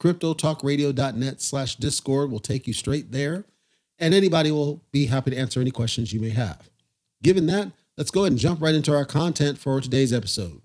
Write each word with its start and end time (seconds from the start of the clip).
CryptoTalkRadio.net 0.00 1.40
slash 1.40 1.76
Discord 1.76 2.30
will 2.30 2.40
take 2.40 2.66
you 2.66 2.72
straight 2.72 3.12
there. 3.12 3.44
And 3.98 4.12
anybody 4.12 4.50
will 4.50 4.84
be 4.92 5.06
happy 5.06 5.30
to 5.30 5.38
answer 5.38 5.60
any 5.60 5.70
questions 5.70 6.12
you 6.12 6.20
may 6.20 6.30
have. 6.30 6.68
Given 7.22 7.46
that, 7.46 7.72
let's 7.96 8.10
go 8.10 8.22
ahead 8.22 8.32
and 8.32 8.38
jump 8.38 8.60
right 8.60 8.74
into 8.74 8.94
our 8.94 9.06
content 9.06 9.58
for 9.58 9.80
today's 9.80 10.12
episode. 10.12 10.60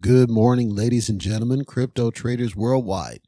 Good 0.00 0.30
morning, 0.30 0.72
ladies 0.72 1.08
and 1.08 1.20
gentlemen, 1.20 1.64
crypto 1.64 2.12
traders 2.12 2.54
worldwide. 2.54 3.22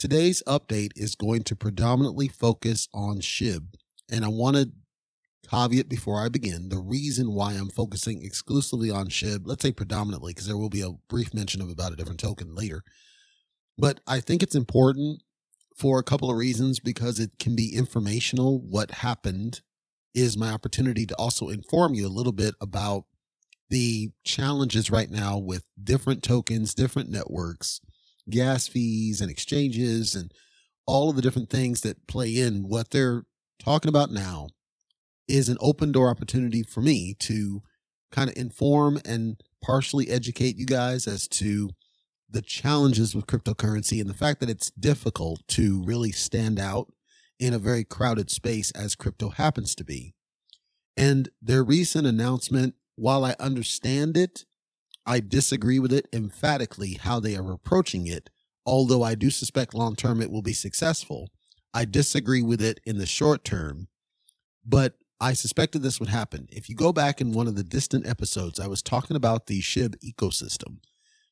Today's 0.00 0.42
update 0.48 0.90
is 0.96 1.14
going 1.14 1.44
to 1.44 1.54
predominantly 1.54 2.26
focus 2.26 2.88
on 2.92 3.20
SHIB. 3.20 3.74
And 4.10 4.24
I 4.24 4.28
want 4.28 4.56
to 4.56 4.70
caveat 5.50 5.88
before 5.88 6.20
I 6.20 6.28
begin 6.28 6.68
the 6.68 6.78
reason 6.78 7.32
why 7.32 7.52
I'm 7.52 7.70
focusing 7.70 8.22
exclusively 8.22 8.90
on 8.90 9.08
SHIB, 9.08 9.42
let's 9.44 9.62
say 9.62 9.72
predominantly, 9.72 10.32
because 10.32 10.46
there 10.46 10.56
will 10.56 10.68
be 10.68 10.82
a 10.82 10.92
brief 11.08 11.32
mention 11.32 11.60
of 11.60 11.70
about 11.70 11.92
a 11.92 11.96
different 11.96 12.20
token 12.20 12.54
later. 12.54 12.82
But 13.76 14.00
I 14.06 14.20
think 14.20 14.42
it's 14.42 14.54
important 14.54 15.22
for 15.76 15.98
a 15.98 16.04
couple 16.04 16.30
of 16.30 16.36
reasons 16.36 16.80
because 16.80 17.20
it 17.20 17.30
can 17.38 17.54
be 17.54 17.74
informational. 17.74 18.60
What 18.60 18.90
happened 18.90 19.60
is 20.14 20.36
my 20.36 20.50
opportunity 20.50 21.06
to 21.06 21.14
also 21.16 21.48
inform 21.48 21.94
you 21.94 22.06
a 22.06 22.08
little 22.08 22.32
bit 22.32 22.54
about 22.60 23.04
the 23.70 24.10
challenges 24.24 24.90
right 24.90 25.10
now 25.10 25.38
with 25.38 25.64
different 25.82 26.22
tokens, 26.22 26.74
different 26.74 27.10
networks, 27.10 27.80
gas 28.28 28.66
fees 28.66 29.20
and 29.20 29.30
exchanges 29.30 30.14
and 30.14 30.32
all 30.86 31.10
of 31.10 31.16
the 31.16 31.22
different 31.22 31.50
things 31.50 31.82
that 31.82 32.06
play 32.06 32.38
in 32.38 32.68
what 32.68 32.90
they're 32.90 33.24
talking 33.58 33.88
about 33.88 34.10
now 34.10 34.48
is 35.28 35.48
an 35.48 35.58
open 35.60 35.92
door 35.92 36.08
opportunity 36.08 36.62
for 36.62 36.80
me 36.80 37.14
to 37.20 37.62
kind 38.10 38.30
of 38.30 38.36
inform 38.36 39.00
and 39.04 39.42
partially 39.62 40.08
educate 40.08 40.56
you 40.56 40.66
guys 40.66 41.06
as 41.06 41.28
to 41.28 41.70
the 42.30 42.42
challenges 42.42 43.14
with 43.14 43.26
cryptocurrency 43.26 44.00
and 44.00 44.08
the 44.08 44.14
fact 44.14 44.40
that 44.40 44.50
it's 44.50 44.70
difficult 44.70 45.40
to 45.48 45.82
really 45.84 46.12
stand 46.12 46.58
out 46.58 46.92
in 47.38 47.54
a 47.54 47.58
very 47.58 47.84
crowded 47.84 48.30
space 48.30 48.70
as 48.72 48.96
crypto 48.96 49.30
happens 49.30 49.74
to 49.74 49.84
be. 49.84 50.14
And 50.96 51.28
their 51.40 51.62
recent 51.62 52.06
announcement 52.06 52.74
while 52.96 53.24
I 53.24 53.36
understand 53.38 54.16
it, 54.16 54.44
I 55.06 55.20
disagree 55.20 55.78
with 55.78 55.92
it 55.92 56.08
emphatically 56.12 56.94
how 56.94 57.20
they 57.20 57.36
are 57.36 57.52
approaching 57.52 58.06
it. 58.06 58.28
Although 58.66 59.02
I 59.02 59.14
do 59.14 59.30
suspect 59.30 59.72
long 59.72 59.94
term 59.96 60.20
it 60.20 60.30
will 60.30 60.42
be 60.42 60.52
successful, 60.52 61.28
I 61.72 61.84
disagree 61.84 62.42
with 62.42 62.60
it 62.60 62.80
in 62.84 62.98
the 62.98 63.06
short 63.06 63.44
term. 63.44 63.88
But 64.66 64.98
I 65.20 65.32
suspected 65.32 65.82
this 65.82 65.98
would 65.98 66.08
happen. 66.08 66.48
If 66.52 66.68
you 66.68 66.76
go 66.76 66.92
back 66.92 67.20
in 67.20 67.32
one 67.32 67.48
of 67.48 67.56
the 67.56 67.64
distant 67.64 68.06
episodes, 68.06 68.60
I 68.60 68.68
was 68.68 68.82
talking 68.82 69.16
about 69.16 69.46
the 69.46 69.60
SHIB 69.60 69.96
ecosystem. 69.96 70.78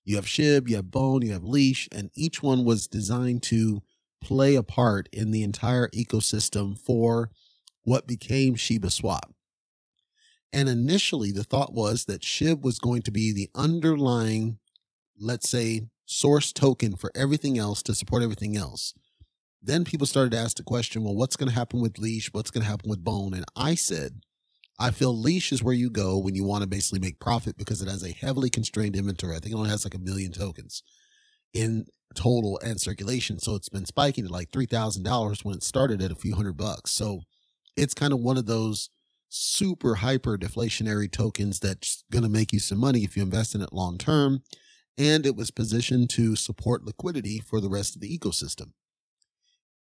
You 0.05 0.17
have 0.17 0.27
SHIB, 0.27 0.69
you 0.69 0.77
have 0.77 0.91
Bone, 0.91 1.23
you 1.23 1.33
have 1.33 1.45
Leash, 1.45 1.89
and 1.93 2.11
each 2.15 2.43
one 2.43 2.65
was 2.65 2.89
designed 2.89 3.43
to 3.45 3.83
play 4.21 4.57
a 4.57 4.63
part 4.63 5.09
in 5.13 5.31
the 5.31 5.45
entire 5.45 5.89
ecosystem 5.89 6.77
for 6.77 7.31
what 7.85 8.09
became 8.09 8.57
Shiba 8.57 8.91
Swap. 8.91 9.33
And 10.53 10.69
initially, 10.69 11.31
the 11.31 11.45
thought 11.45 11.73
was 11.73 12.07
that 12.07 12.23
SHIB 12.23 12.63
was 12.63 12.81
going 12.81 13.03
to 13.03 13.13
be 13.13 13.33
the 13.33 13.51
underlying, 13.55 14.59
let's 15.19 15.49
say, 15.49 15.83
source 16.07 16.53
token 16.53 16.97
for 16.97 17.13
everything 17.15 17.59
else 17.59 17.83
to 17.85 17.95
support 17.95 18.23
everything 18.23 18.57
else. 18.57 18.95
Then 19.63 19.85
people 19.85 20.07
started 20.07 20.31
to 20.33 20.39
ask 20.39 20.57
the 20.57 20.63
question, 20.63 21.03
well, 21.03 21.15
what's 21.15 21.37
going 21.37 21.49
to 21.49 21.55
happen 21.55 21.81
with 21.81 21.99
Leash? 21.99 22.33
What's 22.33 22.51
going 22.51 22.63
to 22.63 22.71
happen 22.71 22.89
with 22.89 23.03
Bone? 23.03 23.35
And 23.35 23.45
I 23.57 23.75
said, 23.75 24.21
I 24.79 24.91
feel 24.91 25.17
Leash 25.17 25.53
is 25.53 25.63
where 25.63 25.75
you 25.75 25.91
go 25.91 26.19
when 26.19 26.35
you 26.35 26.45
want 26.45 26.63
to 26.63 26.69
basically 26.69 27.01
make 27.01 27.19
profit 27.19 27.57
because 27.57 27.81
it 27.81 27.89
has 27.89 28.05
a 28.05 28.13
heavily 28.13 28.51
constrained 28.51 28.95
inventory. 28.95 29.35
I 29.35 29.39
think 29.39 29.55
it 29.55 29.59
only 29.59 29.71
has 29.71 29.85
like 29.85 29.95
a 29.95 29.99
million 29.99 30.33
tokens 30.33 30.83
in 31.55 31.87
total 32.15 32.59
and 32.63 32.81
circulation. 32.81 33.39
So 33.39 33.55
it's 33.55 33.69
been 33.69 33.87
spiking 33.87 34.27
to 34.27 34.33
like 34.33 34.51
$3,000 34.51 35.45
when 35.45 35.57
it 35.57 35.63
started 35.63 36.03
at 36.03 36.13
a 36.13 36.17
few 36.17 36.35
hundred 36.35 36.57
bucks. 36.57 36.93
So 36.93 37.23
it's 37.77 37.95
kind 37.95 38.13
of 38.13 38.21
one 38.21 38.37
of 38.37 38.47
those 38.47 38.91
super 39.29 39.97
hyper 39.97 40.39
deflationary 40.39 41.11
tokens 41.11 41.59
that's 41.59 42.05
going 42.13 42.23
to 42.23 42.29
make 42.29 42.53
you 42.53 42.61
some 42.61 42.79
money 42.79 43.05
if 43.05 43.17
you 43.17 43.23
invest 43.23 43.55
in 43.55 43.63
it 43.63 43.73
long 43.73 43.99
term. 43.99 44.43
And 44.99 45.27
it 45.27 45.37
was 45.37 45.51
positioned 45.51 46.11
to 46.11 46.37
support 46.37 46.85
liquidity 46.85 47.39
for 47.39 47.61
the 47.61 47.69
rest 47.69 47.95
of 47.95 48.01
the 48.01 48.19
ecosystem. 48.19 48.73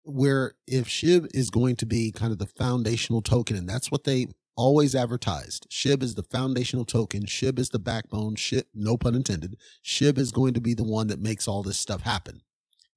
Where 0.10 0.54
if 0.68 0.88
SHIB 0.88 1.30
is 1.34 1.50
going 1.50 1.76
to 1.78 1.86
be 1.86 2.12
kind 2.12 2.32
of 2.32 2.40
the 2.40 2.46
foundational 2.46 3.22
token, 3.22 3.56
and 3.56 3.68
that's 3.68 3.92
what 3.92 4.04
they 4.04 4.28
always 4.56 4.94
advertised. 4.94 5.68
SHIB 5.70 6.04
is 6.04 6.16
the 6.16 6.24
foundational 6.24 6.84
token. 6.84 7.26
SHIB 7.26 7.60
is 7.60 7.70
the 7.70 7.80
backbone. 7.80 8.36
SHIB, 8.36 8.64
no 8.74 8.98
pun 8.98 9.16
intended. 9.16 9.56
SHIB 9.86 10.18
is 10.18 10.34
going 10.34 10.54
to 10.54 10.62
be 10.62 10.74
the 10.74 10.84
one 10.84 11.08
that 11.08 11.22
makes 11.22 11.48
all 11.48 11.64
this 11.64 11.78
stuff 11.78 12.02
happen. 12.02 12.42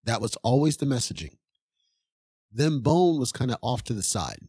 That 0.03 0.21
was 0.21 0.37
always 0.43 0.79
the 0.79 0.87
messaging. 0.87 1.37
Then 2.51 2.81
Bone 2.81 3.19
was 3.19 3.31
kind 3.31 3.53
of 3.53 3.59
off 3.63 3.85
to 3.85 3.95
the 3.95 4.03
side 4.03 4.49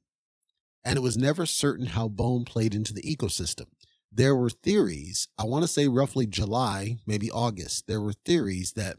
and 0.84 0.98
it 0.98 1.02
was 1.02 1.18
never 1.18 1.46
certain 1.46 1.88
how 1.88 2.08
bone 2.08 2.46
played 2.46 2.76
into 2.76 2.94
the 2.94 3.02
ecosystem. 3.02 3.68
There 4.12 4.36
were 4.36 4.50
theories, 4.50 5.28
I 5.38 5.46
want 5.46 5.64
to 5.64 5.68
say 5.68 5.88
roughly 5.88 6.28
July, 6.28 6.98
maybe 7.08 7.32
August, 7.32 7.88
there 7.88 8.02
were 8.02 8.14
theories 8.14 8.74
that 8.74 8.98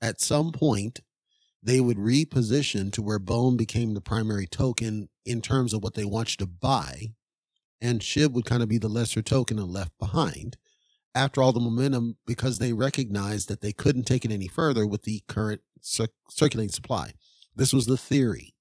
at 0.00 0.20
some 0.20 0.50
point 0.50 1.00
they 1.66 1.80
would 1.80 1.98
reposition 1.98 2.92
to 2.92 3.02
where 3.02 3.18
bone 3.18 3.56
became 3.56 3.94
the 3.94 4.00
primary 4.00 4.46
token 4.46 5.08
in 5.24 5.42
terms 5.42 5.74
of 5.74 5.82
what 5.82 5.94
they 5.94 6.04
want 6.04 6.30
you 6.30 6.36
to 6.36 6.46
buy, 6.46 7.08
and 7.80 8.00
SHIB 8.00 8.32
would 8.32 8.44
kind 8.44 8.62
of 8.62 8.68
be 8.68 8.78
the 8.78 8.88
lesser 8.88 9.20
token 9.20 9.58
and 9.58 9.72
left 9.72 9.90
behind 9.98 10.56
after 11.12 11.42
all 11.42 11.52
the 11.52 11.58
momentum 11.58 12.18
because 12.24 12.58
they 12.58 12.72
recognized 12.72 13.48
that 13.48 13.62
they 13.62 13.72
couldn't 13.72 14.04
take 14.04 14.24
it 14.24 14.30
any 14.30 14.46
further 14.46 14.86
with 14.86 15.02
the 15.02 15.22
current 15.26 15.60
cir- 15.80 16.06
circulating 16.30 16.70
supply. 16.70 17.14
This 17.56 17.72
was 17.72 17.86
the 17.86 17.96
theory. 17.96 18.54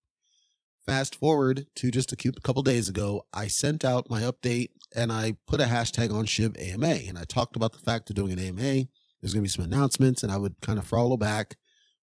Fast 0.83 1.15
forward 1.15 1.67
to 1.75 1.91
just 1.91 2.11
a 2.11 2.15
couple 2.15 2.63
days 2.63 2.89
ago, 2.89 3.27
I 3.31 3.47
sent 3.47 3.85
out 3.85 4.09
my 4.09 4.21
update 4.21 4.69
and 4.95 5.11
I 5.11 5.37
put 5.45 5.61
a 5.61 5.65
hashtag 5.65 6.11
on 6.11 6.25
SHIB 6.25 6.59
AMA 6.59 7.07
and 7.07 7.19
I 7.19 7.23
talked 7.23 7.55
about 7.55 7.73
the 7.73 7.79
fact 7.79 8.09
of 8.09 8.15
doing 8.15 8.31
an 8.31 8.39
AMA. 8.39 8.85
There's 9.21 9.33
going 9.33 9.43
to 9.45 9.49
be 9.49 9.49
some 9.49 9.65
announcements 9.65 10.23
and 10.23 10.31
I 10.31 10.37
would 10.37 10.59
kind 10.61 10.79
of 10.79 10.87
follow 10.87 11.17
back 11.17 11.55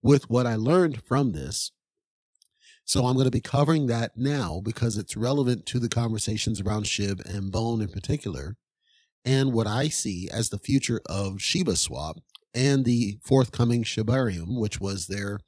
with 0.03 0.29
what 0.29 0.45
I 0.45 0.55
learned 0.55 1.01
from 1.03 1.31
this. 1.31 1.71
So 2.85 3.05
I'm 3.05 3.13
going 3.13 3.25
to 3.25 3.31
be 3.31 3.41
covering 3.41 3.87
that 3.87 4.17
now 4.17 4.61
because 4.63 4.97
it's 4.97 5.15
relevant 5.15 5.65
to 5.67 5.79
the 5.79 5.89
conversations 5.89 6.61
around 6.61 6.83
SHIB 6.83 7.25
and 7.25 7.51
Bone 7.51 7.81
in 7.81 7.87
particular 7.87 8.57
and 9.25 9.53
what 9.53 9.67
I 9.67 9.87
see 9.87 10.29
as 10.29 10.49
the 10.49 10.59
future 10.59 11.01
of 11.05 11.41
Shiba 11.41 11.77
Swap 11.77 12.17
and 12.53 12.83
the 12.83 13.19
forthcoming 13.23 13.83
Shibarium, 13.83 14.59
which 14.59 14.81
was 14.81 15.07
their 15.07 15.39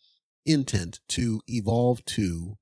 intent 0.45 1.01
to 1.09 1.41
evolve 1.47 2.05
to 2.05 2.57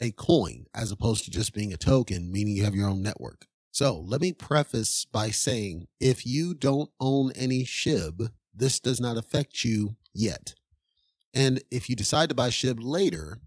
a 0.00 0.10
coin 0.10 0.64
as 0.74 0.90
opposed 0.90 1.24
to 1.24 1.30
just 1.30 1.52
being 1.52 1.72
a 1.72 1.76
token, 1.76 2.32
meaning 2.32 2.56
you 2.56 2.64
have 2.64 2.74
your 2.74 2.88
own 2.88 3.02
network. 3.02 3.46
So 3.70 4.00
let 4.00 4.20
me 4.20 4.32
preface 4.32 5.04
by 5.04 5.30
saying 5.30 5.86
if 6.00 6.24
you 6.24 6.54
don't 6.54 6.90
own 6.98 7.32
any 7.32 7.64
SHIB, 7.64 8.30
this 8.54 8.80
does 8.80 9.00
not 9.00 9.18
affect 9.18 9.64
you 9.64 9.96
yet. 10.14 10.54
And 11.34 11.62
if 11.70 11.88
you 11.88 11.96
decide 11.96 12.28
to 12.30 12.34
buy 12.34 12.48
SHIB 12.48 12.78
later, 12.80 13.38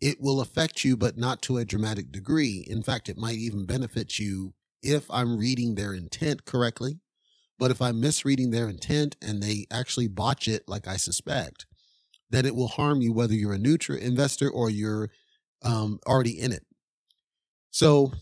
it 0.00 0.20
will 0.20 0.40
affect 0.40 0.84
you, 0.84 0.96
but 0.96 1.16
not 1.16 1.42
to 1.42 1.58
a 1.58 1.64
dramatic 1.64 2.12
degree. 2.12 2.64
In 2.68 2.82
fact, 2.82 3.08
it 3.08 3.16
might 3.16 3.36
even 3.36 3.66
benefit 3.66 4.18
you 4.18 4.54
if 4.82 5.10
I'm 5.10 5.38
reading 5.38 5.74
their 5.74 5.92
intent 5.92 6.44
correctly. 6.44 7.00
But 7.58 7.70
if 7.72 7.82
I'm 7.82 8.00
misreading 8.00 8.50
their 8.50 8.68
intent 8.68 9.16
and 9.20 9.42
they 9.42 9.66
actually 9.70 10.06
botch 10.06 10.46
it, 10.46 10.68
like 10.68 10.86
I 10.86 10.96
suspect, 10.96 11.66
then 12.30 12.46
it 12.46 12.54
will 12.54 12.68
harm 12.68 13.00
you 13.00 13.12
whether 13.12 13.34
you're 13.34 13.54
a 13.54 13.58
neutral 13.58 13.98
investor 13.98 14.48
or 14.48 14.70
you're 14.70 15.10
um, 15.62 15.98
already 16.06 16.38
in 16.38 16.52
it. 16.52 16.64
So 17.70 18.12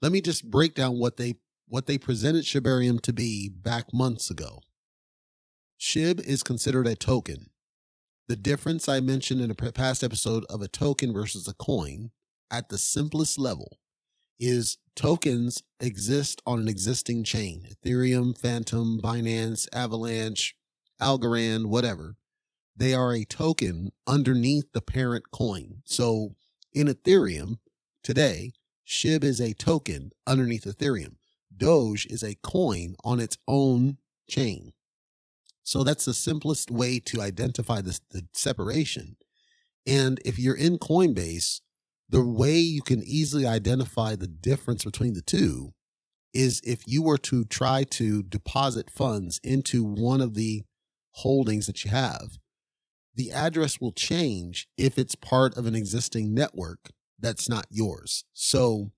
let 0.00 0.12
me 0.12 0.20
just 0.20 0.48
break 0.48 0.74
down 0.74 0.98
what 0.98 1.16
they 1.16 1.34
what 1.66 1.86
they 1.86 1.98
presented 1.98 2.44
Shibarium 2.44 3.00
to 3.02 3.12
be 3.12 3.48
back 3.48 3.92
months 3.92 4.30
ago. 4.30 4.60
SHIB 5.78 6.20
is 6.20 6.42
considered 6.42 6.86
a 6.86 6.96
token. 6.96 7.50
The 8.28 8.36
difference 8.36 8.90
I 8.90 9.00
mentioned 9.00 9.40
in 9.40 9.50
a 9.50 9.54
past 9.54 10.04
episode 10.04 10.44
of 10.50 10.60
a 10.60 10.68
token 10.68 11.14
versus 11.14 11.48
a 11.48 11.54
coin 11.54 12.10
at 12.50 12.68
the 12.68 12.76
simplest 12.76 13.38
level 13.38 13.78
is 14.38 14.76
tokens 14.94 15.62
exist 15.80 16.42
on 16.46 16.60
an 16.60 16.68
existing 16.68 17.24
chain 17.24 17.66
Ethereum, 17.72 18.36
Fantom, 18.36 19.00
Binance, 19.02 19.66
Avalanche, 19.72 20.54
Algorand, 21.00 21.66
whatever. 21.68 22.16
They 22.76 22.92
are 22.92 23.14
a 23.14 23.24
token 23.24 23.92
underneath 24.06 24.72
the 24.74 24.82
parent 24.82 25.30
coin. 25.30 25.82
So 25.86 26.34
in 26.74 26.86
Ethereum 26.86 27.60
today, 28.02 28.52
SHIB 28.86 29.24
is 29.24 29.40
a 29.40 29.54
token 29.54 30.10
underneath 30.26 30.64
Ethereum. 30.64 31.14
Doge 31.56 32.04
is 32.10 32.22
a 32.22 32.36
coin 32.42 32.94
on 33.02 33.20
its 33.20 33.38
own 33.48 33.96
chain. 34.28 34.74
So 35.68 35.84
that's 35.84 36.06
the 36.06 36.14
simplest 36.14 36.70
way 36.70 36.98
to 37.00 37.20
identify 37.20 37.82
this, 37.82 38.00
the 38.10 38.26
separation. 38.32 39.16
And 39.86 40.18
if 40.24 40.38
you're 40.38 40.56
in 40.56 40.78
Coinbase, 40.78 41.60
the 42.08 42.24
way 42.24 42.56
you 42.56 42.80
can 42.80 43.02
easily 43.02 43.46
identify 43.46 44.16
the 44.16 44.26
difference 44.26 44.82
between 44.82 45.12
the 45.12 45.20
two 45.20 45.74
is 46.32 46.62
if 46.64 46.84
you 46.86 47.02
were 47.02 47.18
to 47.18 47.44
try 47.44 47.84
to 47.84 48.22
deposit 48.22 48.88
funds 48.88 49.42
into 49.44 49.84
one 49.84 50.22
of 50.22 50.32
the 50.32 50.62
holdings 51.10 51.66
that 51.66 51.84
you 51.84 51.90
have, 51.90 52.38
the 53.14 53.30
address 53.30 53.78
will 53.78 53.92
change 53.92 54.68
if 54.78 54.98
it's 54.98 55.16
part 55.16 55.54
of 55.54 55.66
an 55.66 55.74
existing 55.74 56.32
network 56.32 56.92
that's 57.18 57.46
not 57.46 57.66
yours. 57.68 58.24
So 58.32 58.92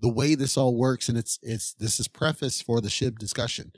the 0.00 0.12
way 0.12 0.34
this 0.34 0.56
all 0.56 0.74
works, 0.74 1.08
and 1.08 1.16
it's 1.16 1.38
it's 1.40 1.72
this 1.74 2.00
is 2.00 2.08
preface 2.08 2.60
for 2.60 2.80
the 2.80 2.88
SHIB 2.88 3.16
discussion. 3.16 3.70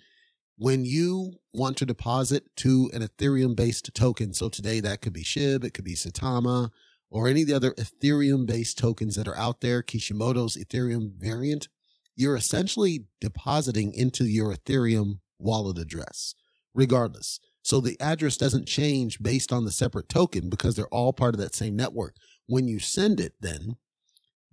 When 0.58 0.86
you 0.86 1.34
want 1.52 1.76
to 1.78 1.86
deposit 1.86 2.44
to 2.56 2.90
an 2.94 3.02
Ethereum 3.02 3.54
based 3.54 3.94
token, 3.94 4.32
so 4.32 4.48
today 4.48 4.80
that 4.80 5.02
could 5.02 5.12
be 5.12 5.22
SHIB, 5.22 5.64
it 5.64 5.74
could 5.74 5.84
be 5.84 5.94
Saitama, 5.94 6.70
or 7.10 7.28
any 7.28 7.42
of 7.42 7.48
the 7.48 7.54
other 7.54 7.72
Ethereum 7.72 8.46
based 8.46 8.78
tokens 8.78 9.16
that 9.16 9.28
are 9.28 9.36
out 9.36 9.60
there, 9.60 9.82
Kishimoto's 9.82 10.56
Ethereum 10.56 11.12
variant, 11.18 11.68
you're 12.14 12.36
essentially 12.36 13.04
depositing 13.20 13.92
into 13.92 14.24
your 14.24 14.54
Ethereum 14.54 15.20
wallet 15.38 15.76
address, 15.76 16.34
regardless. 16.74 17.38
So 17.62 17.80
the 17.80 18.00
address 18.00 18.38
doesn't 18.38 18.66
change 18.66 19.22
based 19.22 19.52
on 19.52 19.66
the 19.66 19.72
separate 19.72 20.08
token 20.08 20.48
because 20.48 20.74
they're 20.74 20.86
all 20.86 21.12
part 21.12 21.34
of 21.34 21.40
that 21.40 21.54
same 21.54 21.76
network. 21.76 22.16
When 22.46 22.66
you 22.66 22.78
send 22.78 23.20
it, 23.20 23.34
then 23.40 23.76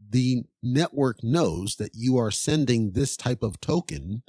the 0.10 0.44
network 0.62 1.24
knows 1.24 1.78
that 1.78 1.92
you 1.94 2.18
are 2.18 2.32
sending 2.32 2.92
this 2.92 3.16
type 3.16 3.42
of 3.42 3.62
token, 3.62 4.24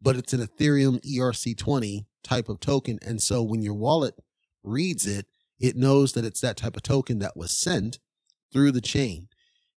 but 0.00 0.16
it's 0.16 0.32
an 0.32 0.40
Ethereum 0.40 1.00
ERC20 1.04 2.06
type 2.22 2.48
of 2.48 2.60
token. 2.60 2.98
And 3.02 3.22
so 3.22 3.42
when 3.42 3.62
your 3.62 3.74
wallet 3.74 4.14
reads 4.62 5.06
it, 5.06 5.26
it 5.58 5.76
knows 5.76 6.12
that 6.12 6.24
it's 6.24 6.40
that 6.40 6.56
type 6.56 6.76
of 6.76 6.82
token 6.82 7.18
that 7.18 7.36
was 7.36 7.50
sent 7.50 7.98
through 8.52 8.72
the 8.72 8.80
chain. 8.80 9.28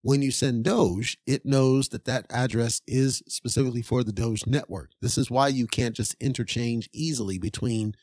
When 0.02 0.22
you 0.22 0.31
send 0.31 0.64
Doge, 0.64 1.19
it 1.26 1.44
knows 1.44 1.88
that 1.90 2.06
that 2.06 2.26
address 2.31 2.81
is 2.87 3.22
specifically 3.28 3.82
for 3.82 4.02
the 4.02 4.12
Doge 4.12 4.46
network. 4.46 4.93
This 5.02 5.19
is 5.19 5.31
why 5.31 5.49
you 5.49 5.67
can't 5.67 5.94
just 5.94 6.17
interchange 6.20 6.88
easily 6.93 7.38
between, 7.38 7.94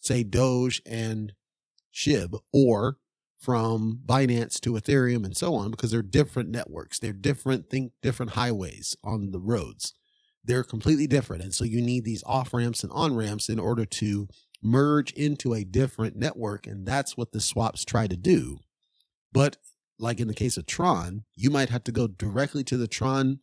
say, 0.00 0.24
Doge 0.24 0.82
and 0.84 1.32
SHIB 1.94 2.40
or 2.52 2.96
from 3.38 4.00
Binance 4.04 4.60
to 4.62 4.72
Ethereum 4.72 5.24
and 5.24 5.36
so 5.36 5.54
on, 5.54 5.70
because 5.70 5.92
they're 5.92 6.02
different 6.02 6.48
networks. 6.48 6.98
They're 6.98 7.12
different, 7.12 7.70
think 7.70 7.92
different 8.02 8.32
highways 8.32 8.96
on 9.04 9.30
the 9.30 9.40
roads. 9.40 9.94
They're 10.44 10.64
completely 10.64 11.06
different. 11.06 11.42
And 11.42 11.54
so 11.54 11.64
you 11.64 11.80
need 11.80 12.04
these 12.04 12.24
off 12.24 12.54
ramps 12.54 12.82
and 12.82 12.92
on 12.92 13.14
ramps 13.14 13.48
in 13.48 13.58
order 13.58 13.84
to 13.84 14.28
merge 14.62 15.12
into 15.12 15.54
a 15.54 15.64
different 15.64 16.16
network. 16.16 16.66
And 16.66 16.86
that's 16.86 17.16
what 17.16 17.32
the 17.32 17.40
swaps 17.40 17.84
try 17.84 18.06
to 18.06 18.16
do. 18.16 18.58
But 19.32 19.56
like 19.98 20.20
in 20.20 20.28
the 20.28 20.34
case 20.34 20.56
of 20.56 20.66
Tron, 20.66 21.24
you 21.34 21.50
might 21.50 21.70
have 21.70 21.84
to 21.84 21.92
go 21.92 22.06
directly 22.06 22.64
to 22.64 22.76
the 22.76 22.88
Tron 22.88 23.40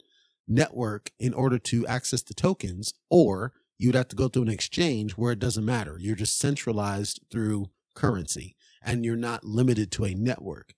network 0.48 1.12
in 1.20 1.34
order 1.34 1.58
to 1.58 1.88
access 1.88 2.22
the 2.22 2.34
tokens, 2.34 2.94
or 3.10 3.54
you'd 3.78 3.96
have 3.96 4.08
to 4.10 4.16
go 4.16 4.28
through 4.28 4.44
an 4.44 4.50
exchange 4.50 5.14
where 5.14 5.32
it 5.32 5.40
doesn't 5.40 5.66
matter. 5.66 5.98
You're 6.00 6.16
just 6.16 6.38
centralized 6.38 7.20
through 7.32 7.68
currency 7.94 8.56
and 8.82 9.04
you're 9.04 9.16
not 9.16 9.44
limited 9.44 9.92
to 9.94 10.06
a 10.06 10.14
network. 10.14 10.74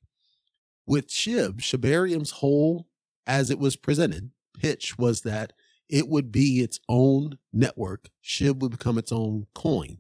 With 0.86 1.10
SHIB, 1.10 1.60
Shibarium's 1.60 2.32
whole, 2.32 2.88
as 3.26 3.50
it 3.50 3.60
was 3.60 3.76
presented, 3.76 4.32
pitch 4.58 4.98
was 4.98 5.22
that 5.22 5.54
it 5.90 6.08
would 6.08 6.32
be 6.32 6.62
its 6.62 6.80
own 6.90 7.38
network. 7.54 8.10
SHIB 8.24 8.60
would 8.60 8.72
become 8.72 8.98
its 8.98 9.12
own 9.12 9.48
coin. 9.54 10.00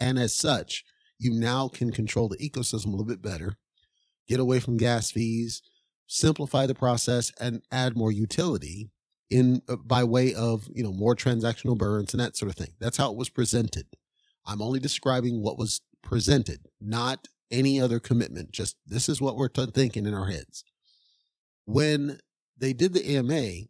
And 0.00 0.18
as 0.18 0.34
such, 0.34 0.84
you 1.18 1.32
now 1.32 1.68
can 1.68 1.90
control 1.90 2.28
the 2.28 2.36
ecosystem 2.38 2.86
a 2.86 2.90
little 2.90 3.04
bit 3.04 3.22
better, 3.22 3.56
get 4.28 4.38
away 4.38 4.60
from 4.60 4.76
gas 4.76 5.10
fees, 5.10 5.62
simplify 6.06 6.66
the 6.66 6.74
process, 6.74 7.32
and 7.40 7.62
add 7.72 7.96
more 7.96 8.12
utility 8.12 8.90
in 9.30 9.60
uh, 9.68 9.76
by 9.76 10.04
way 10.04 10.32
of 10.34 10.68
you 10.72 10.82
know 10.82 10.92
more 10.92 11.14
transactional 11.14 11.76
burns 11.76 12.14
and 12.14 12.20
that 12.20 12.36
sort 12.36 12.50
of 12.50 12.56
thing. 12.56 12.74
That's 12.80 12.96
how 12.96 13.10
it 13.10 13.16
was 13.16 13.28
presented. 13.28 13.86
I'm 14.46 14.62
only 14.62 14.80
describing 14.80 15.42
what 15.42 15.58
was 15.58 15.80
presented, 16.02 16.60
not 16.80 17.28
any 17.50 17.80
other 17.80 18.00
commitment. 18.00 18.52
Just 18.52 18.76
this 18.86 19.08
is 19.08 19.20
what 19.20 19.36
we're 19.36 19.48
t- 19.48 19.66
thinking 19.66 20.06
in 20.06 20.14
our 20.14 20.30
heads. 20.30 20.64
When 21.66 22.18
they 22.56 22.72
did 22.72 22.94
the 22.94 23.16
AMA, 23.16 23.66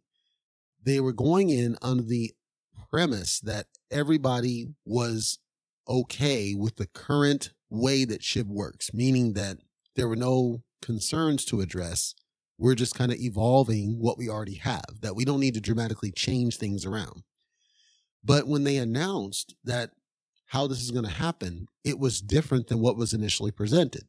they 0.89 0.99
were 0.99 1.13
going 1.13 1.49
in 1.49 1.77
under 1.81 2.03
the 2.03 2.33
premise 2.89 3.39
that 3.41 3.67
everybody 3.91 4.67
was 4.85 5.39
okay 5.87 6.53
with 6.55 6.75
the 6.77 6.87
current 6.87 7.51
way 7.69 8.05
that 8.05 8.21
SHIB 8.21 8.47
works, 8.47 8.93
meaning 8.93 9.33
that 9.33 9.57
there 9.95 10.07
were 10.07 10.15
no 10.15 10.63
concerns 10.81 11.45
to 11.45 11.61
address. 11.61 12.15
We're 12.57 12.75
just 12.75 12.95
kind 12.95 13.11
of 13.11 13.19
evolving 13.19 13.99
what 13.99 14.17
we 14.17 14.29
already 14.29 14.55
have, 14.55 15.01
that 15.01 15.15
we 15.15 15.25
don't 15.25 15.39
need 15.39 15.53
to 15.53 15.61
dramatically 15.61 16.11
change 16.11 16.57
things 16.57 16.85
around. 16.85 17.23
But 18.23 18.47
when 18.47 18.63
they 18.63 18.77
announced 18.77 19.55
that 19.63 19.91
how 20.47 20.67
this 20.67 20.81
is 20.81 20.91
going 20.91 21.05
to 21.05 21.11
happen, 21.11 21.67
it 21.83 21.99
was 21.99 22.21
different 22.21 22.67
than 22.67 22.79
what 22.79 22.97
was 22.97 23.13
initially 23.13 23.51
presented. 23.51 24.03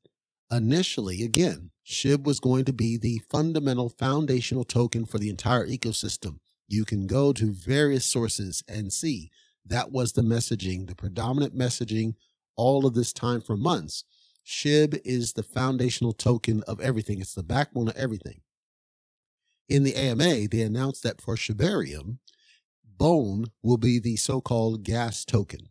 Initially, 0.51 1.23
again, 1.23 1.71
SHIB 1.87 2.25
was 2.25 2.41
going 2.41 2.65
to 2.65 2.73
be 2.73 2.97
the 2.97 3.21
fundamental 3.31 3.89
foundational 3.89 4.65
token 4.65 5.05
for 5.05 5.19
the 5.19 5.29
entire 5.29 5.67
ecosystem. 5.67 6.39
You 6.71 6.85
can 6.85 7.09
go 7.09 7.33
to 7.33 7.53
various 7.53 8.05
sources 8.05 8.63
and 8.69 8.93
see 8.93 9.33
that 9.67 9.91
was 9.91 10.13
the 10.13 10.23
messaging, 10.23 10.87
the 10.87 10.95
predominant 10.95 11.53
messaging 11.53 12.15
all 12.55 12.87
of 12.87 12.95
this 12.95 13.13
time 13.13 13.41
for 13.41 13.57
months. 13.57 14.05
SHIB 14.47 15.01
is 15.05 15.33
the 15.33 15.43
foundational 15.43 16.13
token 16.13 16.63
of 16.69 16.81
everything. 16.81 17.21
It's 17.21 17.35
the 17.35 17.43
backbone 17.43 17.89
of 17.89 17.97
everything. 17.97 18.43
In 19.69 19.83
the 19.83 19.97
AMA, 19.97 20.47
they 20.49 20.63
announced 20.63 21.03
that 21.03 21.21
for 21.21 21.35
Shibarium, 21.35 22.19
Bone 22.85 23.47
will 23.65 23.77
be 23.77 23.99
the 23.99 24.15
so-called 24.15 24.85
gas 24.85 25.25
token. 25.25 25.71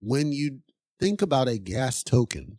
When 0.00 0.32
you 0.32 0.60
think 0.98 1.22
about 1.22 1.48
a 1.48 1.58
gas 1.58 2.02
token, 2.02 2.58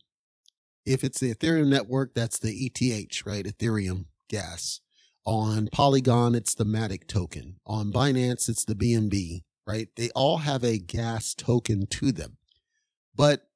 if 0.85 1.03
it's 1.03 1.19
the 1.19 1.33
Ethereum 1.33 1.67
network, 1.67 2.13
that's 2.13 2.39
the 2.39 2.53
ETH, 2.53 3.25
right? 3.25 3.45
Ethereum 3.45 4.05
gas. 4.29 4.79
On 5.25 5.69
Polygon, 5.71 6.35
it's 6.35 6.53
the 6.53 6.65
Matic 6.65 7.07
token. 7.07 7.55
On 7.65 7.91
Binance, 7.91 8.47
it's 8.47 8.63
the 8.63 8.75
BNB 8.75 9.41
right? 9.65 9.89
They 9.95 10.09
all 10.11 10.39
have 10.39 10.63
a 10.63 10.77
gas 10.77 11.33
token 11.33 11.87
to 11.87 12.11
them. 12.11 12.37
But 13.15 13.47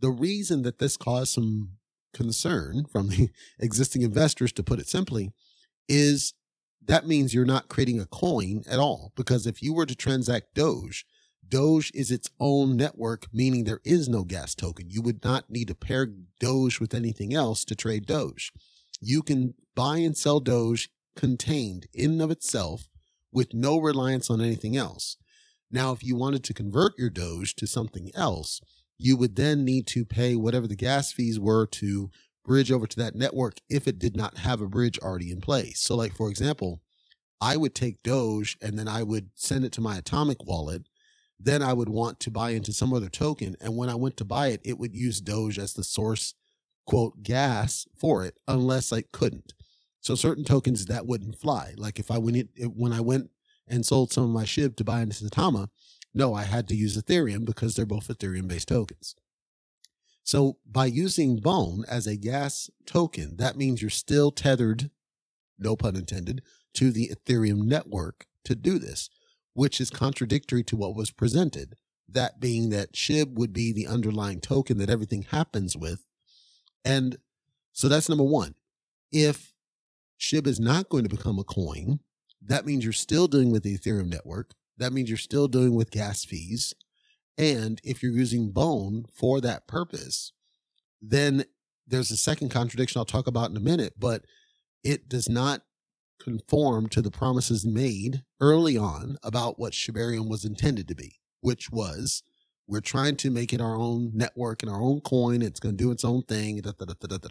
the 0.00 0.10
reason 0.10 0.62
that 0.62 0.78
this 0.78 0.96
caused 0.96 1.32
some 1.32 1.72
concern 2.12 2.84
from 2.90 3.08
the 3.08 3.30
existing 3.58 4.02
investors, 4.02 4.52
to 4.52 4.62
put 4.62 4.78
it 4.78 4.88
simply, 4.88 5.32
is 5.88 6.34
that 6.84 7.06
means 7.06 7.34
you're 7.34 7.44
not 7.44 7.68
creating 7.68 8.00
a 8.00 8.06
coin 8.06 8.62
at 8.68 8.78
all. 8.78 9.12
Because 9.16 9.46
if 9.46 9.62
you 9.62 9.72
were 9.72 9.86
to 9.86 9.94
transact 9.96 10.54
Doge, 10.54 11.04
Doge 11.46 11.90
is 11.94 12.10
its 12.10 12.28
own 12.38 12.76
network, 12.76 13.26
meaning 13.32 13.64
there 13.64 13.80
is 13.84 14.08
no 14.08 14.22
gas 14.22 14.54
token. 14.54 14.90
You 14.90 15.00
would 15.02 15.24
not 15.24 15.50
need 15.50 15.68
to 15.68 15.74
pair 15.74 16.06
Doge 16.40 16.78
with 16.78 16.92
anything 16.94 17.34
else 17.34 17.64
to 17.64 17.74
trade 17.74 18.06
Doge. 18.06 18.52
you 19.00 19.22
can 19.22 19.54
buy 19.74 19.98
and 19.98 20.16
sell 20.16 20.40
Doge 20.40 20.90
contained 21.18 21.88
in 21.92 22.12
and 22.12 22.22
of 22.22 22.30
itself 22.30 22.88
with 23.32 23.52
no 23.52 23.76
reliance 23.76 24.30
on 24.30 24.40
anything 24.40 24.76
else. 24.76 25.16
Now, 25.68 25.90
if 25.90 26.04
you 26.04 26.14
wanted 26.14 26.44
to 26.44 26.54
convert 26.54 26.96
your 26.96 27.10
Doge 27.10 27.56
to 27.56 27.66
something 27.66 28.12
else, 28.14 28.60
you 28.98 29.16
would 29.16 29.34
then 29.34 29.64
need 29.64 29.88
to 29.88 30.04
pay 30.04 30.36
whatever 30.36 30.68
the 30.68 30.76
gas 30.76 31.10
fees 31.10 31.40
were 31.40 31.66
to 31.66 32.10
bridge 32.44 32.70
over 32.70 32.86
to 32.86 32.96
that 33.00 33.16
network 33.16 33.58
if 33.68 33.88
it 33.88 33.98
did 33.98 34.16
not 34.16 34.38
have 34.38 34.60
a 34.60 34.68
bridge 34.68 34.96
already 35.00 35.32
in 35.32 35.40
place. 35.40 35.80
So, 35.80 35.96
like, 35.96 36.14
for 36.14 36.30
example, 36.30 36.80
I 37.40 37.56
would 37.56 37.74
take 37.74 38.02
Doge 38.04 38.56
and 38.62 38.78
then 38.78 38.86
I 38.86 39.02
would 39.02 39.30
send 39.34 39.64
it 39.64 39.72
to 39.72 39.80
my 39.80 39.98
Atomic 39.98 40.44
wallet. 40.46 40.88
Then 41.40 41.64
I 41.64 41.72
would 41.72 41.88
want 41.88 42.20
to 42.20 42.30
buy 42.30 42.50
into 42.50 42.72
some 42.72 42.94
other 42.94 43.08
token. 43.08 43.56
And 43.60 43.76
when 43.76 43.88
I 43.88 43.96
went 43.96 44.16
to 44.18 44.24
buy 44.24 44.48
it, 44.48 44.60
it 44.64 44.78
would 44.78 44.94
use 44.94 45.20
Doge 45.20 45.58
as 45.58 45.74
the 45.74 45.84
source, 45.84 46.34
quote, 46.86 47.24
gas 47.24 47.86
for 47.98 48.24
it, 48.24 48.38
unless 48.46 48.92
I 48.92 49.02
couldn't. 49.02 49.54
So 50.08 50.14
certain 50.14 50.44
tokens 50.44 50.86
that 50.86 51.04
wouldn't 51.04 51.38
fly. 51.38 51.74
Like 51.76 51.98
if 51.98 52.10
I 52.10 52.16
went, 52.16 52.48
when 52.74 52.94
I 52.94 53.00
went 53.02 53.28
and 53.66 53.84
sold 53.84 54.10
some 54.10 54.24
of 54.24 54.30
my 54.30 54.44
SHIB 54.44 54.74
to 54.76 54.82
buy 54.82 55.02
into 55.02 55.22
Saitama, 55.22 55.68
no, 56.14 56.32
I 56.32 56.44
had 56.44 56.66
to 56.68 56.74
use 56.74 56.96
Ethereum 56.96 57.44
because 57.44 57.76
they're 57.76 57.84
both 57.84 58.08
Ethereum 58.08 58.48
based 58.48 58.68
tokens. 58.68 59.14
So 60.24 60.56
by 60.64 60.86
using 60.86 61.40
Bone 61.40 61.84
as 61.86 62.06
a 62.06 62.16
gas 62.16 62.70
token, 62.86 63.36
that 63.36 63.58
means 63.58 63.82
you're 63.82 63.90
still 63.90 64.30
tethered, 64.30 64.90
no 65.58 65.76
pun 65.76 65.94
intended, 65.94 66.40
to 66.72 66.90
the 66.90 67.10
Ethereum 67.14 67.64
network 67.64 68.24
to 68.44 68.54
do 68.54 68.78
this, 68.78 69.10
which 69.52 69.78
is 69.78 69.90
contradictory 69.90 70.64
to 70.64 70.76
what 70.78 70.96
was 70.96 71.10
presented. 71.10 71.74
That 72.08 72.40
being 72.40 72.70
that 72.70 72.94
SHIB 72.94 73.34
would 73.34 73.52
be 73.52 73.74
the 73.74 73.86
underlying 73.86 74.40
token 74.40 74.78
that 74.78 74.88
everything 74.88 75.26
happens 75.30 75.76
with. 75.76 76.08
And 76.82 77.18
so 77.74 77.90
that's 77.90 78.08
number 78.08 78.24
one. 78.24 78.54
If 79.12 79.52
SHIB 80.18 80.46
is 80.46 80.60
not 80.60 80.88
going 80.88 81.04
to 81.04 81.14
become 81.14 81.38
a 81.38 81.44
coin, 81.44 82.00
that 82.44 82.66
means 82.66 82.84
you're 82.84 82.92
still 82.92 83.26
doing 83.28 83.50
with 83.50 83.62
the 83.62 83.76
Ethereum 83.76 84.08
network. 84.08 84.52
That 84.76 84.92
means 84.92 85.08
you're 85.08 85.18
still 85.18 85.48
doing 85.48 85.74
with 85.74 85.90
gas 85.90 86.24
fees. 86.24 86.74
And 87.36 87.80
if 87.84 88.02
you're 88.02 88.12
using 88.12 88.50
Bone 88.50 89.04
for 89.14 89.40
that 89.40 89.66
purpose, 89.66 90.32
then 91.00 91.44
there's 91.86 92.10
a 92.10 92.16
second 92.16 92.50
contradiction 92.50 92.98
I'll 92.98 93.04
talk 93.04 93.26
about 93.26 93.50
in 93.50 93.56
a 93.56 93.60
minute, 93.60 93.94
but 93.98 94.24
it 94.84 95.08
does 95.08 95.28
not 95.28 95.62
conform 96.20 96.88
to 96.88 97.00
the 97.00 97.10
promises 97.10 97.64
made 97.64 98.22
early 98.40 98.76
on 98.76 99.16
about 99.22 99.58
what 99.58 99.72
Shibarium 99.72 100.28
was 100.28 100.44
intended 100.44 100.88
to 100.88 100.94
be, 100.94 101.20
which 101.40 101.70
was 101.70 102.22
we're 102.66 102.80
trying 102.80 103.16
to 103.16 103.30
make 103.30 103.52
it 103.52 103.60
our 103.60 103.76
own 103.76 104.10
network 104.14 104.62
and 104.62 104.70
our 104.70 104.80
own 104.80 105.00
coin. 105.00 105.42
It's 105.42 105.60
going 105.60 105.76
to 105.76 105.82
do 105.82 105.90
its 105.90 106.04
own 106.04 106.22
thing. 106.22 106.60
Da, 106.60 106.72
da, 106.78 106.84
da, 106.84 107.28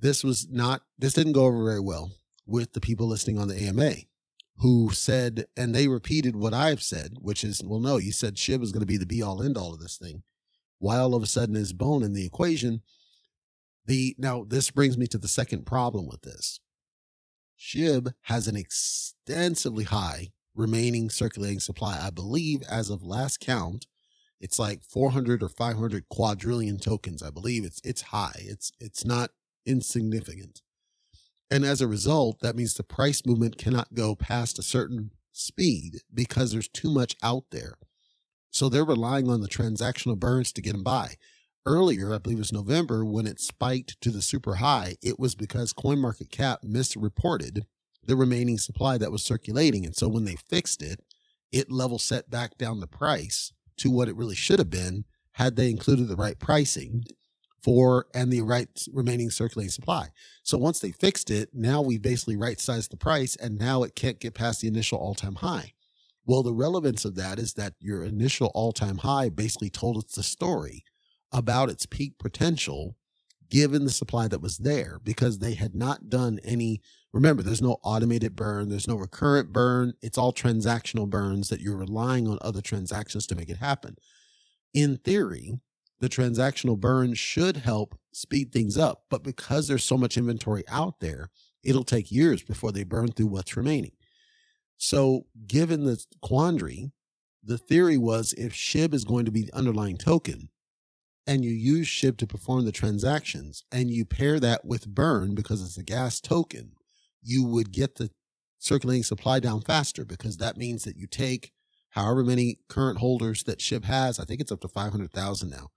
this 0.00 0.24
was 0.24 0.48
not, 0.50 0.82
this 0.98 1.14
didn't 1.14 1.32
go 1.32 1.44
over 1.44 1.64
very 1.64 1.80
well 1.80 2.12
with 2.46 2.72
the 2.72 2.80
people 2.80 3.06
listening 3.06 3.38
on 3.38 3.48
the 3.48 3.56
AMA 3.56 3.94
who 4.58 4.90
said, 4.90 5.46
and 5.56 5.74
they 5.74 5.88
repeated 5.88 6.36
what 6.36 6.54
I've 6.54 6.82
said, 6.82 7.18
which 7.20 7.42
is, 7.42 7.62
well, 7.64 7.80
no, 7.80 7.96
you 7.96 8.12
said 8.12 8.36
SHIB 8.36 8.62
is 8.62 8.72
going 8.72 8.80
to 8.80 8.86
be 8.86 8.96
the 8.96 9.06
be 9.06 9.22
all 9.22 9.42
end 9.42 9.56
all 9.56 9.72
of 9.72 9.80
this 9.80 9.96
thing. 9.96 10.22
Why 10.78 10.98
all 10.98 11.14
of 11.14 11.22
a 11.22 11.26
sudden 11.26 11.56
is 11.56 11.72
bone 11.72 12.02
in 12.02 12.12
the 12.12 12.26
equation? 12.26 12.82
The 13.86 14.14
now 14.18 14.44
this 14.46 14.70
brings 14.70 14.96
me 14.96 15.06
to 15.08 15.18
the 15.18 15.28
second 15.28 15.66
problem 15.66 16.06
with 16.06 16.22
this. 16.22 16.60
SHIB 17.58 18.12
has 18.22 18.48
an 18.48 18.56
extensively 18.56 19.84
high 19.84 20.28
remaining 20.54 21.10
circulating 21.10 21.60
supply. 21.60 21.98
I 22.00 22.10
believe 22.10 22.62
as 22.62 22.90
of 22.90 23.02
last 23.02 23.40
count, 23.40 23.86
it's 24.40 24.58
like 24.58 24.82
400 24.82 25.42
or 25.42 25.48
500 25.48 26.08
quadrillion 26.08 26.78
tokens. 26.78 27.22
I 27.22 27.30
believe 27.30 27.64
it's 27.64 27.80
it's 27.84 28.02
high. 28.02 28.40
It's 28.40 28.72
it's 28.78 29.04
not 29.04 29.30
insignificant. 29.66 30.62
And 31.50 31.64
as 31.64 31.80
a 31.80 31.86
result, 31.86 32.40
that 32.40 32.56
means 32.56 32.74
the 32.74 32.82
price 32.82 33.24
movement 33.24 33.58
cannot 33.58 33.94
go 33.94 34.14
past 34.14 34.58
a 34.58 34.62
certain 34.62 35.10
speed 35.32 36.00
because 36.12 36.52
there's 36.52 36.68
too 36.68 36.90
much 36.90 37.16
out 37.22 37.44
there. 37.50 37.74
So 38.50 38.68
they're 38.68 38.84
relying 38.84 39.28
on 39.28 39.40
the 39.40 39.48
transactional 39.48 40.18
burns 40.18 40.52
to 40.52 40.62
get 40.62 40.72
them 40.72 40.82
by. 40.82 41.16
Earlier, 41.66 42.14
I 42.14 42.18
believe 42.18 42.38
it 42.38 42.40
was 42.40 42.52
November, 42.52 43.04
when 43.04 43.26
it 43.26 43.40
spiked 43.40 44.00
to 44.02 44.10
the 44.10 44.22
super 44.22 44.56
high, 44.56 44.96
it 45.02 45.18
was 45.18 45.34
because 45.34 45.72
CoinMarketCap 45.72 46.58
misreported 46.62 47.64
the 48.06 48.16
remaining 48.16 48.58
supply 48.58 48.98
that 48.98 49.10
was 49.10 49.24
circulating. 49.24 49.86
And 49.86 49.96
so 49.96 50.08
when 50.08 50.24
they 50.24 50.36
fixed 50.36 50.82
it, 50.82 51.00
it 51.52 51.70
level 51.70 51.98
set 51.98 52.30
back 52.30 52.58
down 52.58 52.80
the 52.80 52.86
price 52.86 53.52
to 53.78 53.90
what 53.90 54.08
it 54.08 54.16
really 54.16 54.34
should 54.34 54.58
have 54.58 54.70
been 54.70 55.04
had 55.32 55.56
they 55.56 55.70
included 55.70 56.08
the 56.08 56.16
right 56.16 56.38
pricing 56.38 57.04
for 57.64 58.06
and 58.14 58.30
the 58.30 58.42
right 58.42 58.68
remaining 58.92 59.30
circulating 59.30 59.70
supply. 59.70 60.08
So 60.42 60.58
once 60.58 60.80
they 60.80 60.92
fixed 60.92 61.30
it, 61.30 61.48
now 61.54 61.80
we 61.80 61.96
basically 61.96 62.36
right 62.36 62.60
sized 62.60 62.92
the 62.92 62.98
price 62.98 63.36
and 63.36 63.58
now 63.58 63.82
it 63.84 63.96
can't 63.96 64.20
get 64.20 64.34
past 64.34 64.60
the 64.60 64.68
initial 64.68 64.98
all 64.98 65.14
time 65.14 65.36
high. 65.36 65.72
Well, 66.26 66.42
the 66.42 66.52
relevance 66.52 67.06
of 67.06 67.14
that 67.16 67.38
is 67.38 67.54
that 67.54 67.72
your 67.80 68.04
initial 68.04 68.50
all 68.54 68.72
time 68.72 68.98
high 68.98 69.30
basically 69.30 69.70
told 69.70 69.96
us 69.96 70.12
the 70.14 70.22
story 70.22 70.84
about 71.32 71.70
its 71.70 71.86
peak 71.86 72.18
potential 72.18 72.96
given 73.48 73.84
the 73.84 73.90
supply 73.90 74.28
that 74.28 74.42
was 74.42 74.58
there 74.58 75.00
because 75.02 75.38
they 75.38 75.54
had 75.54 75.74
not 75.74 76.10
done 76.10 76.40
any. 76.44 76.82
Remember, 77.14 77.42
there's 77.42 77.62
no 77.62 77.78
automated 77.82 78.36
burn, 78.36 78.68
there's 78.68 78.88
no 78.88 78.96
recurrent 78.96 79.52
burn. 79.52 79.94
It's 80.02 80.18
all 80.18 80.34
transactional 80.34 81.08
burns 81.08 81.48
that 81.48 81.60
you're 81.60 81.76
relying 81.76 82.28
on 82.28 82.38
other 82.42 82.60
transactions 82.60 83.26
to 83.28 83.34
make 83.36 83.48
it 83.48 83.58
happen. 83.58 83.96
In 84.74 84.98
theory, 84.98 85.60
the 86.04 86.10
transactional 86.10 86.78
burn 86.78 87.14
should 87.14 87.56
help 87.56 87.98
speed 88.12 88.52
things 88.52 88.76
up. 88.76 89.04
But 89.08 89.22
because 89.22 89.66
there's 89.66 89.84
so 89.84 89.96
much 89.96 90.18
inventory 90.18 90.62
out 90.68 91.00
there, 91.00 91.30
it'll 91.62 91.82
take 91.82 92.12
years 92.12 92.42
before 92.42 92.72
they 92.72 92.84
burn 92.84 93.08
through 93.08 93.28
what's 93.28 93.56
remaining. 93.56 93.92
So, 94.76 95.24
given 95.46 95.84
the 95.84 96.04
quandary, 96.20 96.92
the 97.42 97.56
theory 97.56 97.96
was 97.96 98.34
if 98.34 98.52
SHIB 98.52 98.92
is 98.92 99.04
going 99.06 99.24
to 99.24 99.30
be 99.30 99.44
the 99.44 99.54
underlying 99.54 99.96
token 99.96 100.50
and 101.26 101.42
you 101.42 101.52
use 101.52 101.86
SHIB 101.86 102.18
to 102.18 102.26
perform 102.26 102.66
the 102.66 102.72
transactions 102.72 103.64
and 103.72 103.90
you 103.90 104.04
pair 104.04 104.38
that 104.40 104.62
with 104.66 104.86
burn 104.86 105.34
because 105.34 105.62
it's 105.62 105.78
a 105.78 105.82
gas 105.82 106.20
token, 106.20 106.72
you 107.22 107.44
would 107.44 107.72
get 107.72 107.94
the 107.94 108.10
circulating 108.58 109.04
supply 109.04 109.40
down 109.40 109.62
faster 109.62 110.04
because 110.04 110.36
that 110.36 110.58
means 110.58 110.84
that 110.84 110.98
you 110.98 111.06
take 111.06 111.52
however 111.90 112.22
many 112.22 112.58
current 112.68 112.98
holders 112.98 113.44
that 113.44 113.60
SHIB 113.60 113.84
has. 113.84 114.20
I 114.20 114.26
think 114.26 114.42
it's 114.42 114.52
up 114.52 114.60
to 114.60 114.68
500,000 114.68 115.48
now 115.48 115.70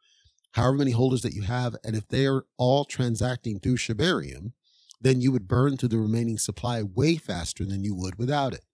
however 0.57 0.77
many 0.77 0.91
holders 0.91 1.21
that 1.21 1.33
you 1.33 1.43
have, 1.43 1.75
and 1.83 1.95
if 1.95 2.07
they're 2.07 2.43
all 2.57 2.83
transacting 2.83 3.59
through 3.59 3.77
Shibarium, 3.77 4.53
then 4.99 5.21
you 5.21 5.31
would 5.31 5.47
burn 5.47 5.77
through 5.77 5.89
the 5.89 5.99
remaining 5.99 6.37
supply 6.37 6.81
way 6.81 7.15
faster 7.15 7.63
than 7.63 7.83
you 7.83 7.95
would 7.95 8.17
without 8.17 8.53
it. 8.53 8.65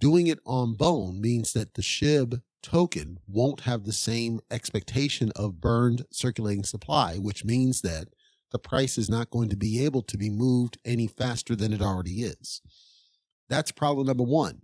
Doing 0.00 0.26
it 0.26 0.40
on 0.44 0.74
Bone 0.74 1.20
means 1.20 1.52
that 1.52 1.74
the 1.74 1.82
SHIB 1.82 2.42
token 2.62 3.18
won't 3.26 3.60
have 3.60 3.84
the 3.84 3.92
same 3.92 4.40
expectation 4.50 5.30
of 5.36 5.60
burned 5.60 6.04
circulating 6.10 6.64
supply, 6.64 7.16
which 7.16 7.44
means 7.44 7.80
that 7.82 8.08
the 8.50 8.58
price 8.58 8.98
is 8.98 9.08
not 9.08 9.30
going 9.30 9.48
to 9.50 9.56
be 9.56 9.84
able 9.84 10.02
to 10.02 10.18
be 10.18 10.30
moved 10.30 10.78
any 10.84 11.06
faster 11.06 11.54
than 11.54 11.72
it 11.72 11.82
already 11.82 12.22
is. 12.22 12.60
That's 13.48 13.70
problem 13.70 14.06
number 14.06 14.24
one. 14.24 14.62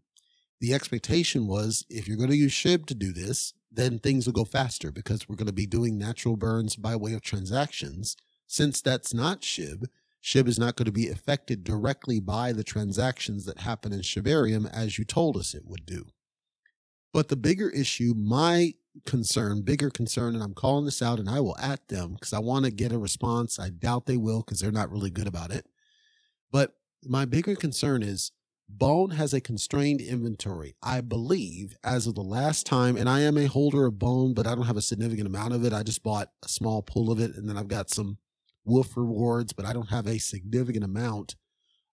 The 0.60 0.74
expectation 0.74 1.46
was 1.46 1.84
if 1.88 2.08
you're 2.08 2.16
going 2.16 2.30
to 2.30 2.36
use 2.36 2.52
SHIB 2.52 2.86
to 2.86 2.94
do 2.94 3.12
this, 3.12 3.54
then 3.76 3.98
things 3.98 4.26
will 4.26 4.32
go 4.32 4.44
faster 4.44 4.90
because 4.90 5.28
we're 5.28 5.36
going 5.36 5.46
to 5.46 5.52
be 5.52 5.66
doing 5.66 5.98
natural 5.98 6.36
burns 6.36 6.76
by 6.76 6.96
way 6.96 7.12
of 7.12 7.22
transactions. 7.22 8.16
Since 8.46 8.80
that's 8.80 9.12
not 9.14 9.42
SHIB, 9.42 9.86
SHIB 10.22 10.48
is 10.48 10.58
not 10.58 10.76
going 10.76 10.86
to 10.86 10.92
be 10.92 11.08
affected 11.08 11.64
directly 11.64 12.20
by 12.20 12.52
the 12.52 12.64
transactions 12.64 13.44
that 13.44 13.60
happen 13.60 13.92
in 13.92 14.00
Shibarium 14.00 14.70
as 14.72 14.98
you 14.98 15.04
told 15.04 15.36
us 15.36 15.54
it 15.54 15.66
would 15.66 15.84
do. 15.84 16.06
But 17.12 17.28
the 17.28 17.36
bigger 17.36 17.70
issue, 17.70 18.14
my 18.16 18.74
concern, 19.06 19.62
bigger 19.62 19.90
concern, 19.90 20.34
and 20.34 20.42
I'm 20.42 20.54
calling 20.54 20.84
this 20.84 21.02
out 21.02 21.18
and 21.18 21.28
I 21.28 21.40
will 21.40 21.56
at 21.58 21.88
them 21.88 22.14
because 22.14 22.32
I 22.32 22.38
want 22.38 22.64
to 22.64 22.70
get 22.70 22.92
a 22.92 22.98
response. 22.98 23.58
I 23.58 23.70
doubt 23.70 24.06
they 24.06 24.16
will 24.16 24.40
because 24.40 24.60
they're 24.60 24.72
not 24.72 24.90
really 24.90 25.10
good 25.10 25.26
about 25.26 25.50
it. 25.50 25.66
But 26.50 26.76
my 27.04 27.24
bigger 27.24 27.54
concern 27.54 28.02
is 28.02 28.32
Bone 28.68 29.10
has 29.10 29.32
a 29.32 29.40
constrained 29.40 30.00
inventory, 30.00 30.74
I 30.82 31.00
believe, 31.00 31.76
as 31.84 32.06
of 32.06 32.14
the 32.14 32.22
last 32.22 32.66
time. 32.66 32.96
And 32.96 33.08
I 33.08 33.20
am 33.20 33.38
a 33.38 33.46
holder 33.46 33.86
of 33.86 33.98
Bone, 33.98 34.34
but 34.34 34.46
I 34.46 34.54
don't 34.54 34.66
have 34.66 34.76
a 34.76 34.82
significant 34.82 35.26
amount 35.26 35.54
of 35.54 35.64
it. 35.64 35.72
I 35.72 35.82
just 35.82 36.02
bought 36.02 36.30
a 36.44 36.48
small 36.48 36.82
pool 36.82 37.12
of 37.12 37.20
it, 37.20 37.34
and 37.36 37.48
then 37.48 37.56
I've 37.56 37.68
got 37.68 37.90
some 37.90 38.18
Wolf 38.64 38.96
rewards, 38.96 39.52
but 39.52 39.66
I 39.66 39.72
don't 39.72 39.90
have 39.90 40.06
a 40.06 40.18
significant 40.18 40.84
amount 40.84 41.36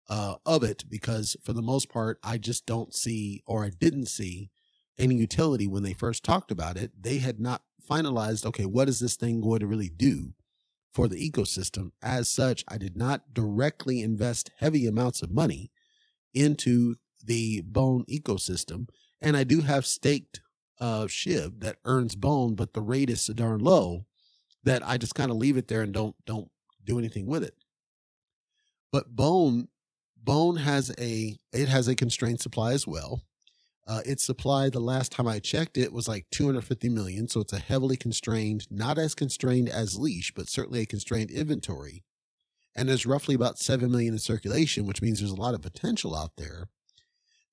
uh, 0.09 0.37
of 0.47 0.63
it 0.63 0.85
because, 0.89 1.37
for 1.43 1.53
the 1.53 1.63
most 1.63 1.89
part, 1.89 2.19
I 2.23 2.39
just 2.39 2.67
don't 2.67 2.95
see, 2.95 3.43
or 3.47 3.65
I 3.65 3.71
didn't 3.71 4.07
see, 4.07 4.51
any 4.99 5.17
utility 5.17 5.67
when 5.67 5.83
they 5.83 5.93
first 5.93 6.25
talked 6.25 6.51
about 6.51 6.77
it. 6.77 6.93
They 7.01 7.19
had 7.19 7.41
not 7.41 7.63
finalized, 7.89 8.47
okay, 8.47 8.67
what 8.67 8.89
is 8.89 9.01
this 9.01 9.17
thing 9.17 9.41
going 9.41 9.61
to 9.61 9.67
really 9.67 9.89
do? 9.89 10.35
For 10.93 11.07
the 11.07 11.31
ecosystem. 11.31 11.93
As 12.03 12.29
such, 12.29 12.65
I 12.67 12.77
did 12.77 12.97
not 12.97 13.33
directly 13.33 14.03
invest 14.03 14.51
heavy 14.59 14.87
amounts 14.87 15.23
of 15.23 15.31
money 15.31 15.71
into 16.35 16.97
the 17.25 17.63
bone 17.63 18.05
ecosystem. 18.09 18.89
And 19.21 19.37
I 19.37 19.45
do 19.45 19.61
have 19.61 19.87
staked 19.87 20.41
uh, 20.81 21.05
SHIB 21.07 21.61
that 21.61 21.77
earns 21.85 22.15
bone, 22.15 22.55
but 22.55 22.73
the 22.73 22.81
rate 22.81 23.11
is 23.11 23.23
so 23.23 23.35
darn 23.35 23.61
low 23.61 24.07
that 24.65 24.87
I 24.87 24.97
just 24.97 25.15
kind 25.15 25.31
of 25.31 25.37
leave 25.37 25.57
it 25.57 25.69
there 25.69 25.83
and 25.83 25.93
don't 25.93 26.17
don't 26.25 26.51
do 26.85 26.99
anything 26.99 27.27
with 27.27 27.43
it. 27.43 27.55
But 28.93 29.15
bone, 29.15 29.69
bone 30.17 30.57
has 30.57 30.95
a 30.99 31.37
it 31.53 31.69
has 31.69 31.89
a 31.89 31.95
constrained 31.95 32.41
supply 32.41 32.73
as 32.73 32.87
well. 32.87 33.23
Uh, 33.87 34.03
its 34.07 34.25
supply, 34.25 34.69
the 34.69 34.79
last 34.79 35.11
time 35.11 35.27
I 35.27 35.41
checked 35.41 35.77
it, 35.77 35.93
was 35.93 36.07
like 36.07 36.27
250 36.31 36.89
million. 36.91 37.27
So 37.27 37.41
it's 37.41 37.53
a 37.53 37.59
heavily 37.59 37.97
constrained, 37.97 38.67
not 38.71 38.99
as 38.99 39.17
constrained 39.17 39.69
as 39.69 39.99
leash, 39.99 40.33
but 40.33 40.49
certainly 40.49 40.81
a 40.83 40.87
constrained 40.87 41.31
inventory. 41.31 42.05
And 42.77 42.89
there's 42.89 43.07
roughly 43.07 43.35
about 43.35 43.59
7 43.59 43.91
million 43.91 44.15
in 44.15 44.19
circulation, 44.19 44.87
which 44.87 45.03
means 45.03 45.19
there's 45.19 45.31
a 45.33 45.37
lot 45.37 45.55
of 45.55 45.63
potential 45.63 46.17
out 46.17 46.33
there. 46.37 46.69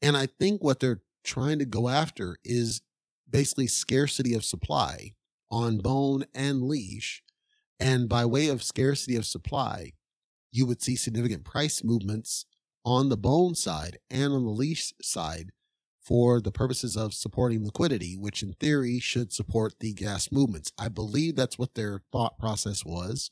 And 0.02 0.16
I 0.16 0.28
think 0.28 0.64
what 0.64 0.80
they're 0.80 1.02
trying 1.24 1.60
to 1.60 1.66
go 1.66 1.90
after 1.90 2.38
is 2.44 2.82
basically 3.30 3.68
scarcity 3.68 4.34
of 4.34 4.46
supply 4.46 5.14
on 5.50 5.80
bone 5.80 6.26
and 6.34 6.64
leash. 6.64 7.24
And 7.80 8.08
by 8.08 8.26
way 8.26 8.48
of 8.48 8.64
scarcity 8.64 9.16
of 9.16 9.26
supply, 9.26 9.94
you 10.52 10.66
would 10.66 10.82
see 10.82 10.96
significant 10.96 11.44
price 11.44 11.84
movements 11.84 12.46
on 12.86 13.10
the 13.10 13.18
bone 13.18 13.56
side 13.56 13.98
and 14.10 14.34
on 14.34 14.44
the 14.44 14.52
leash 14.52 14.94
side 15.02 15.52
for 16.02 16.40
the 16.40 16.52
purposes 16.52 16.96
of 16.96 17.14
supporting 17.14 17.66
liquidity, 17.66 18.16
which 18.16 18.42
in 18.42 18.54
theory 18.54 18.98
should 18.98 19.34
support 19.34 19.74
the 19.80 19.94
gas 19.94 20.32
movements. 20.32 20.72
I 20.78 20.88
believe 20.88 21.36
that's 21.36 21.60
what 21.60 21.76
their 21.76 22.02
thought 22.14 22.40
process 22.40 22.86
was. 22.86 23.30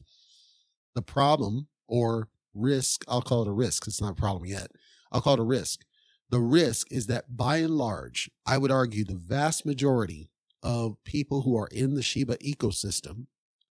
The 0.93 1.01
problem 1.01 1.67
or 1.87 2.29
risk, 2.53 3.03
I'll 3.07 3.21
call 3.21 3.43
it 3.43 3.47
a 3.47 3.53
risk. 3.53 3.87
It's 3.87 4.01
not 4.01 4.13
a 4.13 4.15
problem 4.15 4.45
yet. 4.45 4.71
I'll 5.11 5.21
call 5.21 5.35
it 5.35 5.39
a 5.39 5.43
risk. 5.43 5.81
The 6.29 6.39
risk 6.39 6.91
is 6.91 7.07
that 7.07 7.37
by 7.37 7.57
and 7.57 7.77
large, 7.77 8.29
I 8.45 8.57
would 8.57 8.71
argue 8.71 9.03
the 9.03 9.15
vast 9.15 9.65
majority 9.65 10.29
of 10.63 11.03
people 11.03 11.41
who 11.41 11.55
are 11.57 11.67
in 11.67 11.93
the 11.93 12.01
Shiba 12.01 12.37
ecosystem 12.37 13.27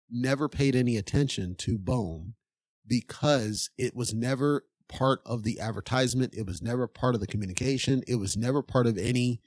never 0.10 0.48
paid 0.48 0.76
any 0.76 0.96
attention 0.96 1.56
to 1.56 1.78
Bone 1.78 2.36
because 2.86 3.72
it 3.78 3.96
was 3.96 4.14
never 4.14 4.66
part 4.88 5.22
of 5.26 5.44
the 5.44 5.60
advertisement. 5.60 6.36
It 6.36 6.46
was 6.46 6.62
never 6.62 6.88
part 6.88 7.16
of 7.16 7.22
the 7.22 7.28
communication. 7.28 8.04
It 8.08 8.16
was 8.16 8.38
never 8.38 8.62
part 8.62 8.86
of 8.86 8.98
any 8.98 9.42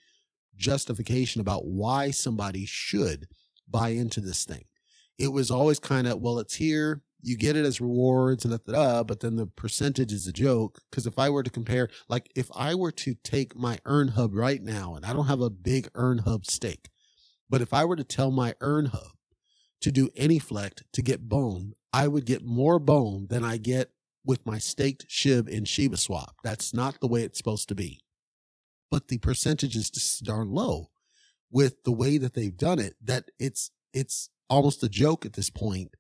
justification 0.56 1.40
about 1.40 1.66
why 1.66 2.10
somebody 2.10 2.66
should 2.66 3.28
buy 3.68 3.90
into 3.90 4.20
this 4.20 4.44
thing. 4.44 4.64
It 5.18 5.28
was 5.28 5.50
always 5.50 5.78
kind 5.78 6.06
of, 6.06 6.20
well, 6.20 6.38
it's 6.38 6.56
here. 6.56 7.02
You 7.22 7.36
get 7.36 7.56
it 7.56 7.64
as 7.64 7.80
rewards 7.80 8.44
and 8.44 8.52
da, 8.52 8.72
da, 8.72 8.72
da, 8.72 9.02
but 9.02 9.20
then 9.20 9.36
the 9.36 9.46
percentage 9.46 10.12
is 10.12 10.26
a 10.26 10.32
joke. 10.32 10.80
Because 10.90 11.06
if 11.06 11.18
I 11.18 11.30
were 11.30 11.42
to 11.42 11.50
compare, 11.50 11.88
like 12.08 12.30
if 12.36 12.50
I 12.54 12.74
were 12.74 12.92
to 12.92 13.14
take 13.24 13.56
my 13.56 13.78
Earn 13.84 14.08
Hub 14.08 14.34
right 14.34 14.62
now, 14.62 14.94
and 14.94 15.04
I 15.04 15.12
don't 15.12 15.26
have 15.26 15.40
a 15.40 15.50
big 15.50 15.88
Earn 15.94 16.18
Hub 16.18 16.46
stake, 16.46 16.88
but 17.48 17.62
if 17.62 17.72
I 17.72 17.84
were 17.84 17.96
to 17.96 18.04
tell 18.04 18.30
my 18.30 18.54
Earn 18.60 18.86
Hub 18.86 19.12
to 19.80 19.90
do 19.90 20.08
AnyFlect 20.10 20.82
to 20.92 21.02
get 21.02 21.28
bone, 21.28 21.72
I 21.92 22.08
would 22.08 22.26
get 22.26 22.44
more 22.44 22.78
bone 22.78 23.26
than 23.28 23.44
I 23.44 23.56
get 23.56 23.90
with 24.24 24.44
my 24.44 24.58
staked 24.58 25.08
SHIB 25.08 25.48
in 25.48 25.64
Shiba 25.64 25.96
Swap. 25.96 26.36
That's 26.42 26.74
not 26.74 27.00
the 27.00 27.06
way 27.06 27.22
it's 27.22 27.38
supposed 27.38 27.68
to 27.68 27.74
be. 27.74 28.00
But 28.90 29.08
the 29.08 29.18
percentage 29.18 29.76
is 29.76 29.90
just 29.90 30.24
darn 30.24 30.50
low 30.50 30.90
with 31.50 31.84
the 31.84 31.92
way 31.92 32.18
that 32.18 32.34
they've 32.34 32.56
done 32.56 32.78
it 32.78 32.94
that 33.02 33.30
it's 33.38 33.70
it's 33.92 34.28
almost 34.50 34.82
a 34.82 34.88
joke 34.88 35.24
at 35.24 35.34
this 35.34 35.50
point 35.50 35.94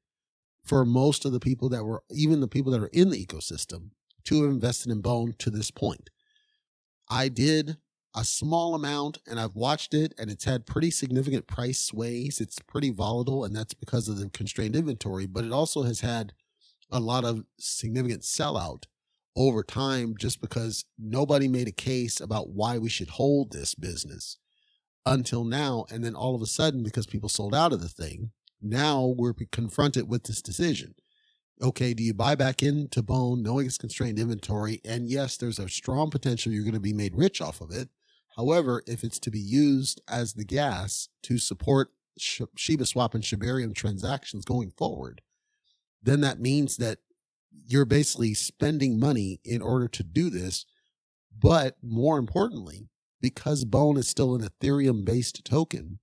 for 0.66 0.84
most 0.84 1.24
of 1.24 1.32
the 1.32 1.40
people 1.40 1.68
that 1.68 1.84
were 1.84 2.02
even 2.10 2.40
the 2.40 2.48
people 2.48 2.72
that 2.72 2.82
are 2.82 2.90
in 2.92 3.10
the 3.10 3.24
ecosystem 3.24 3.90
to 4.24 4.42
have 4.42 4.50
invested 4.50 4.90
in 4.90 5.00
bone 5.00 5.34
to 5.38 5.50
this 5.50 5.70
point. 5.70 6.10
I 7.08 7.28
did 7.28 7.76
a 8.14 8.24
small 8.24 8.74
amount 8.74 9.18
and 9.28 9.38
I've 9.38 9.54
watched 9.54 9.94
it 9.94 10.12
and 10.18 10.30
it's 10.30 10.44
had 10.44 10.66
pretty 10.66 10.90
significant 10.90 11.46
price 11.46 11.78
sways. 11.78 12.40
It's 12.40 12.58
pretty 12.58 12.90
volatile 12.90 13.44
and 13.44 13.54
that's 13.54 13.74
because 13.74 14.08
of 14.08 14.18
the 14.18 14.28
constrained 14.30 14.74
inventory, 14.74 15.26
but 15.26 15.44
it 15.44 15.52
also 15.52 15.84
has 15.84 16.00
had 16.00 16.32
a 16.90 16.98
lot 16.98 17.24
of 17.24 17.44
significant 17.58 18.22
sellout 18.22 18.84
over 19.36 19.62
time 19.62 20.14
just 20.18 20.40
because 20.40 20.84
nobody 20.98 21.46
made 21.46 21.68
a 21.68 21.72
case 21.72 22.20
about 22.20 22.48
why 22.48 22.78
we 22.78 22.88
should 22.88 23.10
hold 23.10 23.52
this 23.52 23.74
business 23.74 24.38
until 25.04 25.44
now. 25.44 25.84
And 25.90 26.02
then 26.02 26.14
all 26.14 26.34
of 26.34 26.42
a 26.42 26.46
sudden, 26.46 26.82
because 26.82 27.06
people 27.06 27.28
sold 27.28 27.54
out 27.54 27.72
of 27.72 27.82
the 27.82 27.88
thing, 27.88 28.30
now 28.60 29.14
we're 29.16 29.34
confronted 29.52 30.08
with 30.08 30.24
this 30.24 30.42
decision. 30.42 30.94
Okay, 31.62 31.94
do 31.94 32.02
you 32.02 32.12
buy 32.12 32.34
back 32.34 32.62
into 32.62 33.02
Bone 33.02 33.42
knowing 33.42 33.66
it's 33.66 33.78
constrained 33.78 34.18
inventory? 34.18 34.80
And 34.84 35.08
yes, 35.08 35.36
there's 35.36 35.58
a 35.58 35.68
strong 35.68 36.10
potential 36.10 36.52
you're 36.52 36.64
going 36.64 36.74
to 36.74 36.80
be 36.80 36.92
made 36.92 37.16
rich 37.16 37.40
off 37.40 37.60
of 37.60 37.70
it. 37.70 37.88
However, 38.36 38.82
if 38.86 39.02
it's 39.02 39.18
to 39.20 39.30
be 39.30 39.40
used 39.40 40.02
as 40.06 40.34
the 40.34 40.44
gas 40.44 41.08
to 41.22 41.38
support 41.38 41.92
Shiba 42.18 42.84
Swap 42.84 43.14
and 43.14 43.24
Shibarium 43.24 43.74
transactions 43.74 44.44
going 44.44 44.70
forward, 44.70 45.22
then 46.02 46.20
that 46.20 46.40
means 46.40 46.76
that 46.76 46.98
you're 47.66 47.86
basically 47.86 48.34
spending 48.34 49.00
money 49.00 49.40
in 49.44 49.62
order 49.62 49.88
to 49.88 50.02
do 50.02 50.28
this. 50.28 50.66
But 51.38 51.76
more 51.82 52.18
importantly, 52.18 52.88
because 53.20 53.64
Bone 53.64 53.96
is 53.96 54.08
still 54.08 54.34
an 54.34 54.42
Ethereum 54.42 55.04
based 55.04 55.44
token, 55.44 55.98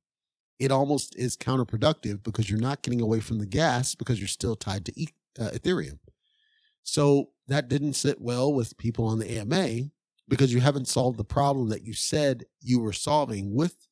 it 0.59 0.71
almost 0.71 1.15
is 1.15 1.35
counterproductive 1.35 2.23
because 2.23 2.49
you're 2.49 2.59
not 2.59 2.81
getting 2.81 3.01
away 3.01 3.19
from 3.19 3.39
the 3.39 3.45
gas 3.45 3.95
because 3.95 4.19
you're 4.19 4.27
still 4.27 4.55
tied 4.55 4.85
to 4.85 4.91
uh, 5.39 5.49
Ethereum. 5.49 5.99
So 6.83 7.29
that 7.47 7.69
didn't 7.69 7.93
sit 7.93 8.21
well 8.21 8.53
with 8.53 8.77
people 8.77 9.05
on 9.05 9.19
the 9.19 9.39
AMA 9.39 9.89
because 10.27 10.53
you 10.53 10.61
haven't 10.61 10.87
solved 10.87 11.17
the 11.17 11.23
problem 11.23 11.69
that 11.69 11.83
you 11.83 11.93
said 11.93 12.45
you 12.61 12.79
were 12.79 12.93
solving 12.93 13.55
with 13.55 13.87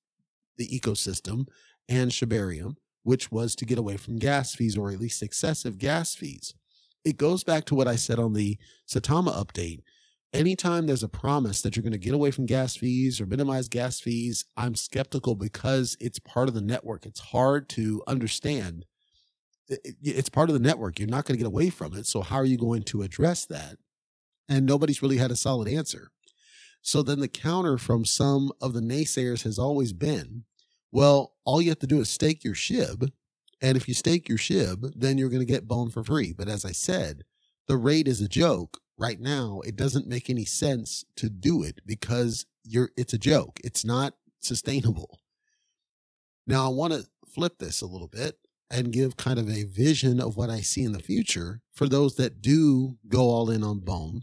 the 0.58 0.68
ecosystem 0.68 1.48
and 1.90 2.12
Shibarium 2.12 2.76
which 3.04 3.32
was 3.32 3.56
to 3.56 3.66
get 3.66 3.78
away 3.78 3.98
from 3.98 4.18
gas 4.18 4.54
fees 4.54 4.78
or 4.78 4.92
at 4.92 5.00
least 5.00 5.24
excessive 5.24 5.78
gas 5.78 6.16
fees. 6.16 6.54
It 7.04 7.18
goes 7.18 7.44
back 7.44 7.66
to 7.66 7.76
what 7.76 7.88
I 7.88 7.96
said 7.96 8.20
on 8.20 8.34
the 8.34 8.58
Saitama 8.88 9.34
update. 9.34 9.82
Anytime 10.34 10.88
there's 10.88 11.04
a 11.04 11.10
promise 11.10 11.62
that 11.62 11.76
you're 11.76 11.84
going 11.84 11.92
to 11.92 11.98
get 11.98 12.14
away 12.14 12.32
from 12.32 12.46
gas 12.46 12.76
fees 12.78 13.20
or 13.20 13.26
minimize 13.26 13.68
gas 13.68 14.00
fees, 14.00 14.46
I'm 14.56 14.76
skeptical 14.76 15.36
because 15.36 15.98
it's 16.00 16.20
part 16.20 16.48
of 16.48 16.54
the 16.54 16.62
network. 16.62 17.06
It's 17.06 17.20
hard 17.20 17.68
to 17.70 18.02
understand. 18.08 18.86
It's 19.68 20.30
part 20.30 20.50
of 20.50 20.54
the 20.54 20.60
network. 20.60 21.00
You're 21.00 21.10
not 21.10 21.26
going 21.26 21.38
to 21.38 21.44
get 21.44 21.48
away 21.48 21.70
from 21.70 21.94
it. 21.96 22.06
So, 22.06 22.22
how 22.22 22.38
are 22.38 22.46
you 22.46 22.58
going 22.58 22.84
to 22.84 23.02
address 23.02 23.46
that? 23.46 23.78
And 24.48 24.66
nobody's 24.66 25.02
really 25.02 25.18
had 25.18 25.32
a 25.32 25.36
solid 25.36 25.68
answer. 25.68 26.12
So, 26.82 27.02
then 27.02 27.20
the 27.20 27.28
counter 27.28 27.78
from 27.78 28.06
some 28.06 28.52
of 28.62 28.74
the 28.74 28.82
naysayers 28.82 29.44
has 29.44 29.60
always 29.60 29.92
been 29.92 30.46
well, 30.92 31.34
all 31.46 31.62
you 31.62 31.70
have 31.70 31.80
to 31.80 31.88
do 31.88 32.02
is 32.02 32.10
stake 32.10 32.44
your 32.44 32.54
SHIB. 32.54 33.12
And 33.62 33.78
if 33.78 33.88
you 33.88 33.94
stake 33.94 34.28
your 34.28 34.38
SHIB, 34.38 34.94
then 34.96 35.18
you're 35.18 35.30
going 35.30 35.46
to 35.46 35.52
get 35.52 35.68
bone 35.68 35.90
for 35.90 36.04
free. 36.04 36.34
But 36.34 36.50
as 36.50 36.66
I 36.66 36.72
said, 36.72 37.24
the 37.68 37.78
rate 37.78 38.08
is 38.08 38.22
a 38.22 38.28
joke. 38.28 38.80
Right 39.02 39.20
now, 39.20 39.62
it 39.66 39.76
doesn't 39.76 40.06
make 40.06 40.30
any 40.30 40.46
sense 40.46 41.06
to 41.16 41.28
do 41.28 41.64
it 41.64 41.80
because 41.88 42.46
you're 42.64 42.92
it's 42.96 43.14
a 43.14 43.18
joke. 43.18 43.60
It's 43.64 43.84
not 43.84 44.14
sustainable. 44.42 45.18
Now, 46.46 46.68
I 46.68 46.70
want 46.70 46.94
to 46.94 47.08
flip 47.28 47.58
this 47.58 47.82
a 47.82 47.88
little 47.88 48.08
bit 48.08 48.36
and 48.70 48.94
give 48.94 49.18
kind 49.18 49.40
of 49.40 49.50
a 49.50 49.64
vision 49.64 50.22
of 50.22 50.38
what 50.38 50.52
I 50.52 50.62
see 50.62 50.84
in 50.84 50.92
the 50.92 51.00
future 51.00 51.62
for 51.74 51.90
those 51.90 52.16
that 52.18 52.44
do 52.44 53.00
go 53.08 53.22
all 53.22 53.50
in 53.50 53.64
on 53.64 53.80
Bone. 53.80 54.22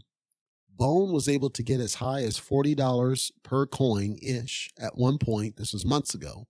Bone 0.73 1.11
was 1.11 1.27
able 1.27 1.49
to 1.49 1.63
get 1.63 1.81
as 1.81 1.95
high 1.95 2.23
as 2.23 2.39
$40 2.39 3.31
per 3.43 3.65
coin 3.65 4.17
ish 4.21 4.69
at 4.79 4.97
one 4.97 5.17
point. 5.17 5.57
This 5.57 5.73
was 5.73 5.85
months 5.85 6.13
ago 6.13 6.47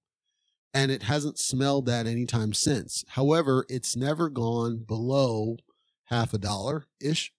and 0.71 0.91
it 0.91 1.01
hasn't 1.01 1.39
smelled 1.39 1.87
that 1.87 2.05
anytime 2.05 2.53
since. 2.53 3.03
However, 3.09 3.65
it's 3.69 3.95
never 3.95 4.29
gone 4.29 4.83
below 4.87 5.57
half 6.05 6.31
a 6.31 6.37
dollar 6.37 6.85
ish. 7.01 7.31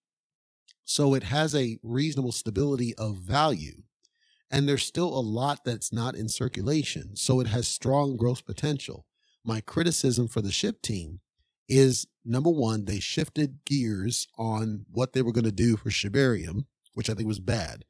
So 0.91 1.15
it 1.15 1.23
has 1.23 1.55
a 1.55 1.79
reasonable 1.85 2.33
stability 2.33 2.97
of 2.97 3.19
value. 3.19 3.85
And 4.51 4.69
there's 4.69 4.85
still 4.85 5.17
a 5.17 5.23
lot 5.23 5.61
that's 5.65 5.93
not 5.93 6.17
in 6.17 6.29
circulation. 6.29 7.15
So 7.15 7.39
it 7.39 7.47
has 7.47 7.69
strong 7.69 8.17
growth 8.17 8.45
potential. 8.45 9.07
My 9.45 9.61
criticism 9.61 10.27
for 10.27 10.41
the 10.41 10.49
SHIB 10.49 10.83
team 10.83 11.21
is 11.69 12.09
number 12.25 12.51
one, 12.51 12.87
they 12.87 12.99
shifted 12.99 13.65
gears 13.65 14.27
on 14.37 14.85
what 14.91 15.13
they 15.13 15.23
were 15.23 15.31
going 15.31 15.45
to 15.45 15.53
do 15.53 15.77
for 15.77 15.91
Shibarium, 15.91 16.65
which 16.95 17.09
I 17.09 17.15
think 17.15 17.29
was 17.29 17.39
bad. 17.39 17.85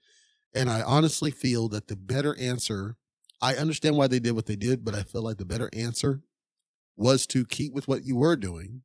And 0.55 0.69
I 0.69 0.83
honestly 0.83 1.31
feel 1.31 1.71
that 1.71 1.89
the 1.89 1.97
better 1.97 2.39
answer 2.39 2.99
I 3.41 3.55
understand 3.55 3.97
why 3.97 4.09
they 4.09 4.19
did 4.19 4.33
what 4.33 4.45
they 4.45 4.57
did, 4.57 4.85
but 4.85 4.95
I 4.95 5.05
feel 5.05 5.23
like 5.23 5.39
the 5.39 5.47
better 5.47 5.71
answer 5.73 6.21
was 6.99 7.27
to 7.29 7.47
keep 7.47 7.73
with 7.73 7.89
what 7.89 8.05
you 8.05 8.17
were 8.17 8.37
doing 8.37 8.83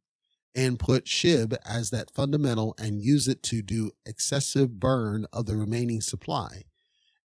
and 0.55 0.79
put 0.79 1.05
SHIB 1.05 1.57
as 1.65 1.89
that 1.89 2.11
fundamental 2.11 2.75
and 2.79 3.01
use 3.01 3.27
it 3.27 3.43
to 3.43 3.61
do 3.61 3.91
excessive 4.05 4.79
burn 4.79 5.25
of 5.33 5.45
the 5.45 5.55
remaining 5.55 6.01
supply. 6.01 6.63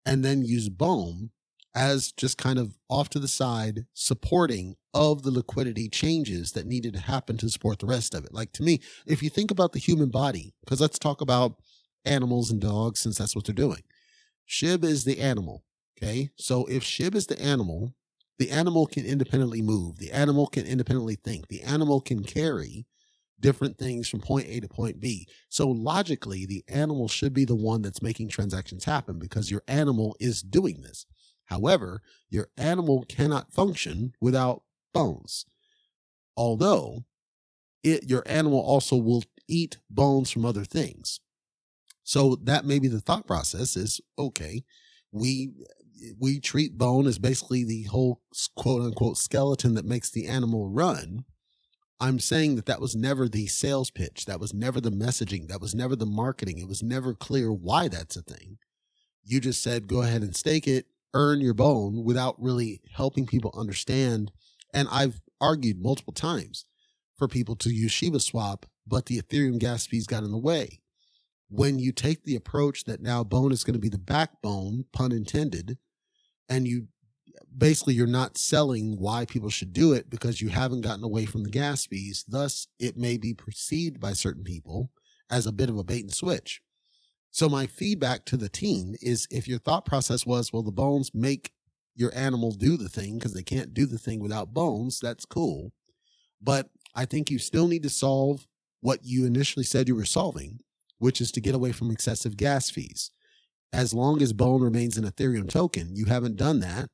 And 0.04 0.24
then 0.24 0.44
use 0.44 0.68
BONE 0.68 1.30
as 1.74 2.10
just 2.12 2.36
kind 2.36 2.58
of 2.58 2.76
off 2.88 3.08
to 3.10 3.20
the 3.20 3.28
side 3.28 3.86
supporting 3.94 4.74
of 4.92 5.22
the 5.22 5.30
liquidity 5.30 5.88
changes 5.88 6.52
that 6.52 6.66
needed 6.66 6.92
to 6.94 7.00
happen 7.00 7.36
to 7.36 7.48
support 7.48 7.78
the 7.78 7.86
rest 7.86 8.14
of 8.14 8.24
it. 8.24 8.34
Like 8.34 8.52
to 8.54 8.62
me, 8.64 8.80
if 9.06 9.22
you 9.22 9.30
think 9.30 9.52
about 9.52 9.72
the 9.72 9.78
human 9.78 10.10
body, 10.10 10.52
because 10.64 10.80
let's 10.80 10.98
talk 10.98 11.20
about 11.20 11.60
animals 12.04 12.50
and 12.50 12.60
dogs 12.60 12.98
since 12.98 13.18
that's 13.18 13.36
what 13.36 13.44
they're 13.44 13.54
doing. 13.54 13.82
SHIB 14.48 14.84
is 14.84 15.04
the 15.04 15.20
animal. 15.20 15.62
Okay. 15.96 16.30
So 16.36 16.64
if 16.64 16.82
Shib 16.82 17.14
is 17.14 17.26
the 17.26 17.40
animal, 17.40 17.94
the 18.38 18.50
animal 18.50 18.86
can 18.86 19.04
independently 19.04 19.60
move. 19.60 19.98
The 19.98 20.12
animal 20.12 20.46
can 20.46 20.66
independently 20.66 21.14
think. 21.14 21.48
The 21.48 21.62
animal 21.62 22.00
can 22.00 22.24
carry 22.24 22.86
different 23.40 23.78
things 23.78 24.08
from 24.08 24.20
point 24.20 24.46
A 24.48 24.60
to 24.60 24.68
point 24.68 25.00
B. 25.00 25.26
So 25.48 25.68
logically, 25.68 26.46
the 26.46 26.64
animal 26.68 27.08
should 27.08 27.32
be 27.32 27.44
the 27.44 27.54
one 27.54 27.82
that's 27.82 28.02
making 28.02 28.28
transactions 28.28 28.84
happen 28.84 29.18
because 29.18 29.50
your 29.50 29.62
animal 29.66 30.16
is 30.20 30.42
doing 30.42 30.82
this. 30.82 31.06
However, 31.46 32.02
your 32.28 32.48
animal 32.56 33.04
cannot 33.08 33.52
function 33.52 34.12
without 34.20 34.62
bones. 34.94 35.46
Although 36.36 37.04
it, 37.82 38.08
your 38.08 38.22
animal 38.26 38.60
also 38.60 38.96
will 38.96 39.24
eat 39.48 39.78
bones 39.90 40.30
from 40.30 40.44
other 40.44 40.64
things. 40.64 41.20
So 42.04 42.36
that 42.44 42.64
may 42.64 42.78
be 42.78 42.88
the 42.88 43.00
thought 43.00 43.26
process 43.26 43.76
is 43.76 44.00
okay, 44.18 44.64
we 45.12 45.50
we 46.18 46.40
treat 46.40 46.78
bone 46.78 47.06
as 47.06 47.18
basically 47.18 47.64
the 47.64 47.84
whole 47.84 48.22
quote 48.56 48.82
unquote 48.82 49.18
skeleton 49.18 49.74
that 49.74 49.84
makes 49.84 50.10
the 50.10 50.26
animal 50.26 50.68
run. 50.68 51.24
I'm 52.00 52.18
saying 52.18 52.56
that 52.56 52.66
that 52.66 52.80
was 52.80 52.96
never 52.96 53.28
the 53.28 53.46
sales 53.46 53.90
pitch. 53.90 54.24
That 54.24 54.40
was 54.40 54.54
never 54.54 54.80
the 54.80 54.90
messaging. 54.90 55.48
That 55.48 55.60
was 55.60 55.74
never 55.74 55.94
the 55.94 56.06
marketing. 56.06 56.58
It 56.58 56.68
was 56.68 56.82
never 56.82 57.14
clear 57.14 57.52
why 57.52 57.88
that's 57.88 58.16
a 58.16 58.22
thing. 58.22 58.56
You 59.22 59.38
just 59.38 59.62
said, 59.62 59.86
go 59.86 60.02
ahead 60.02 60.22
and 60.22 60.34
stake 60.34 60.66
it, 60.66 60.86
earn 61.12 61.40
your 61.40 61.54
bone 61.54 62.02
without 62.02 62.40
really 62.40 62.80
helping 62.94 63.26
people 63.26 63.54
understand. 63.54 64.32
And 64.72 64.88
I've 64.90 65.20
argued 65.40 65.82
multiple 65.82 66.14
times 66.14 66.64
for 67.16 67.28
people 67.28 67.54
to 67.56 67.70
use 67.70 67.92
Shiba 67.92 68.20
Swap, 68.20 68.64
but 68.86 69.06
the 69.06 69.20
Ethereum 69.20 69.58
gas 69.58 69.86
fees 69.86 70.06
got 70.06 70.24
in 70.24 70.30
the 70.30 70.38
way. 70.38 70.80
When 71.48 71.78
you 71.78 71.92
take 71.92 72.24
the 72.24 72.36
approach 72.36 72.84
that 72.84 73.02
now 73.02 73.24
bone 73.24 73.52
is 73.52 73.64
going 73.64 73.74
to 73.74 73.80
be 73.80 73.88
the 73.88 73.98
backbone, 73.98 74.84
pun 74.92 75.12
intended, 75.12 75.76
and 76.48 76.66
you 76.66 76.86
basically 77.56 77.94
you're 77.94 78.06
not 78.06 78.38
selling 78.38 78.96
why 78.98 79.24
people 79.24 79.50
should 79.50 79.72
do 79.72 79.92
it 79.92 80.10
because 80.10 80.40
you 80.40 80.48
haven't 80.48 80.82
gotten 80.82 81.04
away 81.04 81.26
from 81.26 81.42
the 81.42 81.50
gas 81.50 81.86
fees. 81.86 82.24
Thus, 82.26 82.66
it 82.78 82.96
may 82.96 83.16
be 83.16 83.34
perceived 83.34 84.00
by 84.00 84.12
certain 84.12 84.44
people 84.44 84.90
as 85.30 85.46
a 85.46 85.52
bit 85.52 85.70
of 85.70 85.78
a 85.78 85.84
bait 85.84 86.02
and 86.02 86.14
switch. 86.14 86.60
So 87.30 87.48
my 87.48 87.66
feedback 87.66 88.24
to 88.26 88.36
the 88.36 88.48
team 88.48 88.94
is 89.00 89.28
if 89.30 89.46
your 89.46 89.58
thought 89.58 89.84
process 89.84 90.26
was, 90.26 90.52
well, 90.52 90.62
the 90.62 90.72
bones 90.72 91.12
make 91.14 91.52
your 91.94 92.12
animal 92.14 92.52
do 92.52 92.76
the 92.76 92.88
thing 92.88 93.18
because 93.18 93.34
they 93.34 93.42
can't 93.42 93.74
do 93.74 93.86
the 93.86 93.98
thing 93.98 94.20
without 94.20 94.54
bones, 94.54 94.98
that's 95.00 95.24
cool. 95.24 95.72
But 96.40 96.70
I 96.94 97.04
think 97.04 97.30
you 97.30 97.38
still 97.38 97.68
need 97.68 97.82
to 97.84 97.90
solve 97.90 98.46
what 98.80 99.00
you 99.04 99.26
initially 99.26 99.64
said 99.64 99.88
you 99.88 99.94
were 99.94 100.04
solving, 100.04 100.60
which 100.98 101.20
is 101.20 101.30
to 101.32 101.40
get 101.40 101.54
away 101.54 101.72
from 101.72 101.90
excessive 101.90 102.36
gas 102.36 102.70
fees. 102.70 103.10
As 103.72 103.94
long 103.94 104.20
as 104.20 104.32
Bone 104.32 104.62
remains 104.62 104.96
an 104.96 105.04
Ethereum 105.04 105.48
token, 105.48 105.94
you 105.94 106.06
haven't 106.06 106.36
done 106.36 106.60
that. 106.60 106.88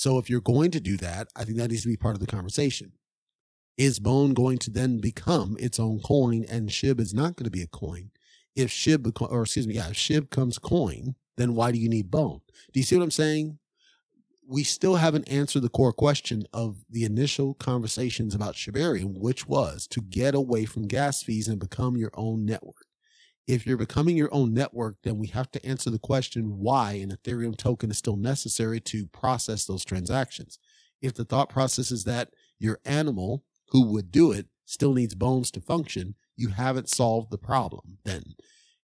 So 0.00 0.18
if 0.18 0.30
you're 0.30 0.40
going 0.40 0.70
to 0.70 0.80
do 0.80 0.96
that, 0.96 1.28
I 1.36 1.44
think 1.44 1.58
that 1.58 1.70
needs 1.70 1.82
to 1.82 1.88
be 1.88 1.96
part 1.96 2.14
of 2.14 2.20
the 2.20 2.26
conversation. 2.26 2.92
Is 3.76 3.98
Bone 3.98 4.32
going 4.32 4.58
to 4.58 4.70
then 4.70 4.98
become 4.98 5.56
its 5.60 5.78
own 5.78 6.00
coin 6.00 6.46
and 6.48 6.70
SHIB 6.70 7.00
is 7.00 7.12
not 7.12 7.36
going 7.36 7.44
to 7.44 7.50
be 7.50 7.62
a 7.62 7.66
coin? 7.66 8.10
if 8.56 8.70
SHIB, 8.70 9.20
or 9.30 9.42
excuse 9.42 9.66
me, 9.66 9.74
yeah, 9.74 9.88
if 9.88 9.96
SHIB 9.96 10.30
comes 10.30 10.58
coin, 10.58 11.14
then 11.36 11.54
why 11.54 11.72
do 11.72 11.78
you 11.78 11.88
need 11.88 12.10
bone? 12.10 12.40
Do 12.72 12.80
you 12.80 12.84
see 12.84 12.96
what 12.96 13.04
I'm 13.04 13.10
saying? 13.10 13.58
We 14.46 14.64
still 14.64 14.96
haven't 14.96 15.30
answered 15.30 15.62
the 15.62 15.68
core 15.68 15.92
question 15.92 16.44
of 16.52 16.84
the 16.90 17.04
initial 17.04 17.54
conversations 17.54 18.34
about 18.34 18.56
Shibarium, 18.56 19.18
which 19.18 19.46
was 19.46 19.86
to 19.88 20.00
get 20.00 20.34
away 20.34 20.64
from 20.64 20.88
gas 20.88 21.22
fees 21.22 21.46
and 21.46 21.60
become 21.60 21.96
your 21.96 22.10
own 22.14 22.44
network. 22.44 22.86
If 23.46 23.66
you're 23.66 23.76
becoming 23.76 24.16
your 24.16 24.32
own 24.32 24.54
network, 24.54 24.96
then 25.02 25.18
we 25.18 25.28
have 25.28 25.50
to 25.52 25.66
answer 25.66 25.90
the 25.90 25.98
question 25.98 26.58
why 26.58 26.92
an 26.92 27.10
Ethereum 27.10 27.56
token 27.56 27.90
is 27.90 27.98
still 27.98 28.16
necessary 28.16 28.80
to 28.80 29.06
process 29.08 29.64
those 29.64 29.84
transactions. 29.84 30.58
If 31.02 31.14
the 31.14 31.24
thought 31.24 31.48
process 31.48 31.90
is 31.90 32.04
that 32.04 32.30
your 32.58 32.78
animal 32.84 33.44
who 33.68 33.86
would 33.86 34.12
do 34.12 34.30
it 34.32 34.46
still 34.66 34.92
needs 34.92 35.14
bones 35.14 35.50
to 35.52 35.60
function, 35.60 36.14
you 36.36 36.48
haven't 36.48 36.88
solved 36.88 37.30
the 37.30 37.38
problem 37.38 37.98
then. 38.04 38.22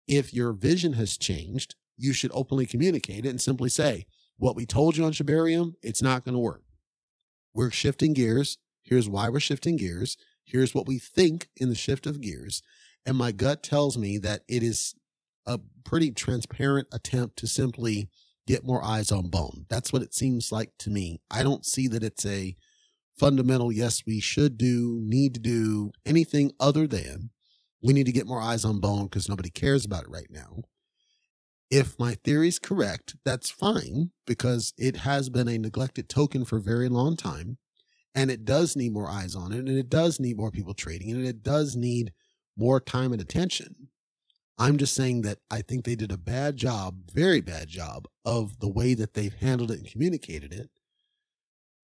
If 0.07 0.33
your 0.33 0.53
vision 0.53 0.93
has 0.93 1.17
changed, 1.17 1.75
you 1.97 2.13
should 2.13 2.31
openly 2.33 2.65
communicate 2.65 3.25
it 3.25 3.29
and 3.29 3.41
simply 3.41 3.69
say, 3.69 4.07
what 4.37 4.55
we 4.55 4.65
told 4.65 4.97
you 4.97 5.05
on 5.05 5.13
Shibarium, 5.13 5.73
it's 5.81 6.01
not 6.01 6.25
going 6.25 6.33
to 6.33 6.39
work. 6.39 6.63
We're 7.53 7.71
shifting 7.71 8.13
gears. 8.13 8.57
Here's 8.83 9.07
why 9.07 9.29
we're 9.29 9.39
shifting 9.39 9.77
gears. 9.77 10.17
Here's 10.43 10.75
what 10.75 10.87
we 10.87 10.99
think 10.99 11.49
in 11.55 11.69
the 11.69 11.75
shift 11.75 12.05
of 12.05 12.21
gears. 12.21 12.61
And 13.05 13.17
my 13.17 13.31
gut 13.31 13.61
tells 13.63 13.97
me 13.97 14.17
that 14.19 14.41
it 14.47 14.63
is 14.63 14.95
a 15.45 15.59
pretty 15.83 16.11
transparent 16.11 16.87
attempt 16.91 17.37
to 17.37 17.47
simply 17.47 18.09
get 18.47 18.65
more 18.65 18.83
eyes 18.83 19.11
on 19.11 19.29
bone. 19.29 19.65
That's 19.69 19.93
what 19.93 20.01
it 20.01 20.13
seems 20.13 20.51
like 20.51 20.71
to 20.79 20.89
me. 20.89 21.21
I 21.29 21.43
don't 21.43 21.65
see 21.65 21.87
that 21.89 22.03
it's 22.03 22.25
a 22.25 22.55
fundamental, 23.17 23.71
yes, 23.71 24.03
we 24.05 24.19
should 24.19 24.57
do, 24.57 24.99
need 25.01 25.33
to 25.35 25.39
do 25.39 25.91
anything 26.05 26.51
other 26.59 26.87
than 26.87 27.29
we 27.81 27.93
need 27.93 28.05
to 28.05 28.11
get 28.11 28.27
more 28.27 28.41
eyes 28.41 28.65
on 28.65 28.79
bone 28.79 29.05
because 29.05 29.29
nobody 29.29 29.49
cares 29.49 29.85
about 29.85 30.03
it 30.03 30.09
right 30.09 30.29
now. 30.29 30.63
If 31.69 31.97
my 31.99 32.15
theory 32.23 32.47
is 32.47 32.59
correct, 32.59 33.15
that's 33.23 33.49
fine 33.49 34.11
because 34.25 34.73
it 34.77 34.97
has 34.97 35.29
been 35.29 35.47
a 35.47 35.57
neglected 35.57 36.09
token 36.09 36.45
for 36.45 36.57
a 36.57 36.61
very 36.61 36.89
long 36.89 37.15
time 37.15 37.57
and 38.13 38.31
it 38.31 38.45
does 38.45 38.75
need 38.75 38.93
more 38.93 39.09
eyes 39.09 39.35
on 39.35 39.51
it 39.51 39.59
and 39.59 39.69
it 39.77 39.89
does 39.89 40.19
need 40.19 40.37
more 40.37 40.51
people 40.51 40.73
trading 40.73 41.11
and 41.11 41.25
it 41.25 41.43
does 41.43 41.75
need 41.75 42.13
more 42.57 42.79
time 42.79 43.11
and 43.11 43.21
attention. 43.21 43.89
I'm 44.57 44.77
just 44.77 44.93
saying 44.93 45.23
that 45.23 45.39
I 45.51 45.61
think 45.61 45.83
they 45.83 45.95
did 45.95 46.11
a 46.11 46.17
bad 46.17 46.55
job, 46.55 47.11
very 47.11 47.41
bad 47.41 47.67
job 47.67 48.07
of 48.23 48.59
the 48.59 48.69
way 48.69 48.93
that 48.93 49.13
they've 49.13 49.33
handled 49.33 49.71
it 49.71 49.79
and 49.79 49.91
communicated 49.91 50.53
it 50.53 50.69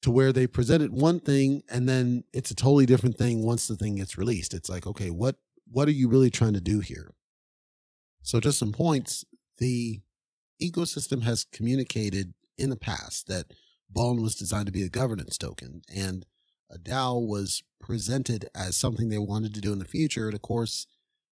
to 0.02 0.12
where 0.12 0.32
they 0.32 0.48
presented 0.48 0.92
one 0.92 1.20
thing 1.20 1.64
and 1.70 1.88
then 1.88 2.24
it's 2.34 2.50
a 2.50 2.56
totally 2.56 2.86
different 2.86 3.18
thing 3.18 3.44
once 3.44 3.68
the 3.68 3.76
thing 3.76 3.98
gets 3.98 4.18
released. 4.18 4.54
It's 4.54 4.70
like, 4.70 4.88
okay, 4.88 5.10
what 5.10 5.36
what 5.70 5.88
are 5.88 5.92
you 5.92 6.10
really 6.10 6.30
trying 6.30 6.54
to 6.54 6.62
do 6.62 6.80
here? 6.80 7.14
So 8.24 8.40
just 8.40 8.60
some 8.60 8.74
points. 8.74 9.24
The 9.58 10.02
ecosystem 10.62 11.24
has 11.24 11.46
communicated 11.46 12.34
in 12.58 12.70
the 12.70 12.78
past 12.78 13.28
that 13.28 13.54
Bone 13.90 14.22
was 14.22 14.36
designed 14.36 14.68
to 14.68 14.72
be 14.72 14.84
a 14.84 14.90
governance 14.90 15.38
token 15.38 15.82
and 15.94 16.26
DAO 16.78 17.26
was 17.26 17.64
presented 17.80 18.50
as 18.56 18.78
something 18.78 19.10
they 19.10 19.18
wanted 19.18 19.54
to 19.54 19.62
do 19.62 19.74
in 19.74 19.80
the 19.80 19.86
future. 19.86 20.26
And 20.26 20.34
of 20.34 20.42
course, 20.42 20.88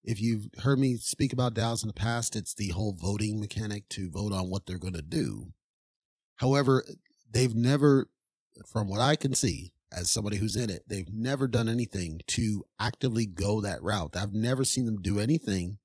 if 0.04 0.22
you've 0.22 0.50
heard 0.60 0.80
me 0.80 0.98
speak 0.98 1.34
about 1.34 1.56
DAOs 1.56 1.84
in 1.84 1.88
the 1.88 1.94
past, 1.94 2.36
it's 2.36 2.54
the 2.54 2.70
whole 2.70 2.94
voting 2.94 3.40
mechanic 3.40 3.90
to 3.90 4.10
vote 4.10 4.32
on 4.32 4.50
what 4.50 4.66
they're 4.66 4.78
going 4.78 4.94
to 4.94 5.02
do. 5.02 5.54
However, 6.38 6.84
they've 7.32 7.56
never 7.56 8.08
from 8.66 8.88
what 8.88 9.02
I 9.02 9.16
can 9.16 9.34
see, 9.34 9.74
as 9.92 10.10
somebody 10.10 10.38
who's 10.38 10.56
in 10.56 10.70
it, 10.70 10.84
they've 10.88 11.12
never 11.12 11.48
done 11.48 11.70
anything 11.70 12.22
to 12.28 12.64
actively 12.80 13.26
go 13.26 13.62
that 13.62 13.82
route. 13.82 14.16
I've 14.16 14.34
never 14.34 14.64
seen 14.64 14.86
them 14.86 15.02
do 15.02 15.20
anything 15.20 15.78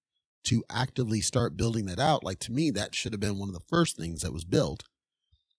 to 0.45 0.65
actively 0.71 1.21
start 1.21 1.57
building 1.57 1.87
that 1.87 1.99
out. 1.99 2.25
Like 2.25 2.39
to 2.41 2.53
me, 2.53 2.71
that 2.71 2.95
should 2.95 3.13
have 3.13 3.21
been 3.21 3.39
one 3.39 3.49
of 3.49 3.55
the 3.55 3.67
first 3.69 3.97
things 3.97 4.23
that 4.23 4.33
was 4.33 4.45
built 4.45 4.85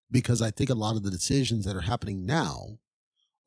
because 0.09 0.41
I 0.41 0.51
think 0.51 0.69
a 0.69 0.75
lot 0.75 0.95
of 0.95 1.03
the 1.03 1.11
decisions 1.11 1.65
that 1.65 1.75
are 1.75 1.81
happening 1.81 2.25
now 2.25 2.79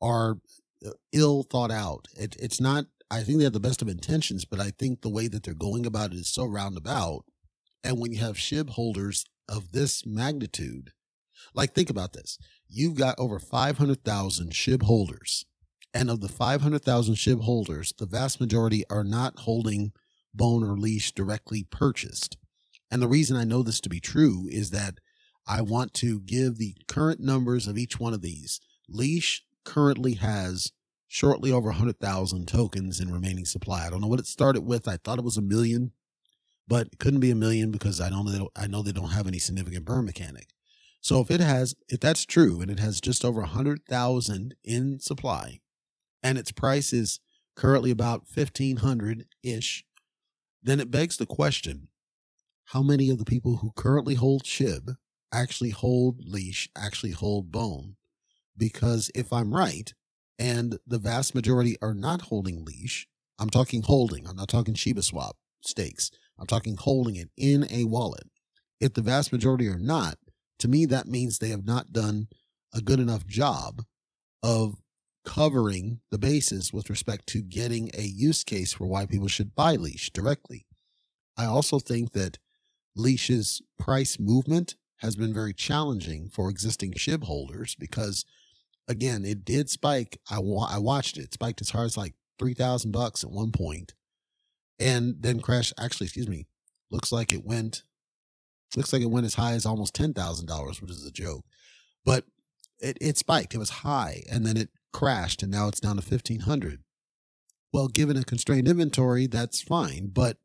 are 0.01 0.37
uh, 0.85 0.91
ill 1.11 1.43
thought 1.43 1.71
out. 1.71 2.07
It, 2.15 2.35
it's 2.39 2.59
not, 2.61 2.85
I 3.09 3.23
think 3.23 3.37
they 3.37 3.43
have 3.43 3.53
the 3.53 3.59
best 3.59 3.81
of 3.81 3.87
intentions, 3.87 4.45
but 4.45 4.59
I 4.59 4.71
think 4.71 5.01
the 5.01 5.09
way 5.09 5.27
that 5.27 5.43
they're 5.43 5.53
going 5.53 5.85
about 5.85 6.11
it 6.11 6.17
is 6.17 6.27
so 6.27 6.45
roundabout. 6.45 7.25
And 7.83 7.99
when 7.99 8.11
you 8.11 8.19
have 8.19 8.37
SHIB 8.37 8.71
holders 8.71 9.25
of 9.47 9.71
this 9.71 10.05
magnitude, 10.05 10.91
like 11.53 11.73
think 11.73 11.89
about 11.89 12.13
this 12.13 12.37
you've 12.67 12.95
got 12.95 13.19
over 13.19 13.39
500,000 13.39 14.51
SHIB 14.51 14.83
holders. 14.83 15.45
And 15.93 16.09
of 16.09 16.19
the 16.19 16.27
500,000 16.27 17.15
SHIB 17.15 17.43
holders, 17.43 17.93
the 17.97 18.05
vast 18.05 18.41
majority 18.41 18.83
are 18.89 19.03
not 19.03 19.39
holding 19.39 19.93
bone 20.33 20.63
or 20.63 20.77
leash 20.77 21.13
directly 21.13 21.63
purchased. 21.63 22.37
And 22.91 23.01
the 23.01 23.07
reason 23.07 23.37
I 23.37 23.45
know 23.45 23.63
this 23.63 23.79
to 23.81 23.89
be 23.89 24.01
true 24.01 24.47
is 24.49 24.71
that 24.71 24.95
I 25.47 25.61
want 25.61 25.93
to 25.95 26.19
give 26.19 26.57
the 26.57 26.75
current 26.87 27.19
numbers 27.19 27.67
of 27.67 27.77
each 27.77 27.99
one 27.99 28.13
of 28.13 28.21
these. 28.21 28.59
Leash 28.89 29.43
currently 29.65 30.13
has 30.13 30.71
shortly 31.07 31.51
over 31.51 31.67
100,000 31.67 32.47
tokens 32.47 32.99
in 32.99 33.11
remaining 33.11 33.45
supply. 33.45 33.85
I 33.85 33.89
don't 33.89 34.01
know 34.01 34.07
what 34.07 34.19
it 34.19 34.27
started 34.27 34.61
with. 34.61 34.87
I 34.87 34.97
thought 34.97 35.19
it 35.19 35.25
was 35.25 35.37
a 35.37 35.41
million, 35.41 35.91
but 36.67 36.87
it 36.87 36.99
couldn't 36.99 37.19
be 37.19 37.31
a 37.31 37.35
million 37.35 37.71
because 37.71 37.99
I 38.01 38.09
know 38.09 38.49
I 38.55 38.67
know 38.67 38.81
they 38.81 38.91
don't 38.91 39.11
have 39.11 39.27
any 39.27 39.39
significant 39.39 39.85
burn 39.85 40.05
mechanic. 40.05 40.49
So 41.01 41.21
if 41.21 41.29
it 41.29 41.39
has, 41.39 41.75
if 41.87 41.99
that's 41.99 42.25
true, 42.25 42.61
and 42.61 42.71
it 42.71 42.79
has 42.79 42.99
just 42.99 43.23
over 43.23 43.41
a 43.41 43.47
hundred 43.47 43.85
thousand 43.87 44.55
in 44.63 44.99
supply, 44.99 45.59
and 46.23 46.37
its 46.37 46.51
price 46.51 46.91
is 46.93 47.19
currently 47.55 47.91
about 47.91 48.27
fifteen 48.27 48.77
hundred 48.77 49.25
ish, 49.43 49.85
then 50.63 50.79
it 50.79 50.91
begs 50.91 51.17
the 51.17 51.27
question: 51.27 51.89
How 52.65 52.81
many 52.81 53.09
of 53.09 53.19
the 53.19 53.25
people 53.25 53.57
who 53.57 53.71
currently 53.75 54.15
hold 54.15 54.43
SHIB 54.43 54.95
actually 55.31 55.69
hold 55.69 56.21
leash, 56.25 56.69
actually 56.75 57.11
hold 57.11 57.51
bone? 57.51 57.97
Because 58.57 59.11
if 59.13 59.31
I'm 59.33 59.53
right, 59.53 59.93
and 60.37 60.79
the 60.85 60.99
vast 60.99 61.35
majority 61.35 61.77
are 61.81 61.93
not 61.93 62.23
holding 62.23 62.65
leash, 62.65 63.07
I'm 63.39 63.49
talking 63.49 63.83
holding. 63.83 64.27
I'm 64.27 64.35
not 64.35 64.49
talking 64.49 64.73
Shiba 64.73 65.01
Swap 65.01 65.37
stakes. 65.61 66.11
I'm 66.39 66.47
talking 66.47 66.77
holding 66.77 67.15
it 67.15 67.29
in 67.37 67.67
a 67.69 67.85
wallet. 67.85 68.27
If 68.79 68.93
the 68.93 69.01
vast 69.01 69.31
majority 69.31 69.67
are 69.67 69.79
not, 69.79 70.17
to 70.59 70.67
me, 70.67 70.85
that 70.85 71.07
means 71.07 71.39
they 71.39 71.49
have 71.49 71.65
not 71.65 71.91
done 71.93 72.27
a 72.73 72.81
good 72.81 72.99
enough 72.99 73.25
job 73.25 73.83
of 74.43 74.75
covering 75.25 76.01
the 76.11 76.17
bases 76.17 76.71
with 76.71 76.89
respect 76.89 77.27
to 77.27 77.41
getting 77.41 77.89
a 77.97 78.03
use 78.03 78.43
case 78.43 78.73
for 78.73 78.85
why 78.85 79.05
people 79.05 79.27
should 79.27 79.55
buy 79.55 79.75
Leash 79.75 80.11
directly. 80.11 80.67
I 81.37 81.45
also 81.45 81.79
think 81.79 82.11
that 82.11 82.37
Leash's 82.95 83.61
price 83.77 84.19
movement 84.19 84.75
has 84.97 85.15
been 85.15 85.33
very 85.33 85.53
challenging 85.53 86.29
for 86.29 86.49
existing 86.49 86.93
SHIB 86.93 87.23
holders 87.23 87.75
because, 87.77 88.23
again, 88.87 89.25
it 89.25 89.45
did 89.45 89.69
spike. 89.69 90.19
I, 90.29 90.39
wa- 90.39 90.69
I 90.69 90.77
watched 90.79 91.17
it. 91.17 91.25
it 91.25 91.33
spiked 91.33 91.61
as 91.61 91.69
hard 91.69 91.85
as 91.85 91.97
like 91.97 92.13
3000 92.39 92.91
bucks 92.91 93.23
at 93.23 93.31
one 93.31 93.51
point. 93.51 93.93
And 94.79 95.15
then 95.19 95.39
crash 95.39 95.71
actually 95.79 96.05
excuse 96.05 96.27
me 96.27 96.47
looks 96.91 97.11
like 97.11 97.31
it 97.33 97.45
went 97.45 97.83
looks 98.75 98.91
like 98.91 99.01
it 99.01 99.09
went 99.09 99.25
as 99.25 99.35
high 99.35 99.53
as 99.53 99.65
almost 99.65 99.95
$10,000 99.95 100.81
which 100.81 100.91
is 100.91 101.05
a 101.05 101.11
joke. 101.11 101.45
But 102.03 102.25
it, 102.79 102.97
it 102.99 103.17
spiked. 103.17 103.55
It 103.55 103.59
was 103.59 103.69
high 103.69 104.23
and 104.29 104.45
then 104.45 104.57
it 104.57 104.69
crashed 104.91 105.43
and 105.43 105.51
now 105.51 105.67
it's 105.67 105.79
down 105.79 105.97
to 105.97 106.01
1500 106.01 106.79
well 107.73 107.89
given 107.89 108.15
a 108.15 108.23
constrained 108.23 108.65
inventory 108.65 109.27
that's 109.27 109.61
fine 109.61 110.07
but 110.07 110.37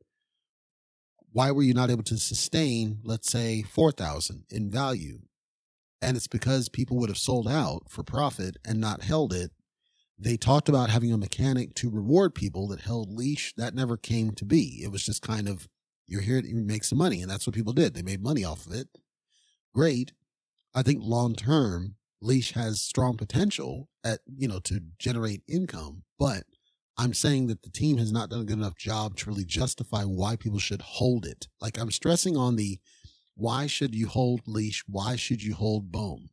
why 1.33 1.53
were 1.53 1.62
you 1.62 1.72
not 1.72 1.88
able 1.88 2.03
to 2.03 2.18
sustain 2.18 2.98
let's 3.05 3.31
say 3.31 3.62
4000 3.62 4.42
in 4.50 4.68
value 4.68 5.20
and 6.02 6.16
it's 6.16 6.26
because 6.26 6.68
people 6.68 6.96
would 6.98 7.10
have 7.10 7.18
sold 7.18 7.48
out 7.48 7.82
for 7.88 8.02
profit 8.02 8.56
and 8.64 8.80
not 8.80 9.02
held 9.02 9.32
it 9.32 9.52
they 10.20 10.36
talked 10.36 10.68
about 10.68 10.90
having 10.90 11.12
a 11.12 11.18
mechanic 11.18 11.74
to 11.76 11.88
reward 11.88 12.34
people 12.34 12.68
that 12.68 12.82
held 12.82 13.10
leash. 13.10 13.54
That 13.56 13.74
never 13.74 13.96
came 13.96 14.32
to 14.32 14.44
be. 14.44 14.80
It 14.82 14.92
was 14.92 15.02
just 15.02 15.22
kind 15.22 15.48
of, 15.48 15.66
you're 16.06 16.20
here 16.20 16.42
to 16.42 16.54
make 16.54 16.84
some 16.84 16.98
money. 16.98 17.22
And 17.22 17.30
that's 17.30 17.46
what 17.46 17.56
people 17.56 17.72
did. 17.72 17.94
They 17.94 18.02
made 18.02 18.22
money 18.22 18.44
off 18.44 18.66
of 18.66 18.74
it. 18.74 18.88
Great. 19.74 20.12
I 20.74 20.82
think 20.82 21.00
long 21.02 21.34
term, 21.34 21.94
leash 22.20 22.52
has 22.52 22.82
strong 22.82 23.16
potential 23.16 23.88
at, 24.04 24.20
you 24.26 24.46
know, 24.46 24.60
to 24.60 24.82
generate 24.98 25.42
income. 25.48 26.02
But 26.18 26.44
I'm 26.98 27.14
saying 27.14 27.46
that 27.46 27.62
the 27.62 27.70
team 27.70 27.96
has 27.96 28.12
not 28.12 28.28
done 28.28 28.42
a 28.42 28.44
good 28.44 28.58
enough 28.58 28.76
job 28.76 29.16
to 29.16 29.30
really 29.30 29.46
justify 29.46 30.02
why 30.02 30.36
people 30.36 30.58
should 30.58 30.82
hold 30.82 31.24
it. 31.24 31.48
Like 31.62 31.78
I'm 31.78 31.90
stressing 31.90 32.36
on 32.36 32.56
the 32.56 32.78
why 33.40 33.66
should 33.66 33.94
you 33.94 34.07
hold 34.07 34.42
leash? 34.46 34.85
Why 34.87 35.16
should 35.16 35.42
you 35.42 35.55
hold 35.55 35.90
bone? 35.90 36.29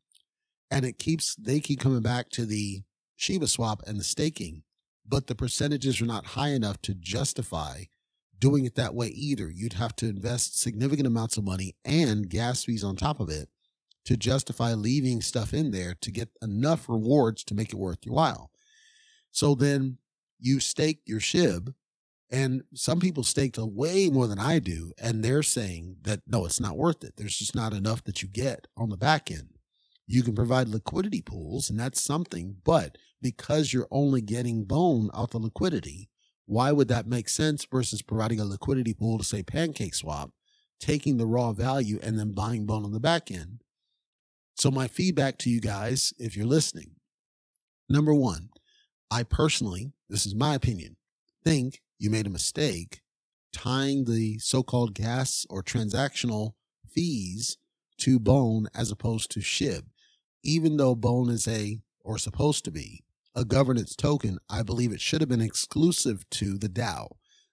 And 0.69 0.85
it 0.85 0.99
keeps, 0.99 1.35
they 1.35 1.59
keep 1.59 1.79
coming 1.79 2.01
back 2.01 2.29
to 2.31 2.45
the, 2.45 2.83
Shiba 3.15 3.47
swap 3.47 3.81
and 3.87 3.99
the 3.99 4.03
staking, 4.03 4.63
but 5.07 5.27
the 5.27 5.33
percentages 5.33 6.01
are 6.01 6.05
not 6.05 6.25
high 6.25 6.49
enough 6.49 6.81
to 6.83 6.93
justify 6.93 7.85
doing 8.37 8.65
it 8.65 8.75
that 8.75 8.93
way 8.93 9.07
either. 9.07 9.49
You'd 9.49 9.73
have 9.73 9.95
to 9.97 10.07
invest 10.07 10.59
significant 10.59 11.07
amounts 11.07 11.37
of 11.37 11.43
money 11.43 11.75
and 11.83 12.29
gas 12.29 12.63
fees 12.65 12.83
on 12.83 12.95
top 12.95 13.19
of 13.19 13.29
it 13.29 13.49
to 14.05 14.15
justify 14.15 14.73
leaving 14.73 15.21
stuff 15.21 15.53
in 15.53 15.71
there 15.71 15.95
to 16.01 16.11
get 16.11 16.29
enough 16.41 16.87
rewards 16.87 17.43
to 17.45 17.55
make 17.55 17.69
it 17.69 17.79
worth 17.79 18.05
your 18.05 18.15
while. 18.15 18.51
So 19.31 19.55
then 19.55 19.97
you 20.39 20.59
stake 20.59 20.99
your 21.05 21.19
SHIB, 21.19 21.73
and 22.29 22.63
some 22.73 22.99
people 22.99 23.23
staked 23.23 23.57
way 23.57 24.09
more 24.09 24.27
than 24.27 24.39
I 24.39 24.59
do, 24.59 24.91
and 25.01 25.23
they're 25.23 25.43
saying 25.43 25.97
that 26.01 26.21
no, 26.27 26.45
it's 26.45 26.59
not 26.59 26.77
worth 26.77 27.03
it. 27.03 27.13
There's 27.15 27.37
just 27.37 27.55
not 27.55 27.73
enough 27.73 28.03
that 28.03 28.21
you 28.21 28.27
get 28.27 28.67
on 28.75 28.89
the 28.89 28.97
back 28.97 29.31
end. 29.31 29.49
You 30.05 30.23
can 30.23 30.35
provide 30.35 30.69
liquidity 30.69 31.21
pools, 31.21 31.69
and 31.69 31.79
that's 31.79 32.01
something, 32.01 32.57
but 32.63 32.97
because 33.21 33.73
you're 33.73 33.87
only 33.91 34.21
getting 34.21 34.63
bone 34.63 35.09
out 35.13 35.31
the 35.31 35.39
liquidity, 35.39 36.09
why 36.45 36.71
would 36.71 36.87
that 36.87 37.07
make 37.07 37.27
sense 37.27 37.65
versus 37.65 38.01
providing 38.01 38.39
a 38.39 38.45
liquidity 38.45 38.93
pool 38.93 39.17
to 39.17 39.23
say 39.23 39.43
pancake 39.43 39.95
swap, 39.95 40.31
taking 40.79 41.17
the 41.17 41.25
raw 41.25 41.51
value 41.51 41.99
and 42.01 42.17
then 42.17 42.33
buying 42.33 42.65
bone 42.65 42.85
on 42.85 42.93
the 42.93 42.99
back 42.99 43.31
end? 43.31 43.63
So 44.55 44.71
my 44.71 44.87
feedback 44.87 45.37
to 45.39 45.49
you 45.49 45.61
guys, 45.61 46.13
if 46.17 46.35
you're 46.35 46.45
listening, 46.45 46.91
number 47.89 48.13
one, 48.13 48.49
I 49.11 49.23
personally, 49.23 49.91
this 50.09 50.25
is 50.25 50.35
my 50.35 50.55
opinion, 50.55 50.95
think 51.43 51.81
you 51.97 52.09
made 52.09 52.27
a 52.27 52.31
mistake 52.31 53.01
tying 53.53 54.05
the 54.05 54.37
so-called 54.39 54.93
gas 54.93 55.45
or 55.49 55.63
transactional 55.63 56.53
fees 56.89 57.57
to 57.97 58.19
bone 58.19 58.67
as 58.75 58.91
opposed 58.91 59.31
to 59.31 59.39
SHIB. 59.39 59.83
Even 60.43 60.77
though 60.77 60.95
bone 60.95 61.29
is 61.29 61.47
a 61.47 61.79
or 62.01 62.17
supposed 62.17 62.63
to 62.65 62.71
be 62.71 63.03
a 63.35 63.43
governance 63.43 63.95
token, 63.95 64.37
I 64.49 64.63
believe 64.63 64.91
it 64.91 65.01
should 65.01 65.21
have 65.21 65.29
been 65.29 65.41
exclusive 65.41 66.29
to 66.31 66.57
the 66.57 66.69
DAO, 66.69 67.09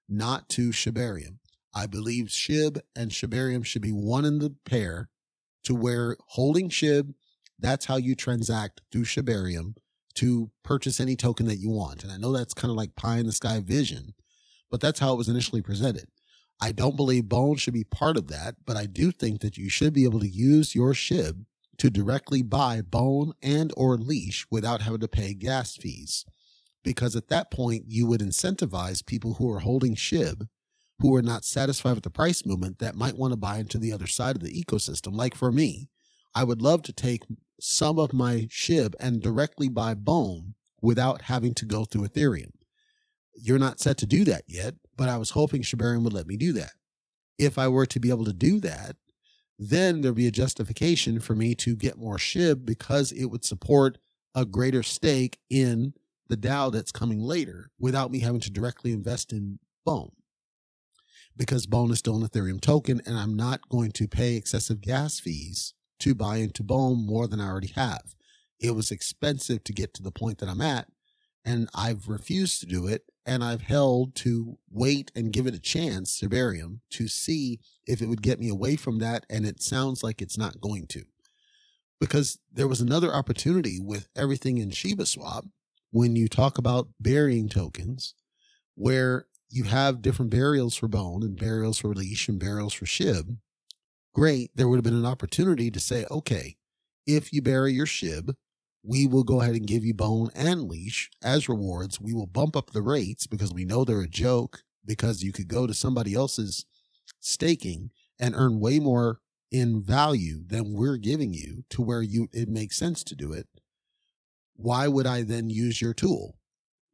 not 0.09 0.48
to 0.50 0.70
Shibarium. 0.70 1.38
I 1.74 1.87
believe 1.87 2.26
SHIB 2.26 2.80
and 2.94 3.11
Shibarium 3.11 3.64
should 3.64 3.83
be 3.83 3.92
one 3.92 4.24
in 4.24 4.38
the 4.38 4.54
pair 4.64 5.09
to 5.64 5.74
where 5.74 6.16
holding 6.28 6.68
SHIB, 6.68 7.14
that's 7.59 7.87
how 7.87 7.96
you 7.96 8.14
transact 8.14 8.83
through 8.92 9.04
Shibarium 9.04 9.76
to 10.14 10.50
purchase 10.62 11.00
any 11.00 11.16
token 11.16 11.46
that 11.46 11.57
you 11.57 11.70
want. 11.70 12.04
And 12.04 12.12
I 12.12 12.16
know 12.16 12.33
that's 12.33 12.54
kind 12.54 12.70
of 12.70 12.76
like 12.76 12.94
pie 12.94 13.18
in 13.18 13.26
the 13.26 13.33
sky 13.33 13.61
vision, 13.61 14.14
but 14.70 14.81
that's 14.81 15.00
how 15.00 15.12
it 15.12 15.16
was 15.16 15.29
initially 15.29 15.62
presented. 15.62 16.07
I 16.61 16.72
don't 16.72 16.96
believe 16.96 17.29
Bone 17.29 17.57
should 17.57 17.74
be 17.74 17.85
part 17.85 18.16
of 18.16 18.29
that, 18.29 18.57
but 18.64 18.77
I 18.77 18.87
do 18.87 19.11
think 19.11 19.40
that 19.40 19.59
you 19.59 19.68
should 19.68 19.92
be 19.92 20.05
able 20.05 20.20
to 20.20 20.29
use 20.29 20.74
your 20.74 20.94
SHIB 20.94 21.44
to 21.79 21.90
directly 21.90 22.42
buy 22.42 22.81
bone 22.81 23.33
and 23.42 23.72
or 23.77 23.96
leash 23.96 24.46
without 24.50 24.83
having 24.83 25.00
to 25.00 25.09
pay 25.09 25.35
gas 25.35 25.77
fees. 25.77 26.24
Because 26.85 27.16
at 27.16 27.29
that 27.29 27.50
point 27.50 27.85
you 27.88 28.07
would 28.07 28.20
incentivize 28.20 29.05
people 29.05 29.35
who 29.35 29.50
are 29.50 29.61
holding 29.61 29.94
shib 29.94 30.48
who 31.00 31.14
are 31.16 31.22
not 31.22 31.44
satisfied 31.44 31.94
with 31.94 32.05
the 32.05 32.11
price 32.11 32.46
movement 32.46 32.79
that 32.79 32.94
might 32.94 33.18
want 33.18 33.33
to 33.33 33.37
buy 33.37 33.59
into 33.59 33.79
the 33.79 33.92
other 33.92 34.07
side 34.07 34.37
of 34.37 34.42
the 34.42 34.64
ecosystem. 34.64 35.14
Like 35.14 35.35
for 35.35 35.50
me 35.50 35.88
i 36.35 36.44
would 36.44 36.61
love 36.61 36.83
to 36.83 36.92
take 36.92 37.22
some 37.61 37.98
of 37.98 38.12
my 38.12 38.48
shib 38.50 38.94
and 38.98 39.22
directly 39.22 39.68
buy 39.68 39.94
bone 39.94 40.55
without 40.83 41.22
having 41.22 41.55
to 41.55 41.64
go 41.64 41.85
through 41.85 42.07
ethereum 42.07 42.50
you're 43.35 43.59
not 43.59 43.81
set 43.81 43.97
to 43.99 44.07
do 44.07 44.25
that 44.25 44.44
yet 44.47 44.75
but 44.97 45.09
i 45.09 45.16
was 45.16 45.31
hoping 45.31 45.62
shibarium 45.62 46.03
would 46.03 46.12
let 46.12 46.27
me 46.27 46.37
do 46.37 46.53
that 46.53 46.73
if 47.38 47.59
i 47.59 47.66
were 47.68 47.87
to 47.87 48.01
be 48.01 48.11
able 48.11 48.25
to 48.25 48.33
do 48.33 48.61
that 48.61 48.97
then 49.59 50.01
there'd 50.01 50.14
be 50.14 50.27
a 50.27 50.33
justification 50.33 51.20
for 51.20 51.35
me 51.35 51.55
to 51.55 51.77
get 51.77 51.99
more 51.99 52.16
SHIB 52.16 52.64
because 52.64 53.12
it 53.12 53.27
would 53.27 53.44
support 53.44 53.99
a 54.35 54.44
greater 54.44 54.83
stake 54.83 55.38
in 55.49 55.94
the 56.29 56.37
DAO 56.37 56.73
that's 56.73 56.90
coming 56.90 57.20
later 57.20 57.70
without 57.79 58.11
me 58.11 58.20
having 58.20 58.40
to 58.40 58.51
directly 58.51 58.92
invest 58.92 59.33
in 59.33 59.59
Bone. 59.85 60.12
Because 61.37 61.66
Bone 61.66 61.90
is 61.90 61.99
still 61.99 62.16
an 62.16 62.27
Ethereum 62.27 62.61
token 62.61 63.01
and 63.07 63.16
I'm 63.16 63.37
not 63.37 63.68
going 63.68 63.92
to 63.92 64.09
pay 64.09 64.35
excessive 64.35 64.81
gas 64.81 65.20
fees 65.20 65.75
to 66.01 66.14
buy 66.14 66.38
into 66.38 66.62
Bone 66.62 67.05
more 67.07 67.29
than 67.29 67.40
I 67.40 67.49
already 67.49 67.73
have. 67.75 68.14
It 68.61 68.75
was 68.75 68.90
expensive 68.90 69.62
to 69.64 69.73
get 69.73 69.94
to 69.94 70.03
the 70.03 70.12
point 70.12 70.38
that 70.38 70.49
I'm 70.49 70.61
at 70.61 70.88
and 71.44 71.68
I've 71.75 72.09
refused 72.09 72.61
to 72.61 72.66
do 72.66 72.87
it 72.87 73.05
and 73.27 73.43
I've 73.43 73.63
held 73.63 74.15
to 74.17 74.59
wait 74.71 75.11
and 75.15 75.33
give 75.33 75.47
it 75.47 75.55
a 75.55 75.61
chance, 75.61 76.21
Shibarium, 76.21 76.81
to 76.91 77.09
see 77.09 77.61
if 77.87 78.03
it 78.03 78.07
would 78.07 78.23
get 78.23 78.39
me 78.39 78.49
away 78.49 78.77
from 78.77 78.99
that. 78.99 79.25
And 79.31 79.47
it 79.47 79.63
sounds 79.63 80.03
like 80.03 80.21
it's 80.21 80.39
not 80.39 80.61
going 80.61 80.87
to. 80.89 81.05
Because 82.01 82.39
there 82.53 82.69
was 82.69 82.81
another 82.81 83.13
opportunity 83.13 83.81
with 83.81 84.09
everything 84.15 84.59
in 84.59 84.71
Shiba 84.71 85.07
Swap 85.07 85.47
when 85.91 86.17
you 86.17 86.29
talk 86.29 86.59
about 86.59 86.89
burying 87.01 87.49
tokens, 87.49 88.15
where 88.75 89.27
you 89.49 89.65
have 89.65 90.03
different 90.03 90.31
burials 90.31 90.75
for 90.75 90.89
bone 90.89 91.23
and 91.23 91.39
burials 91.39 91.79
for 91.79 91.95
leash 91.95 92.29
and 92.29 92.41
burials 92.41 92.75
for 92.75 92.85
shib. 92.85 93.39
Great. 94.13 94.51
There 94.55 94.69
would 94.69 94.77
have 94.77 94.85
been 94.85 94.95
an 94.95 95.07
opportunity 95.07 95.71
to 95.71 95.81
say, 95.81 96.05
okay, 96.11 96.57
if 97.07 97.33
you 97.33 97.41
bury 97.41 97.73
your 97.73 97.87
shib, 97.87 98.35
we 98.85 99.07
will 99.07 99.25
go 99.25 99.40
ahead 99.40 99.55
and 99.55 99.66
give 99.66 99.85
you 99.85 99.94
bone 99.94 100.29
and 100.35 100.68
leash 100.68 101.11
as 101.23 101.49
rewards. 101.49 102.01
We 102.01 102.12
will 102.12 102.27
bump 102.27 102.55
up 102.55 102.70
the 102.70 102.83
rates 102.83 103.27
because 103.27 103.53
we 103.53 103.64
know 103.64 103.85
they're 103.85 104.03
a 104.03 104.09
joke 104.09 104.62
because 104.85 105.23
you 105.23 105.33
could 105.33 105.49
go 105.49 105.66
to 105.66 105.73
somebody 105.73 106.14
else's 106.14 106.66
staking 107.18 107.90
and 108.20 108.35
earn 108.37 108.61
way 108.61 108.79
more 108.79 109.20
in 109.51 109.83
value 109.83 110.44
than 110.47 110.75
we're 110.75 110.99
giving 110.99 111.33
you 111.33 111.64
to 111.70 111.81
where 111.81 112.03
you 112.03 112.29
it 112.33 112.49
makes 112.49 112.77
sense 112.77 113.03
to 113.05 113.14
do 113.14 113.33
it. 113.33 113.49
Why 114.55 114.87
would 114.87 115.07
I 115.07 115.23
then 115.23 115.49
use 115.49 115.81
your 115.81 115.94
tool? 115.94 116.37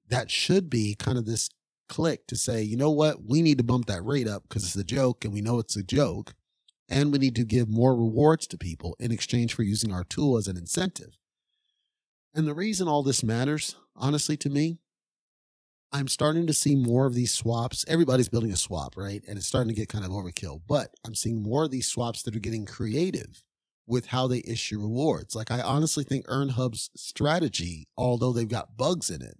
That 0.08 0.30
should 0.30 0.70
be 0.70 0.94
kind 0.94 1.18
of 1.18 1.26
this 1.26 1.50
click 1.88 2.26
to 2.28 2.36
say, 2.36 2.62
you 2.62 2.76
know 2.76 2.90
what, 2.90 3.24
we 3.28 3.42
need 3.42 3.58
to 3.58 3.64
bump 3.64 3.86
that 3.86 4.04
rate 4.04 4.28
up 4.28 4.44
because 4.48 4.64
it's 4.64 4.76
a 4.76 4.84
joke 4.84 5.24
and 5.24 5.34
we 5.34 5.40
know 5.40 5.58
it's 5.58 5.76
a 5.76 5.82
joke. 5.82 6.34
And 6.88 7.12
we 7.12 7.18
need 7.18 7.36
to 7.36 7.44
give 7.44 7.68
more 7.68 7.94
rewards 7.94 8.46
to 8.48 8.58
people 8.58 8.96
in 8.98 9.12
exchange 9.12 9.54
for 9.54 9.62
using 9.62 9.92
our 9.92 10.04
tool 10.04 10.36
as 10.36 10.48
an 10.48 10.56
incentive. 10.56 11.16
And 12.34 12.46
the 12.46 12.54
reason 12.54 12.88
all 12.88 13.02
this 13.02 13.24
matters, 13.24 13.76
honestly, 13.96 14.36
to 14.38 14.50
me, 14.50 14.78
I'm 15.92 16.06
starting 16.06 16.46
to 16.46 16.54
see 16.54 16.76
more 16.76 17.06
of 17.06 17.14
these 17.14 17.32
swaps. 17.32 17.84
Everybody's 17.88 18.28
building 18.28 18.52
a 18.52 18.56
swap, 18.56 18.96
right? 18.96 19.22
And 19.26 19.36
it's 19.36 19.46
starting 19.46 19.74
to 19.74 19.74
get 19.74 19.88
kind 19.88 20.04
of 20.04 20.12
overkill. 20.12 20.60
But 20.68 20.94
I'm 21.04 21.16
seeing 21.16 21.42
more 21.42 21.64
of 21.64 21.72
these 21.72 21.88
swaps 21.88 22.22
that 22.22 22.36
are 22.36 22.40
getting 22.40 22.64
creative 22.64 23.42
with 23.88 24.06
how 24.06 24.28
they 24.28 24.42
issue 24.46 24.80
rewards. 24.80 25.34
Like 25.34 25.50
I 25.50 25.60
honestly 25.60 26.04
think 26.04 26.26
EarnHub's 26.26 26.90
strategy, 26.94 27.88
although 27.96 28.32
they've 28.32 28.46
got 28.46 28.76
bugs 28.76 29.10
in 29.10 29.20
it, 29.20 29.38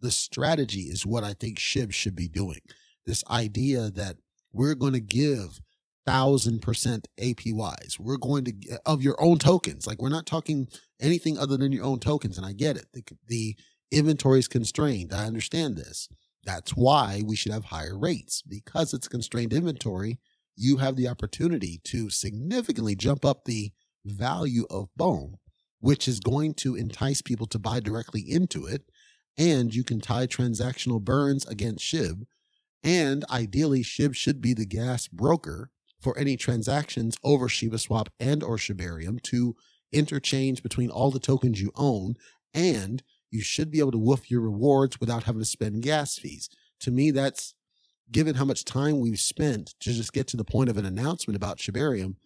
the 0.00 0.12
strategy 0.12 0.82
is 0.82 1.04
what 1.04 1.24
I 1.24 1.32
think 1.32 1.58
SHIB 1.58 1.92
should 1.92 2.14
be 2.14 2.28
doing. 2.28 2.60
This 3.04 3.24
idea 3.28 3.90
that 3.90 4.16
we're 4.52 4.76
going 4.76 4.92
to 4.92 5.00
give 5.00 5.60
thousand 6.06 6.60
percent 6.62 7.08
APYs. 7.18 7.98
We're 7.98 8.16
going 8.16 8.44
to 8.44 8.78
of 8.86 9.02
your 9.02 9.20
own 9.22 9.38
tokens. 9.38 9.86
Like 9.86 10.00
we're 10.00 10.08
not 10.08 10.26
talking 10.26 10.68
anything 11.00 11.38
other 11.38 11.56
than 11.56 11.72
your 11.72 11.84
own 11.84 12.00
tokens. 12.00 12.36
And 12.36 12.46
I 12.46 12.52
get 12.52 12.76
it. 12.76 12.86
The, 12.92 13.02
the 13.26 13.56
Inventory 13.92 14.38
is 14.38 14.48
constrained. 14.48 15.12
I 15.12 15.26
understand 15.26 15.76
this. 15.76 16.08
That's 16.44 16.72
why 16.72 17.22
we 17.26 17.36
should 17.36 17.52
have 17.52 17.66
higher 17.66 17.98
rates 17.98 18.42
because 18.42 18.94
it's 18.94 19.08
constrained 19.08 19.52
inventory. 19.52 20.18
You 20.56 20.76
have 20.78 20.96
the 20.96 21.08
opportunity 21.08 21.80
to 21.84 22.08
significantly 22.08 22.94
jump 22.94 23.24
up 23.24 23.44
the 23.44 23.72
value 24.04 24.64
of 24.70 24.94
bone, 24.96 25.36
which 25.80 26.06
is 26.06 26.20
going 26.20 26.54
to 26.54 26.76
entice 26.76 27.20
people 27.20 27.46
to 27.48 27.58
buy 27.58 27.80
directly 27.80 28.20
into 28.20 28.64
it. 28.64 28.82
And 29.36 29.74
you 29.74 29.84
can 29.84 30.00
tie 30.00 30.26
transactional 30.26 31.00
burns 31.00 31.44
against 31.46 31.84
SHIB. 31.84 32.26
And 32.82 33.24
ideally, 33.30 33.82
SHIB 33.82 34.14
should 34.14 34.40
be 34.40 34.54
the 34.54 34.66
gas 34.66 35.08
broker 35.08 35.70
for 36.00 36.16
any 36.18 36.36
transactions 36.36 37.16
over 37.22 37.48
ShibaSwap 37.48 38.08
and 38.18 38.42
or 38.42 38.56
Shibarium 38.56 39.22
to 39.24 39.54
interchange 39.92 40.62
between 40.62 40.90
all 40.90 41.10
the 41.10 41.20
tokens 41.20 41.60
you 41.60 41.72
own. 41.76 42.14
And 42.54 43.02
you 43.30 43.42
should 43.42 43.70
be 43.70 43.78
able 43.78 43.92
to 43.92 43.98
woof 43.98 44.30
your 44.30 44.40
rewards 44.40 44.98
without 44.98 45.24
having 45.24 45.40
to 45.40 45.46
spend 45.46 45.82
gas 45.82 46.18
fees. 46.18 46.48
To 46.80 46.90
me, 46.90 47.10
that's 47.10 47.54
given 48.10 48.36
how 48.36 48.44
much 48.44 48.64
time 48.64 48.98
we've 48.98 49.20
spent 49.20 49.74
to 49.80 49.92
just 49.92 50.12
get 50.12 50.26
to 50.28 50.36
the 50.36 50.44
point 50.44 50.68
of 50.68 50.76
an 50.76 50.84
announcement 50.84 51.36
about 51.36 51.58
Shibarium, 51.58 52.16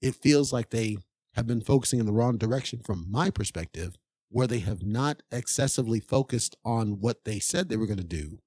it 0.00 0.16
feels 0.16 0.52
like 0.52 0.70
they 0.70 0.98
have 1.34 1.46
been 1.46 1.62
focusing 1.62 2.00
in 2.00 2.06
the 2.06 2.12
wrong 2.12 2.36
direction 2.36 2.80
from 2.84 3.06
my 3.10 3.30
perspective, 3.30 3.96
where 4.28 4.46
they 4.46 4.58
have 4.58 4.82
not 4.82 5.22
excessively 5.30 6.00
focused 6.00 6.56
on 6.64 7.00
what 7.00 7.24
they 7.24 7.38
said 7.38 7.68
they 7.68 7.76
were 7.76 7.86
going 7.86 7.96
to 7.98 8.04
do, 8.04 8.38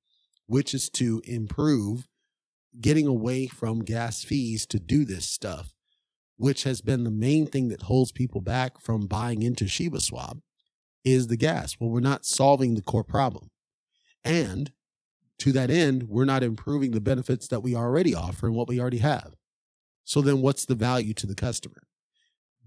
which 0.45 0.73
is 0.73 0.89
to 0.89 1.21
improve 1.25 2.07
getting 2.81 3.07
away 3.07 3.47
from 3.47 3.79
gas 3.79 4.23
fees 4.23 4.65
to 4.67 4.79
do 4.79 5.05
this 5.05 5.25
stuff, 5.25 5.73
which 6.37 6.63
has 6.63 6.81
been 6.81 7.03
the 7.03 7.11
main 7.11 7.47
thing 7.47 7.69
that 7.69 7.83
holds 7.83 8.11
people 8.11 8.41
back 8.41 8.79
from 8.79 9.07
buying 9.07 9.41
into 9.41 9.65
ShibaSwap 9.65 10.41
is 11.03 11.27
the 11.27 11.37
gas. 11.37 11.77
Well, 11.79 11.89
we're 11.89 11.99
not 11.99 12.25
solving 12.25 12.75
the 12.75 12.81
core 12.81 13.03
problem. 13.03 13.49
And 14.23 14.71
to 15.39 15.51
that 15.51 15.69
end, 15.69 16.03
we're 16.03 16.25
not 16.25 16.43
improving 16.43 16.91
the 16.91 17.01
benefits 17.01 17.47
that 17.47 17.61
we 17.61 17.75
already 17.75 18.15
offer 18.15 18.47
and 18.47 18.55
what 18.55 18.67
we 18.67 18.79
already 18.79 18.97
have. 18.99 19.35
So 20.03 20.21
then 20.21 20.41
what's 20.41 20.65
the 20.65 20.75
value 20.75 21.13
to 21.15 21.27
the 21.27 21.35
customer? 21.35 21.83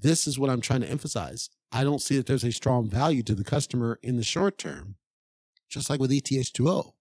This 0.00 0.26
is 0.26 0.38
what 0.38 0.50
I'm 0.50 0.60
trying 0.60 0.82
to 0.82 0.90
emphasize. 0.90 1.50
I 1.72 1.84
don't 1.84 2.00
see 2.00 2.16
that 2.16 2.26
there's 2.26 2.44
a 2.44 2.52
strong 2.52 2.88
value 2.88 3.22
to 3.24 3.34
the 3.34 3.44
customer 3.44 3.98
in 4.02 4.16
the 4.16 4.22
short 4.22 4.58
term, 4.58 4.96
just 5.68 5.90
like 5.90 6.00
with 6.00 6.10
ETH2O. 6.10 6.92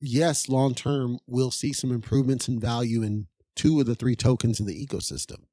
Yes, 0.00 0.48
long 0.48 0.74
term, 0.74 1.18
we'll 1.26 1.50
see 1.50 1.72
some 1.72 1.90
improvements 1.90 2.48
in 2.48 2.60
value 2.60 3.02
in 3.02 3.26
two 3.56 3.80
of 3.80 3.86
the 3.86 3.94
three 3.94 4.14
tokens 4.14 4.60
in 4.60 4.66
the 4.66 4.86
ecosystem. 4.86 5.44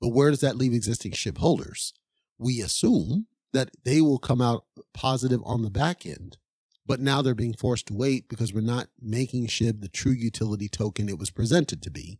But 0.00 0.08
where 0.08 0.30
does 0.30 0.40
that 0.40 0.56
leave 0.56 0.72
existing 0.72 1.12
SHIB 1.12 1.38
holders? 1.38 1.92
We 2.38 2.60
assume 2.60 3.26
that 3.52 3.70
they 3.84 4.00
will 4.00 4.18
come 4.18 4.40
out 4.40 4.64
positive 4.92 5.40
on 5.44 5.62
the 5.62 5.70
back 5.70 6.04
end. 6.04 6.38
But 6.86 7.00
now 7.00 7.22
they're 7.22 7.34
being 7.34 7.54
forced 7.54 7.86
to 7.86 7.94
wait 7.94 8.28
because 8.28 8.52
we're 8.52 8.60
not 8.60 8.88
making 9.00 9.46
SHIB 9.46 9.80
the 9.80 9.88
true 9.88 10.12
utility 10.12 10.68
token 10.68 11.08
it 11.08 11.18
was 11.18 11.30
presented 11.30 11.80
to 11.82 11.90
be 11.90 12.18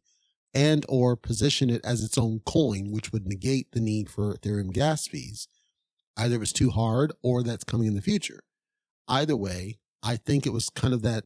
and 0.54 0.86
or 0.88 1.16
position 1.16 1.68
it 1.68 1.84
as 1.84 2.02
its 2.02 2.16
own 2.16 2.40
coin, 2.46 2.92
which 2.92 3.12
would 3.12 3.26
negate 3.26 3.72
the 3.72 3.80
need 3.80 4.08
for 4.08 4.34
Ethereum 4.34 4.72
gas 4.72 5.06
fees. 5.06 5.48
Either 6.16 6.36
it 6.36 6.40
was 6.40 6.52
too 6.52 6.70
hard 6.70 7.12
or 7.22 7.42
that's 7.42 7.64
coming 7.64 7.88
in 7.88 7.94
the 7.94 8.00
future. 8.00 8.40
Either 9.08 9.36
way, 9.36 9.78
I 10.02 10.16
think 10.16 10.46
it 10.46 10.52
was 10.52 10.70
kind 10.70 10.94
of 10.94 11.02
that, 11.02 11.24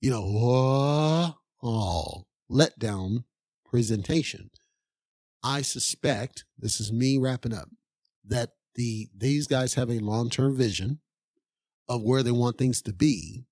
you 0.00 0.10
know, 0.10 1.34
oh, 1.62 2.24
letdown 2.50 3.24
presentation. 3.64 4.50
I 5.42 5.62
suspect, 5.62 6.44
this 6.58 6.80
is 6.80 6.92
me 6.92 7.18
wrapping 7.18 7.52
up, 7.52 7.68
that 8.26 8.50
the 8.74 9.08
these 9.16 9.46
guys 9.46 9.74
have 9.74 9.90
a 9.90 9.98
long-term 10.00 10.56
vision 10.56 11.00
of 11.88 12.02
where 12.02 12.22
they 12.22 12.30
want 12.30 12.58
things 12.58 12.80
to 12.82 12.92
be 12.92 13.44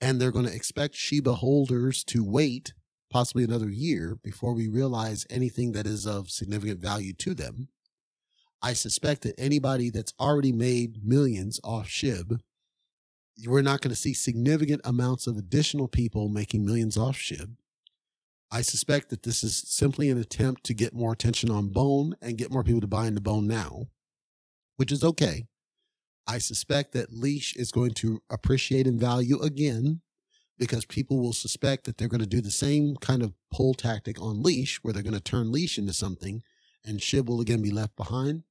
and 0.00 0.20
they're 0.20 0.32
going 0.32 0.46
to 0.46 0.54
expect 0.54 0.94
Shiba 0.94 1.34
holders 1.34 2.02
to 2.04 2.24
wait 2.24 2.72
possibly 3.10 3.44
another 3.44 3.68
year 3.68 4.16
before 4.22 4.54
we 4.54 4.68
realize 4.68 5.26
anything 5.28 5.72
that 5.72 5.86
is 5.86 6.06
of 6.06 6.30
significant 6.30 6.80
value 6.80 7.12
to 7.14 7.34
them. 7.34 7.68
I 8.62 8.72
suspect 8.72 9.22
that 9.22 9.38
anybody 9.38 9.90
that's 9.90 10.14
already 10.20 10.52
made 10.52 11.04
millions 11.04 11.60
off 11.64 11.88
SHIB, 11.88 12.40
we're 13.46 13.62
not 13.62 13.80
going 13.80 13.90
to 13.90 14.00
see 14.00 14.14
significant 14.14 14.80
amounts 14.84 15.26
of 15.26 15.36
additional 15.36 15.88
people 15.88 16.28
making 16.28 16.64
millions 16.64 16.96
off 16.96 17.16
SHIB. 17.16 17.56
I 18.50 18.62
suspect 18.62 19.10
that 19.10 19.22
this 19.22 19.44
is 19.44 19.56
simply 19.56 20.10
an 20.10 20.18
attempt 20.18 20.64
to 20.64 20.74
get 20.74 20.92
more 20.92 21.12
attention 21.12 21.50
on 21.50 21.68
Bone 21.68 22.14
and 22.20 22.36
get 22.36 22.50
more 22.50 22.64
people 22.64 22.80
to 22.80 22.86
buy 22.86 23.06
into 23.06 23.20
Bone 23.20 23.46
now 23.46 23.86
which 24.80 24.90
is 24.90 25.04
okay. 25.04 25.46
I 26.26 26.38
suspect 26.38 26.92
that 26.92 27.12
Leash 27.12 27.54
is 27.54 27.70
going 27.70 27.90
to 27.96 28.22
appreciate 28.30 28.86
in 28.86 28.98
value 28.98 29.38
again 29.42 30.00
because 30.58 30.86
people 30.86 31.20
will 31.20 31.34
suspect 31.34 31.84
that 31.84 31.98
they're 31.98 32.08
going 32.08 32.22
to 32.22 32.26
do 32.26 32.40
the 32.40 32.50
same 32.50 32.96
kind 32.96 33.22
of 33.22 33.34
pull 33.52 33.74
tactic 33.74 34.18
on 34.22 34.42
Leash 34.42 34.78
where 34.78 34.94
they're 34.94 35.02
going 35.02 35.12
to 35.12 35.20
turn 35.20 35.52
Leash 35.52 35.76
into 35.76 35.92
something 35.92 36.42
and 36.82 37.00
Shib 37.00 37.26
will 37.26 37.42
again 37.42 37.60
be 37.60 37.70
left 37.70 37.94
behind. 37.94 38.44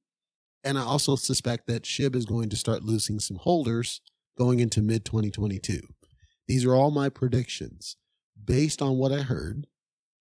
And 0.62 0.78
I 0.78 0.82
also 0.82 1.16
suspect 1.16 1.66
that 1.66 1.82
Shib 1.82 2.14
is 2.14 2.26
going 2.26 2.48
to 2.50 2.56
start 2.56 2.84
losing 2.84 3.18
some 3.18 3.38
holders 3.38 4.00
going 4.36 4.60
into 4.60 4.82
mid 4.82 5.04
2022. 5.04 5.80
These 6.48 6.64
are 6.64 6.74
all 6.74 6.90
my 6.90 7.08
predictions 7.08 7.96
based 8.42 8.82
on 8.82 8.96
what 8.96 9.12
I 9.12 9.22
heard. 9.22 9.66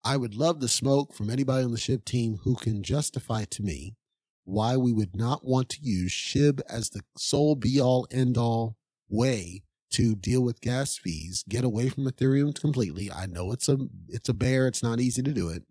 I 0.03 0.17
would 0.17 0.35
love 0.35 0.59
the 0.59 0.67
smoke 0.67 1.13
from 1.13 1.29
anybody 1.29 1.63
on 1.63 1.71
the 1.71 1.77
Shib 1.77 2.05
team 2.05 2.39
who 2.43 2.55
can 2.55 2.83
justify 2.83 3.45
to 3.45 3.63
me 3.63 3.95
why 4.43 4.75
we 4.75 4.91
would 4.91 5.15
not 5.15 5.45
want 5.45 5.69
to 5.69 5.81
use 5.81 6.11
SHIB 6.11 6.61
as 6.67 6.89
the 6.89 7.01
sole 7.17 7.55
be 7.55 7.79
all 7.79 8.07
end 8.11 8.37
all 8.37 8.77
way 9.09 9.63
to 9.91 10.15
deal 10.15 10.41
with 10.41 10.61
gas 10.61 10.97
fees, 10.97 11.43
get 11.47 11.63
away 11.63 11.89
from 11.89 12.05
Ethereum 12.05 12.59
completely. 12.59 13.11
I 13.11 13.25
know 13.25 13.51
it's 13.51 13.69
a 13.69 13.77
it's 14.07 14.29
a 14.29 14.33
bear, 14.33 14.67
it's 14.67 14.81
not 14.81 14.99
easy 14.99 15.21
to 15.21 15.33
do 15.33 15.49
it. 15.49 15.63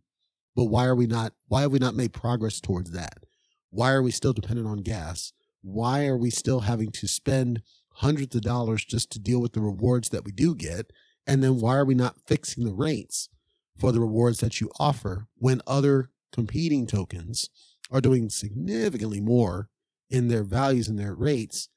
But 0.55 0.67
why 0.67 0.85
are 0.87 0.95
we 0.95 1.07
not 1.07 1.33
why 1.49 1.63
have 1.63 1.73
we 1.73 1.79
not 1.79 1.95
made 1.95 2.13
progress 2.13 2.61
towards 2.61 2.91
that? 2.93 3.25
Why 3.71 3.93
are 3.93 4.03
we 4.03 4.11
still 4.11 4.33
dependent 4.33 4.69
on 4.69 4.79
gas? 4.79 5.33
Why 5.63 6.07
are 6.07 6.17
we 6.17 6.31
still 6.31 6.61
having 6.61 6.91
to 6.93 7.07
spend 7.07 7.63
hundreds 8.01 8.35
of 8.35 8.43
dollars 8.43 8.85
just 8.85 9.11
to 9.13 9.19
deal 9.19 9.41
with 9.41 9.53
the 9.53 9.61
rewards 9.61 10.09
that 10.11 10.25
we 10.25 10.33
do 10.33 10.55
get? 10.55 10.93
And 11.27 11.43
then 11.43 11.61
why 11.61 11.77
are 11.77 11.85
we 11.85 11.95
not 11.95 12.27
fixing 12.27 12.65
the 12.65 12.75
rates 12.75 13.29
for 13.79 13.93
the 13.93 14.01
rewards 14.01 14.41
that 14.41 14.61
you 14.61 14.71
offer 14.79 15.27
when 15.37 15.63
other 15.67 16.11
competing 16.33 16.87
tokens 16.87 17.49
are 17.91 18.01
doing 18.01 18.29
significantly 18.31 19.21
more 19.21 19.69
in 20.11 20.29
their 20.29 20.45
values 20.45 20.89
and 20.89 20.99
their 20.99 21.15
rates, 21.15 21.69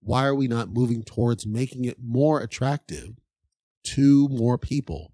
why 0.00 0.24
are 0.24 0.34
we 0.34 0.48
not 0.48 0.72
moving 0.72 1.02
towards 1.02 1.46
making 1.46 1.84
it 1.84 1.98
more 2.02 2.40
attractive 2.40 3.16
to 3.84 4.28
more 4.28 4.58
people? 4.58 5.12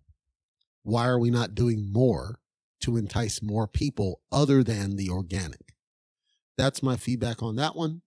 Why 0.82 1.06
are 1.06 1.18
we 1.18 1.30
not 1.30 1.54
doing 1.54 1.92
more 1.92 2.40
to 2.80 2.96
entice 2.96 3.42
more 3.42 3.66
people 3.66 4.20
other 4.32 4.62
than 4.62 4.96
the 4.96 5.10
organic? 5.10 5.74
That's 6.56 6.82
my 6.82 6.96
feedback 6.96 7.42
on 7.42 7.56
that 7.56 7.76
one. 7.76 8.02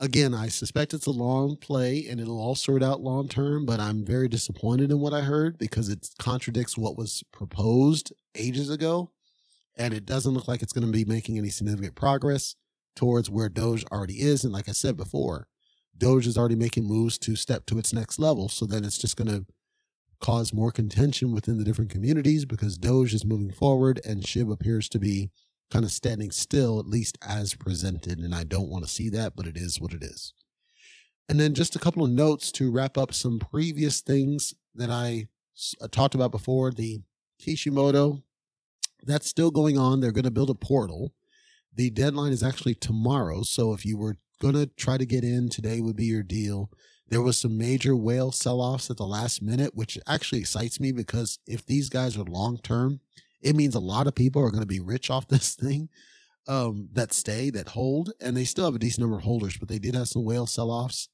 Again, 0.00 0.34
I 0.34 0.48
suspect 0.48 0.92
it's 0.92 1.06
a 1.06 1.12
long 1.12 1.56
play 1.56 2.06
and 2.08 2.20
it'll 2.20 2.40
all 2.40 2.56
sort 2.56 2.82
out 2.82 3.00
long 3.00 3.28
term, 3.28 3.64
but 3.64 3.78
I'm 3.78 4.04
very 4.04 4.28
disappointed 4.28 4.90
in 4.90 4.98
what 4.98 5.14
I 5.14 5.20
heard 5.20 5.56
because 5.56 5.88
it 5.88 6.08
contradicts 6.18 6.76
what 6.76 6.96
was 6.96 7.22
proposed 7.32 8.12
ages 8.34 8.70
ago 8.70 9.12
and 9.76 9.94
it 9.94 10.04
doesn't 10.04 10.34
look 10.34 10.48
like 10.48 10.62
it's 10.62 10.72
going 10.72 10.86
to 10.86 10.92
be 10.92 11.04
making 11.04 11.38
any 11.38 11.48
significant 11.48 11.94
progress 11.94 12.56
towards 12.96 13.30
where 13.30 13.48
Doge 13.48 13.84
already 13.92 14.20
is. 14.20 14.44
And 14.44 14.52
like 14.52 14.68
I 14.68 14.72
said 14.72 14.96
before, 14.96 15.46
Doge 15.96 16.26
is 16.26 16.36
already 16.36 16.56
making 16.56 16.84
moves 16.84 17.16
to 17.18 17.36
step 17.36 17.66
to 17.66 17.78
its 17.78 17.92
next 17.92 18.18
level. 18.18 18.48
So 18.48 18.66
then 18.66 18.84
it's 18.84 18.98
just 18.98 19.16
going 19.16 19.28
to 19.28 19.46
cause 20.20 20.52
more 20.52 20.72
contention 20.72 21.32
within 21.32 21.58
the 21.58 21.64
different 21.64 21.90
communities 21.90 22.44
because 22.44 22.78
Doge 22.78 23.14
is 23.14 23.24
moving 23.24 23.50
forward 23.50 24.00
and 24.04 24.22
Shib 24.22 24.52
appears 24.52 24.88
to 24.90 24.98
be 24.98 25.30
kind 25.74 25.84
of 25.84 25.90
standing 25.90 26.30
still, 26.30 26.78
at 26.78 26.86
least 26.86 27.18
as 27.20 27.54
presented. 27.54 28.20
And 28.20 28.32
I 28.32 28.44
don't 28.44 28.68
want 28.68 28.84
to 28.84 28.90
see 28.90 29.08
that, 29.08 29.34
but 29.34 29.44
it 29.44 29.56
is 29.56 29.80
what 29.80 29.92
it 29.92 30.04
is. 30.04 30.32
And 31.28 31.40
then 31.40 31.52
just 31.52 31.74
a 31.74 31.80
couple 31.80 32.04
of 32.04 32.12
notes 32.12 32.52
to 32.52 32.70
wrap 32.70 32.96
up 32.96 33.12
some 33.12 33.40
previous 33.40 34.00
things 34.00 34.54
that 34.76 34.88
I 34.88 35.26
uh, 35.80 35.88
talked 35.90 36.14
about 36.14 36.30
before. 36.30 36.70
The 36.70 37.00
Kishimoto 37.40 38.22
that's 39.02 39.28
still 39.28 39.50
going 39.50 39.76
on. 39.76 39.98
They're 39.98 40.12
going 40.12 40.22
to 40.22 40.30
build 40.30 40.50
a 40.50 40.54
portal. 40.54 41.12
The 41.74 41.90
deadline 41.90 42.32
is 42.32 42.44
actually 42.44 42.76
tomorrow. 42.76 43.42
So 43.42 43.72
if 43.72 43.84
you 43.84 43.98
were 43.98 44.16
going 44.40 44.54
to 44.54 44.66
try 44.66 44.96
to 44.96 45.04
get 45.04 45.24
in, 45.24 45.48
today 45.48 45.80
would 45.80 45.96
be 45.96 46.06
your 46.06 46.22
deal. 46.22 46.70
There 47.08 47.20
was 47.20 47.36
some 47.36 47.58
major 47.58 47.96
whale 47.96 48.30
sell 48.30 48.60
offs 48.60 48.90
at 48.90 48.96
the 48.96 49.06
last 49.06 49.42
minute, 49.42 49.74
which 49.74 49.98
actually 50.06 50.38
excites 50.38 50.78
me 50.78 50.92
because 50.92 51.40
if 51.48 51.66
these 51.66 51.88
guys 51.88 52.16
are 52.16 52.22
long 52.22 52.58
term, 52.58 53.00
it 53.44 53.54
means 53.54 53.74
a 53.74 53.80
lot 53.80 54.06
of 54.06 54.14
people 54.14 54.42
are 54.42 54.50
going 54.50 54.62
to 54.62 54.66
be 54.66 54.80
rich 54.80 55.10
off 55.10 55.28
this 55.28 55.54
thing 55.54 55.88
um, 56.48 56.88
that 56.92 57.12
stay, 57.12 57.50
that 57.50 57.68
hold, 57.68 58.12
and 58.20 58.36
they 58.36 58.44
still 58.44 58.64
have 58.64 58.74
a 58.74 58.78
decent 58.78 59.00
number 59.02 59.18
of 59.18 59.24
holders, 59.24 59.56
but 59.56 59.68
they 59.68 59.78
did 59.78 59.94
have 59.94 60.08
some 60.08 60.24
whale 60.24 60.46
sell 60.46 60.70
offs. 60.70 61.08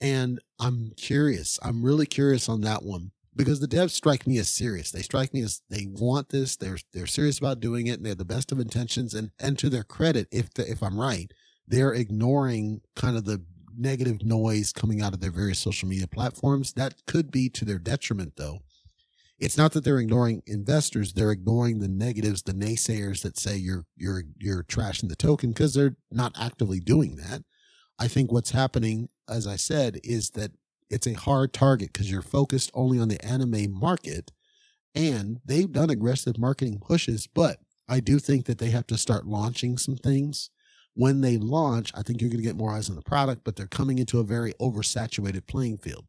And 0.00 0.40
I'm 0.58 0.92
curious. 0.96 1.60
I'm 1.62 1.84
really 1.84 2.06
curious 2.06 2.48
on 2.48 2.62
that 2.62 2.82
one 2.82 3.12
because 3.36 3.60
the 3.60 3.68
devs 3.68 3.90
strike 3.90 4.26
me 4.26 4.38
as 4.38 4.48
serious. 4.48 4.90
They 4.90 5.02
strike 5.02 5.32
me 5.32 5.42
as 5.42 5.62
they 5.70 5.86
want 5.88 6.30
this. 6.30 6.56
They're 6.56 6.78
they're 6.92 7.06
serious 7.06 7.38
about 7.38 7.60
doing 7.60 7.86
it, 7.86 7.98
and 7.98 8.04
they 8.04 8.08
have 8.08 8.18
the 8.18 8.24
best 8.24 8.50
of 8.50 8.58
intentions. 8.58 9.14
And 9.14 9.30
and 9.38 9.56
to 9.60 9.70
their 9.70 9.84
credit, 9.84 10.26
if 10.32 10.52
the, 10.54 10.68
if 10.68 10.82
I'm 10.82 10.98
right, 10.98 11.32
they're 11.68 11.94
ignoring 11.94 12.80
kind 12.96 13.16
of 13.16 13.24
the 13.24 13.44
negative 13.78 14.24
noise 14.24 14.72
coming 14.72 15.00
out 15.00 15.14
of 15.14 15.20
their 15.20 15.30
various 15.30 15.60
social 15.60 15.88
media 15.88 16.08
platforms. 16.08 16.72
That 16.72 16.94
could 17.06 17.30
be 17.30 17.48
to 17.50 17.64
their 17.64 17.78
detriment, 17.78 18.34
though. 18.36 18.58
It's 19.42 19.58
not 19.58 19.72
that 19.72 19.82
they're 19.82 19.98
ignoring 19.98 20.44
investors; 20.46 21.14
they're 21.14 21.32
ignoring 21.32 21.80
the 21.80 21.88
negatives, 21.88 22.42
the 22.42 22.52
naysayers 22.54 23.22
that 23.22 23.36
say 23.36 23.56
you're 23.56 23.84
you're 23.96 24.22
you're 24.38 24.62
trashing 24.62 25.08
the 25.08 25.16
token 25.16 25.50
because 25.50 25.74
they're 25.74 25.96
not 26.12 26.32
actively 26.38 26.78
doing 26.78 27.16
that. 27.16 27.42
I 27.98 28.06
think 28.06 28.30
what's 28.30 28.52
happening, 28.52 29.08
as 29.28 29.48
I 29.48 29.56
said, 29.56 29.98
is 30.04 30.30
that 30.30 30.52
it's 30.90 31.08
a 31.08 31.14
hard 31.14 31.52
target 31.52 31.92
because 31.92 32.08
you're 32.08 32.22
focused 32.22 32.70
only 32.72 33.00
on 33.00 33.08
the 33.08 33.22
anime 33.24 33.72
market, 33.72 34.30
and 34.94 35.40
they've 35.44 35.70
done 35.70 35.90
aggressive 35.90 36.38
marketing 36.38 36.78
pushes, 36.78 37.26
but 37.26 37.58
I 37.88 37.98
do 37.98 38.20
think 38.20 38.46
that 38.46 38.58
they 38.58 38.70
have 38.70 38.86
to 38.86 38.96
start 38.96 39.26
launching 39.26 39.76
some 39.76 39.96
things 39.96 40.50
when 40.94 41.20
they 41.20 41.36
launch, 41.36 41.90
I 41.94 42.02
think 42.02 42.20
you're 42.20 42.30
going 42.30 42.42
to 42.42 42.46
get 42.46 42.56
more 42.56 42.72
eyes 42.72 42.90
on 42.90 42.96
the 42.96 43.02
product, 43.02 43.42
but 43.44 43.56
they're 43.56 43.66
coming 43.66 43.98
into 43.98 44.20
a 44.20 44.24
very 44.24 44.52
oversaturated 44.60 45.46
playing 45.46 45.78
field. 45.78 46.06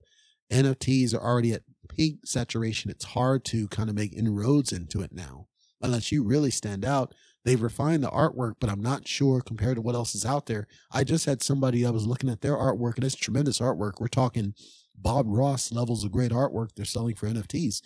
NFTs 0.51 1.13
are 1.13 1.23
already 1.23 1.53
at 1.53 1.63
peak 1.89 2.19
saturation. 2.25 2.91
It's 2.91 3.05
hard 3.05 3.45
to 3.45 3.67
kind 3.67 3.89
of 3.89 3.95
make 3.95 4.13
inroads 4.13 4.71
into 4.71 5.01
it 5.01 5.13
now, 5.13 5.47
unless 5.81 6.11
you 6.11 6.23
really 6.23 6.51
stand 6.51 6.85
out. 6.85 7.13
They've 7.45 7.61
refined 7.61 8.03
the 8.03 8.09
artwork, 8.09 8.53
but 8.59 8.69
I'm 8.69 8.81
not 8.81 9.07
sure 9.07 9.41
compared 9.41 9.75
to 9.75 9.81
what 9.81 9.95
else 9.95 10.15
is 10.15 10.25
out 10.25 10.45
there. 10.45 10.67
I 10.91 11.03
just 11.03 11.25
had 11.25 11.43
somebody, 11.43 11.85
I 11.85 11.89
was 11.89 12.07
looking 12.07 12.29
at 12.29 12.41
their 12.41 12.55
artwork, 12.55 12.95
and 12.95 13.03
it's 13.03 13.15
tremendous 13.15 13.59
artwork. 13.59 13.99
We're 13.99 14.07
talking 14.07 14.53
Bob 14.95 15.25
Ross 15.27 15.71
levels 15.71 16.03
of 16.03 16.11
great 16.11 16.31
artwork 16.31 16.69
they're 16.75 16.85
selling 16.85 17.15
for 17.15 17.27
NFTs. 17.27 17.81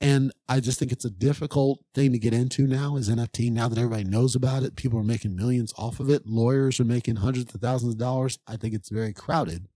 And 0.00 0.32
I 0.48 0.58
just 0.58 0.80
think 0.80 0.90
it's 0.90 1.04
a 1.04 1.10
difficult 1.10 1.84
thing 1.94 2.10
to 2.10 2.18
get 2.18 2.34
into 2.34 2.66
now 2.66 2.96
is 2.96 3.08
NFT. 3.08 3.52
Now 3.52 3.68
that 3.68 3.78
everybody 3.78 4.02
knows 4.02 4.34
about 4.34 4.64
it, 4.64 4.74
people 4.74 4.98
are 4.98 5.04
making 5.04 5.36
millions 5.36 5.72
off 5.78 6.00
of 6.00 6.10
it. 6.10 6.26
Lawyers 6.26 6.80
are 6.80 6.84
making 6.84 7.16
hundreds 7.16 7.54
of 7.54 7.60
thousands 7.60 7.94
of 7.94 8.00
dollars. 8.00 8.40
I 8.48 8.56
think 8.56 8.74
it's 8.74 8.88
very 8.88 9.12
crowded 9.12 9.68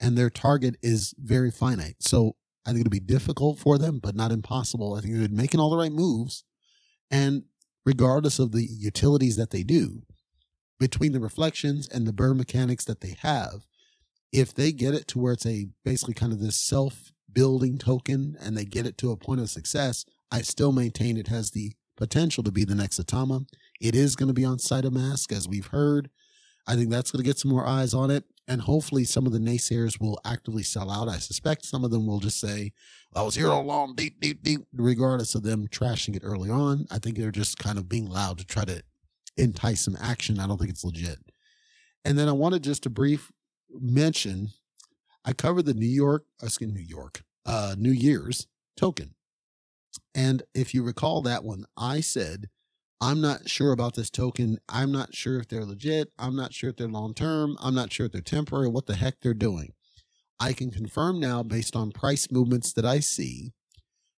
and 0.00 0.16
their 0.16 0.30
target 0.30 0.76
is 0.82 1.14
very 1.18 1.50
finite. 1.50 1.96
So 2.00 2.36
I 2.64 2.70
think 2.70 2.80
it'll 2.80 2.90
be 2.90 3.00
difficult 3.00 3.58
for 3.58 3.78
them, 3.78 3.98
but 4.02 4.14
not 4.14 4.32
impossible. 4.32 4.94
I 4.94 5.00
think 5.00 5.14
they're 5.16 5.28
making 5.28 5.60
all 5.60 5.70
the 5.70 5.76
right 5.76 5.92
moves. 5.92 6.44
And 7.10 7.44
regardless 7.84 8.38
of 8.38 8.52
the 8.52 8.64
utilities 8.64 9.36
that 9.36 9.50
they 9.50 9.62
do, 9.62 10.02
between 10.78 11.12
the 11.12 11.20
reflections 11.20 11.88
and 11.88 12.06
the 12.06 12.12
burn 12.12 12.38
mechanics 12.38 12.84
that 12.86 13.00
they 13.00 13.16
have, 13.20 13.66
if 14.32 14.54
they 14.54 14.72
get 14.72 14.94
it 14.94 15.08
to 15.08 15.18
where 15.18 15.32
it's 15.32 15.46
a 15.46 15.68
basically 15.84 16.14
kind 16.14 16.32
of 16.32 16.40
this 16.40 16.56
self 16.56 17.12
building 17.32 17.78
token 17.78 18.36
and 18.40 18.56
they 18.56 18.64
get 18.64 18.86
it 18.86 18.96
to 18.98 19.10
a 19.10 19.16
point 19.16 19.40
of 19.40 19.50
success, 19.50 20.04
I 20.30 20.42
still 20.42 20.72
maintain 20.72 21.16
it 21.16 21.28
has 21.28 21.50
the 21.50 21.72
potential 21.96 22.42
to 22.44 22.50
be 22.50 22.64
the 22.64 22.74
next 22.74 22.98
Saitama. 22.98 23.46
It 23.80 23.94
is 23.94 24.16
going 24.16 24.28
to 24.28 24.34
be 24.34 24.44
on 24.44 24.58
Mask, 24.92 25.32
as 25.32 25.48
we've 25.48 25.66
heard. 25.66 26.10
I 26.66 26.76
think 26.76 26.90
that's 26.90 27.10
going 27.10 27.22
to 27.22 27.28
get 27.28 27.38
some 27.38 27.50
more 27.50 27.66
eyes 27.66 27.94
on 27.94 28.10
it. 28.10 28.24
And 28.50 28.62
hopefully, 28.62 29.04
some 29.04 29.26
of 29.26 29.32
the 29.32 29.38
naysayers 29.38 30.00
will 30.00 30.20
actively 30.24 30.64
sell 30.64 30.90
out. 30.90 31.08
I 31.08 31.18
suspect 31.18 31.64
some 31.64 31.84
of 31.84 31.92
them 31.92 32.04
will 32.04 32.18
just 32.18 32.40
say, 32.40 32.72
I 33.14 33.22
was 33.22 33.36
here 33.36 33.48
all 33.48 33.62
along, 33.62 33.94
deep, 33.94 34.20
deep, 34.20 34.42
deep, 34.42 34.62
regardless 34.72 35.36
of 35.36 35.44
them 35.44 35.68
trashing 35.68 36.16
it 36.16 36.24
early 36.24 36.50
on. 36.50 36.86
I 36.90 36.98
think 36.98 37.16
they're 37.16 37.30
just 37.30 37.58
kind 37.58 37.78
of 37.78 37.88
being 37.88 38.10
loud 38.10 38.38
to 38.38 38.44
try 38.44 38.64
to 38.64 38.82
entice 39.36 39.82
some 39.82 39.96
action. 40.00 40.40
I 40.40 40.48
don't 40.48 40.58
think 40.58 40.70
it's 40.70 40.82
legit. 40.82 41.18
And 42.04 42.18
then 42.18 42.28
I 42.28 42.32
wanted 42.32 42.64
just 42.64 42.86
a 42.86 42.90
brief 42.90 43.30
mention 43.72 44.48
I 45.24 45.32
covered 45.32 45.66
the 45.66 45.74
New 45.74 45.86
York, 45.86 46.24
excuse 46.42 46.72
New 46.72 46.80
York, 46.80 47.22
uh, 47.46 47.76
New 47.78 47.92
Year's 47.92 48.48
token. 48.76 49.14
And 50.12 50.42
if 50.54 50.74
you 50.74 50.82
recall 50.82 51.22
that 51.22 51.44
one, 51.44 51.66
I 51.76 52.00
said, 52.00 52.48
I'm 53.00 53.20
not 53.20 53.48
sure 53.48 53.72
about 53.72 53.94
this 53.94 54.10
token. 54.10 54.58
I'm 54.68 54.92
not 54.92 55.14
sure 55.14 55.38
if 55.38 55.48
they're 55.48 55.64
legit. 55.64 56.12
I'm 56.18 56.36
not 56.36 56.52
sure 56.52 56.70
if 56.70 56.76
they're 56.76 56.88
long 56.88 57.14
term. 57.14 57.56
I'm 57.60 57.74
not 57.74 57.92
sure 57.92 58.06
if 58.06 58.12
they're 58.12 58.20
temporary, 58.20 58.68
what 58.68 58.86
the 58.86 58.96
heck 58.96 59.20
they're 59.20 59.34
doing. 59.34 59.72
I 60.38 60.52
can 60.52 60.70
confirm 60.70 61.20
now, 61.20 61.42
based 61.42 61.76
on 61.76 61.92
price 61.92 62.30
movements 62.30 62.72
that 62.74 62.84
I 62.84 63.00
see, 63.00 63.52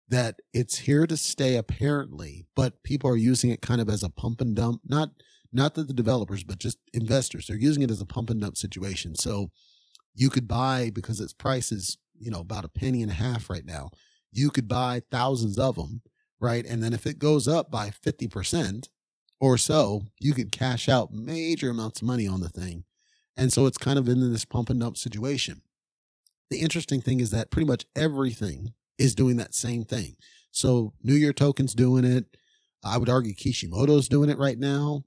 that 0.09 0.35
it's 0.53 0.79
here 0.79 1.07
to 1.07 1.17
stay 1.17 1.55
apparently, 1.55 2.45
but 2.55 2.83
people 2.83 3.09
are 3.09 3.17
using 3.17 3.49
it 3.49 3.61
kind 3.61 3.81
of 3.81 3.89
as 3.89 4.03
a 4.03 4.09
pump 4.09 4.41
and 4.41 4.55
dump. 4.55 4.81
Not 4.85 5.09
not 5.51 5.75
that 5.75 5.87
the 5.87 5.93
developers, 5.93 6.43
but 6.43 6.59
just 6.59 6.79
investors. 6.93 7.47
They're 7.47 7.57
using 7.57 7.83
it 7.83 7.91
as 7.91 8.01
a 8.01 8.05
pump 8.05 8.29
and 8.29 8.41
dump 8.41 8.57
situation. 8.57 9.15
So 9.15 9.51
you 10.15 10.29
could 10.29 10.47
buy 10.47 10.91
because 10.93 11.19
its 11.19 11.33
price 11.33 11.71
is 11.71 11.97
you 12.19 12.31
know 12.31 12.39
about 12.39 12.65
a 12.65 12.69
penny 12.69 13.01
and 13.01 13.11
a 13.11 13.15
half 13.15 13.49
right 13.49 13.65
now 13.65 13.89
you 14.31 14.49
could 14.49 14.67
buy 14.67 15.01
thousands 15.11 15.57
of 15.57 15.75
them 15.75 16.01
right? 16.43 16.65
And 16.65 16.83
then 16.83 16.93
if 16.93 17.07
it 17.07 17.17
goes 17.17 17.47
up 17.47 17.71
by 17.71 17.89
50% 17.89 18.89
or 19.39 19.57
so 19.57 20.03
you 20.19 20.33
could 20.33 20.51
cash 20.51 20.89
out 20.89 21.13
major 21.13 21.69
amounts 21.69 22.01
of 22.01 22.07
money 22.07 22.27
on 22.27 22.41
the 22.41 22.49
thing. 22.49 22.83
And 23.35 23.51
so 23.51 23.65
it's 23.65 23.77
kind 23.77 23.97
of 23.97 24.07
in 24.07 24.31
this 24.31 24.45
pump 24.45 24.69
and 24.69 24.79
dump 24.79 24.97
situation. 24.97 25.61
The 26.49 26.59
interesting 26.59 27.01
thing 27.01 27.19
is 27.19 27.31
that 27.31 27.49
pretty 27.49 27.65
much 27.65 27.85
everything 27.95 28.73
is 28.99 29.15
doing 29.15 29.37
that 29.37 29.55
same 29.55 29.85
thing. 29.85 30.17
So 30.51 30.93
new 31.01 31.15
year 31.15 31.33
tokens 31.33 31.73
doing 31.73 32.03
it. 32.03 32.25
I 32.83 32.97
would 32.97 33.09
argue 33.09 33.33
kishimoto's 33.33 34.07
doing 34.07 34.29
it 34.29 34.37
right 34.37 34.59
now. 34.59 35.05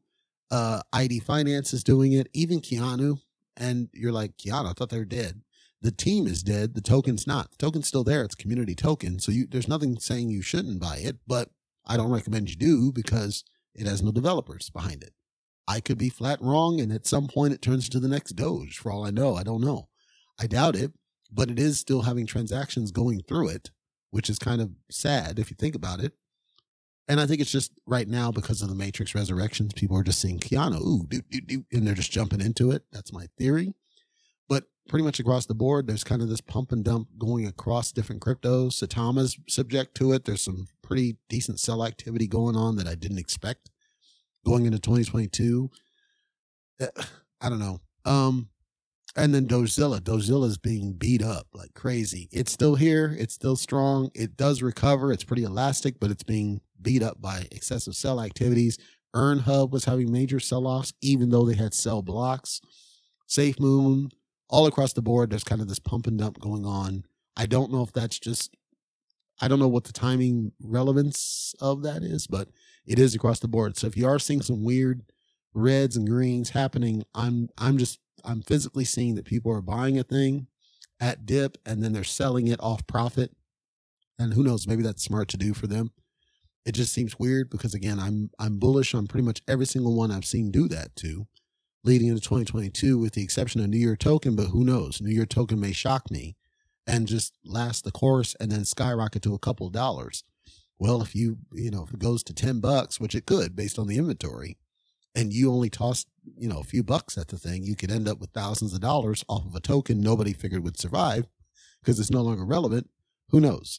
Uh 0.51 0.80
id 0.93 1.20
finance 1.20 1.72
is 1.72 1.84
doing 1.84 2.12
it. 2.12 2.28
Even 2.32 2.61
keanu 2.61 3.20
and 3.57 3.89
you're 3.93 4.12
like, 4.12 4.37
Keanu, 4.37 4.70
I 4.70 4.72
thought 4.72 4.91
they 4.91 4.99
were 4.99 5.05
dead. 5.05 5.41
The 5.87 5.93
team 5.93 6.26
is 6.26 6.43
dead. 6.43 6.74
The 6.74 6.80
token's 6.80 7.28
not. 7.28 7.53
The 7.53 7.59
token's 7.59 7.87
still 7.87 8.03
there. 8.03 8.24
It's 8.24 8.34
community 8.34 8.74
token. 8.74 9.20
So 9.20 9.30
you, 9.30 9.47
there's 9.47 9.68
nothing 9.68 10.01
saying 10.01 10.30
you 10.30 10.43
shouldn't 10.43 10.80
buy 10.80 10.97
it, 10.97 11.18
but 11.28 11.51
I 11.87 11.97
don't 11.97 12.11
recommend 12.11 12.51
you 12.51 12.57
do 12.57 12.91
because 12.91 13.45
it 13.72 13.87
has 13.87 14.03
no 14.03 14.11
developers 14.11 14.68
behind 14.68 15.05
it. 15.05 15.12
I 15.68 15.78
could 15.78 15.97
be 15.97 16.09
flat 16.09 16.43
wrong, 16.43 16.80
and 16.80 16.93
at 16.93 17.07
some 17.07 17.28
point 17.28 17.55
it 17.55 17.62
turns 17.62 17.89
to 17.91 18.01
the 18.01 18.09
next 18.09 18.32
Doge. 18.32 18.78
For 18.78 18.91
all 18.91 19.07
I 19.07 19.12
know, 19.12 19.37
I 19.37 19.45
don't 19.45 19.61
know. 19.61 19.87
I 20.41 20.49
doubt 20.49 20.74
it, 20.74 20.93
but 21.30 21.53
it 21.53 21.59
is 21.61 21.78
still 21.78 22.03
having 22.03 22.26
transactions 22.26 22.91
going 22.91 23.20
through 23.20 23.51
it, 23.51 23.70
which 24.11 24.28
is 24.28 24.41
kind 24.41 24.61
of 24.61 24.72
sad 24.91 25.39
if 25.39 25.51
you 25.51 25.57
think 25.57 25.76
about 25.76 26.01
it. 26.01 26.14
And 27.07 27.20
I 27.20 27.26
think 27.26 27.41
it's 27.41 27.53
just 27.53 27.70
right 27.87 28.09
now 28.09 28.32
because 28.32 28.61
of 28.61 28.68
the 28.68 28.74
Matrix 28.74 29.14
Resurrections, 29.14 29.72
people 29.72 29.97
are 29.97 30.03
just 30.03 30.20
seeing 30.20 30.41
Keanu, 30.41 30.80
ooh, 30.80 31.62
and 31.70 31.87
they're 31.87 31.95
just 31.95 32.11
jumping 32.11 32.41
into 32.41 32.72
it. 32.72 32.82
That's 32.91 33.12
my 33.12 33.28
theory. 33.39 33.74
But 34.49 34.64
pretty 34.88 35.05
much 35.05 35.20
across 35.20 35.47
the 35.47 35.55
board, 35.55 35.86
there's 35.86 36.05
kind 36.05 36.22
of 36.22 36.28
this 36.28 36.40
pump 36.40 36.72
and 36.72 36.84
dump 36.84 37.09
going 37.18 37.47
across 37.47 37.92
different 37.92 38.22
cryptos. 38.22 38.82
Saitama's 38.82 39.36
subject 39.49 39.94
to 39.97 40.12
it. 40.12 40.24
There's 40.24 40.42
some 40.42 40.66
pretty 40.82 41.16
decent 41.28 41.61
sell 41.61 41.84
activity 41.84 42.26
going 42.26 42.57
on 42.57 42.76
that 42.76 42.86
I 42.86 42.94
didn't 42.94 43.18
expect 43.18 43.70
going 44.44 44.66
into 44.66 44.78
2022. 44.78 45.70
Eh, 46.80 46.86
I 47.40 47.49
don't 47.49 47.59
know. 47.59 47.80
Um, 48.05 48.49
and 49.16 49.34
then 49.34 49.47
Dogzilla. 49.47 50.01
Dogzilla 50.01 50.47
is 50.47 50.59
being 50.59 50.92
beat 50.92 51.22
up 51.22 51.49
like 51.55 51.74
crazy. 51.74 52.28
It's 52.32 52.53
still 52.53 52.74
here. 52.74 53.14
It's 53.18 53.34
still 53.34 53.57
strong. 53.57 54.11
It 54.14 54.36
does 54.36 54.62
recover. 54.62 55.12
It's 55.12 55.24
pretty 55.24 55.44
elastic, 55.44 55.99
but 55.99 56.11
it's 56.11 56.22
being 56.22 56.61
beat 56.80 57.03
up 57.03 57.20
by 57.20 57.47
excessive 57.51 57.94
sell 57.94 58.20
activities. 58.20 58.78
EarnHub 59.14 59.70
was 59.70 59.86
having 59.86 60.12
major 60.12 60.38
sell 60.38 60.66
offs, 60.66 60.92
even 61.01 61.30
though 61.30 61.47
they 61.47 61.55
had 61.55 61.72
sell 61.72 62.03
blocks. 62.03 62.61
SafeMoon, 63.28 64.11
all 64.49 64.66
across 64.66 64.92
the 64.92 65.03
board, 65.03 65.30
there's 65.30 65.44
kind 65.44 65.61
of 65.61 65.68
this 65.68 65.78
pump 65.78 66.07
and 66.07 66.18
dump 66.18 66.38
going 66.38 66.64
on. 66.64 67.05
I 67.36 67.47
don't 67.47 67.72
know 67.72 67.82
if 67.82 67.92
that's 67.92 68.18
just, 68.18 68.57
I 69.40 69.49
don't 69.49 69.59
know 69.59 69.68
what 69.68 69.84
the 69.84 69.92
timing 69.92 70.53
relevance 70.62 71.55
of 71.61 71.82
that 71.82 72.03
is, 72.03 72.26
but 72.26 72.49
it 72.86 72.99
is 72.99 73.14
across 73.14 73.40
the 73.40 73.49
board. 73.49 73.76
So 73.76 73.86
if 73.86 73.97
you 73.97 74.07
are 74.07 74.18
seeing 74.18 74.42
some 74.42 74.64
weird 74.64 75.03
reds 75.53 75.97
and 75.97 76.09
greens 76.09 76.51
happening, 76.51 77.05
I'm, 77.14 77.49
I'm 77.59 77.78
just, 77.78 77.99
I'm 78.24 78.42
physically 78.42 78.84
seeing 78.84 79.14
that 79.16 79.24
people 79.24 79.53
are 79.53 79.62
buying 79.62 79.99
a 79.99 80.03
thing 80.03 80.47
at 81.01 81.26
dip 81.26 81.59
and 81.66 81.82
then 81.82 81.92
they're 81.92 82.05
selling 82.05 82.49
it 82.49 82.61
off 82.61 82.86
profit. 82.86 83.32
And 84.18 84.32
who 84.32 84.42
knows, 84.42 84.66
maybe 84.66 84.82
that's 84.82 85.05
smart 85.05 85.28
to 85.28 85.36
do 85.36 85.53
for 85.53 85.66
them 85.66 85.90
it 86.66 86.72
just 86.72 86.92
seems 86.92 87.18
weird 87.18 87.49
because 87.49 87.74
again, 87.74 88.01
I'm 88.01 88.30
I'm 88.38 88.59
bullish 88.59 88.92
on 88.92 89.07
pretty 89.07 89.24
much 89.24 89.40
every 89.47 89.66
single 89.66 89.94
one 89.94 90.11
I've 90.11 90.24
seen 90.24 90.51
do 90.51 90.66
that 90.68 90.94
to, 90.97 91.26
leading 91.87 92.09
into 92.09 92.20
2022, 92.20 92.99
with 92.99 93.14
the 93.14 93.22
exception 93.22 93.61
of 93.61 93.68
New 93.68 93.78
Year 93.78 93.97
Token. 93.97 94.34
But 94.34 94.49
who 94.49 94.64
knows? 94.64 95.01
New 95.01 95.14
Year 95.14 95.24
Token 95.24 95.61
may 95.61 95.72
shock 95.72 96.11
me, 96.11 96.37
and 96.87 97.07
just 97.07 97.39
last 97.45 97.84
the 97.84 97.93
course 97.93 98.34
and 98.41 98.51
then 98.51 98.64
skyrocket 98.64 99.22
to 99.22 99.34
a 99.34 99.39
couple 99.39 99.70
dollars. 99.70 100.24
Well, 100.78 101.01
if 101.01 101.14
you 101.14 101.39
you 101.53 101.70
know 101.70 101.84
if 101.84 101.95
it 101.95 102.01
goes 102.01 102.22
to 102.24 102.34
ten 102.34 102.61
bucks, 102.61 103.01
which 103.01 103.14
it 103.14 103.24
could 103.24 103.55
based 103.55 103.78
on 103.78 103.87
the 103.87 103.99
inventory, 103.99 104.59
and 105.14 105.32
you 105.32 105.51
only 105.51 105.70
toss 105.70 106.05
you 106.37 106.49
know 106.49 106.59
a 106.59 106.64
few 106.64 106.82
bucks 106.82 107.16
at 107.16 107.28
the 107.28 107.39
thing, 107.39 107.62
you 107.62 107.76
could 107.76 107.91
end 107.91 108.09
up 108.09 108.18
with 108.18 108.30
thousands 108.30 108.74
of 108.74 108.80
dollars 108.80 109.24
off 109.28 109.47
of 109.47 109.55
a 109.55 109.61
token 109.61 110.01
nobody 110.01 110.32
figured 110.32 110.64
would 110.64 110.78
survive 110.78 111.26
because 111.80 112.01
it's 112.01 112.11
no 112.11 112.22
longer 112.22 112.45
relevant. 112.45 112.91
Who 113.30 113.41
knows? 113.41 113.78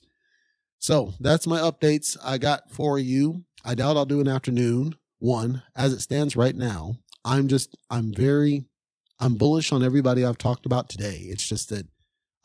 So 0.80 1.14
that's 1.20 1.48
my 1.48 1.60
updates 1.60 2.16
I 2.24 2.38
got 2.38 2.72
for 2.72 2.98
you. 2.98 3.44
I 3.66 3.76
doubt 3.76 3.98
I'll 3.98 4.06
do 4.06 4.22
an 4.22 4.28
afternoon 4.28 4.96
one 5.20 5.64
as 5.76 5.94
it 5.94 6.02
stands 6.02 6.36
right 6.36 6.56
now. 6.56 6.96
I'm 7.28 7.50
just, 7.50 7.76
I'm 7.90 8.14
very, 8.14 8.64
I'm 9.20 9.36
bullish 9.36 9.74
on 9.74 9.84
everybody 9.84 10.24
I've 10.24 10.38
talked 10.38 10.66
about 10.66 10.88
today. 10.88 11.26
It's 11.30 11.48
just 11.48 11.70
that 11.70 11.86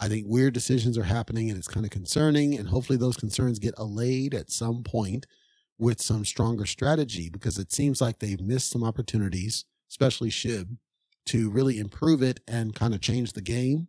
I 0.01 0.09
think 0.09 0.27
weird 0.29 0.55
decisions 0.55 0.99
are 0.99 1.05
happening 1.05 1.49
and 1.49 1.57
it's 1.57 1.69
kind 1.69 1.87
of 1.87 1.93
concerning. 1.93 2.59
And 2.59 2.69
hopefully 2.69 2.99
those 2.99 3.17
concerns 3.17 3.61
get 3.61 3.75
allayed 3.79 4.35
at 4.35 4.51
some 4.51 4.83
point 4.83 5.27
with 5.79 6.03
some 6.03 6.25
stronger 6.25 6.67
strategy 6.67 7.31
because 7.31 7.59
it 7.59 7.71
seems 7.73 8.01
like 8.01 8.19
they've 8.19 8.41
missed 8.41 8.71
some 8.71 8.83
opportunities, 8.83 9.65
especially 9.89 10.31
SHIB, 10.31 10.77
to 11.27 11.49
really 11.49 11.79
improve 11.79 12.21
it 12.21 12.41
and 12.49 12.75
kind 12.75 12.93
of 12.93 13.01
change 13.01 13.35
the 13.35 13.41
game. 13.41 13.87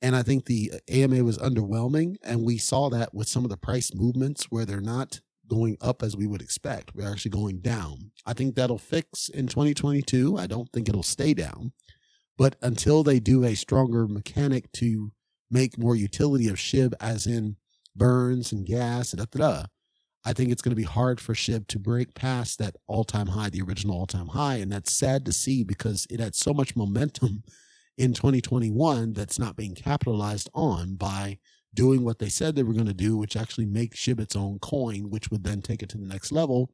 And 0.00 0.16
I 0.16 0.22
think 0.22 0.46
the 0.46 0.72
AMA 0.88 1.22
was 1.22 1.36
underwhelming. 1.36 2.16
And 2.22 2.44
we 2.44 2.56
saw 2.56 2.88
that 2.88 3.12
with 3.12 3.28
some 3.28 3.44
of 3.44 3.50
the 3.50 3.58
price 3.58 3.92
movements 3.94 4.44
where 4.44 4.64
they're 4.64 4.80
not 4.80 5.20
going 5.48 5.76
up 5.80 6.02
as 6.02 6.16
we 6.16 6.26
would 6.26 6.42
expect. 6.42 6.94
We're 6.94 7.10
actually 7.10 7.32
going 7.32 7.60
down. 7.60 8.10
I 8.26 8.32
think 8.32 8.54
that'll 8.54 8.78
fix 8.78 9.28
in 9.28 9.46
2022. 9.46 10.36
I 10.36 10.46
don't 10.46 10.70
think 10.72 10.88
it'll 10.88 11.02
stay 11.02 11.34
down. 11.34 11.72
But 12.36 12.56
until 12.62 13.02
they 13.02 13.20
do 13.20 13.44
a 13.44 13.54
stronger 13.54 14.08
mechanic 14.08 14.72
to 14.72 15.12
make 15.50 15.78
more 15.78 15.94
utility 15.94 16.48
of 16.48 16.56
SHIB, 16.56 16.94
as 17.00 17.26
in 17.26 17.56
burns 17.94 18.50
and 18.52 18.66
gas 18.66 19.12
and 19.12 19.20
da, 19.20 19.26
da, 19.30 19.60
da, 19.60 19.66
I 20.24 20.32
think 20.32 20.50
it's 20.50 20.62
going 20.62 20.70
to 20.70 20.76
be 20.76 20.82
hard 20.84 21.20
for 21.20 21.34
SHIB 21.34 21.68
to 21.68 21.78
break 21.78 22.14
past 22.14 22.58
that 22.58 22.76
all 22.86 23.04
time 23.04 23.28
high, 23.28 23.50
the 23.50 23.62
original 23.62 23.98
all 23.98 24.06
time 24.06 24.28
high. 24.28 24.56
And 24.56 24.72
that's 24.72 24.92
sad 24.92 25.24
to 25.26 25.32
see 25.32 25.62
because 25.62 26.06
it 26.10 26.18
had 26.18 26.34
so 26.34 26.52
much 26.54 26.74
momentum 26.74 27.44
in 27.98 28.14
2021 28.14 29.12
that's 29.12 29.38
not 29.38 29.56
being 29.56 29.74
capitalized 29.74 30.48
on 30.54 30.96
by 30.96 31.38
doing 31.74 32.04
what 32.04 32.18
they 32.18 32.28
said 32.28 32.54
they 32.54 32.62
were 32.62 32.72
going 32.72 32.86
to 32.86 32.94
do, 32.94 33.16
which 33.16 33.36
actually 33.36 33.66
make 33.66 33.94
SHIB 33.94 34.20
its 34.20 34.36
own 34.36 34.58
coin, 34.58 35.10
which 35.10 35.30
would 35.30 35.44
then 35.44 35.62
take 35.62 35.82
it 35.82 35.88
to 35.90 35.98
the 35.98 36.06
next 36.06 36.32
level, 36.32 36.70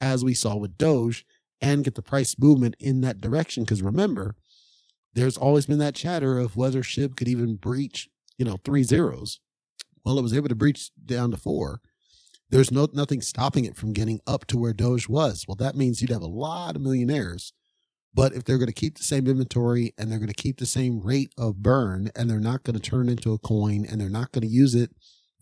as 0.00 0.24
we 0.24 0.34
saw 0.34 0.56
with 0.56 0.78
Doge, 0.78 1.26
and 1.60 1.84
get 1.84 1.94
the 1.94 2.02
price 2.02 2.36
movement 2.38 2.76
in 2.78 3.00
that 3.00 3.20
direction. 3.20 3.64
Because 3.64 3.82
remember, 3.82 4.36
there's 5.12 5.36
always 5.36 5.66
been 5.66 5.78
that 5.78 5.94
chatter 5.94 6.38
of 6.38 6.56
whether 6.56 6.82
SHIB 6.82 7.16
could 7.16 7.28
even 7.28 7.56
breach, 7.56 8.08
you 8.38 8.44
know, 8.44 8.58
three 8.64 8.82
zeros. 8.82 9.40
Well, 10.04 10.18
it 10.18 10.22
was 10.22 10.34
able 10.34 10.48
to 10.48 10.54
breach 10.54 10.90
down 11.06 11.30
to 11.30 11.36
four 11.36 11.80
there's 12.50 12.70
no 12.70 12.88
nothing 12.92 13.20
stopping 13.20 13.64
it 13.64 13.76
from 13.76 13.92
getting 13.92 14.20
up 14.28 14.46
to 14.46 14.56
where 14.56 14.72
Doge 14.72 15.08
was. 15.08 15.44
Well, 15.48 15.56
that 15.56 15.74
means 15.74 16.00
you'd 16.00 16.10
have 16.10 16.22
a 16.22 16.26
lot 16.26 16.76
of 16.76 16.82
millionaires. 16.82 17.52
But 18.14 18.32
if 18.32 18.44
they're 18.44 18.58
going 18.58 18.68
to 18.68 18.72
keep 18.72 18.96
the 18.96 19.04
same 19.04 19.26
inventory 19.26 19.92
and 19.98 20.10
they're 20.10 20.20
going 20.20 20.28
to 20.28 20.34
keep 20.34 20.58
the 20.58 20.66
same 20.66 21.00
rate 21.00 21.32
of 21.36 21.62
burn 21.62 22.10
and 22.14 22.30
they're 22.30 22.38
not 22.38 22.62
going 22.62 22.78
to 22.78 22.90
turn 22.90 23.08
into 23.08 23.32
a 23.32 23.38
coin 23.38 23.84
and 23.84 24.00
they're 24.00 24.08
not 24.08 24.30
going 24.30 24.46
to 24.46 24.52
use 24.52 24.74
it 24.74 24.90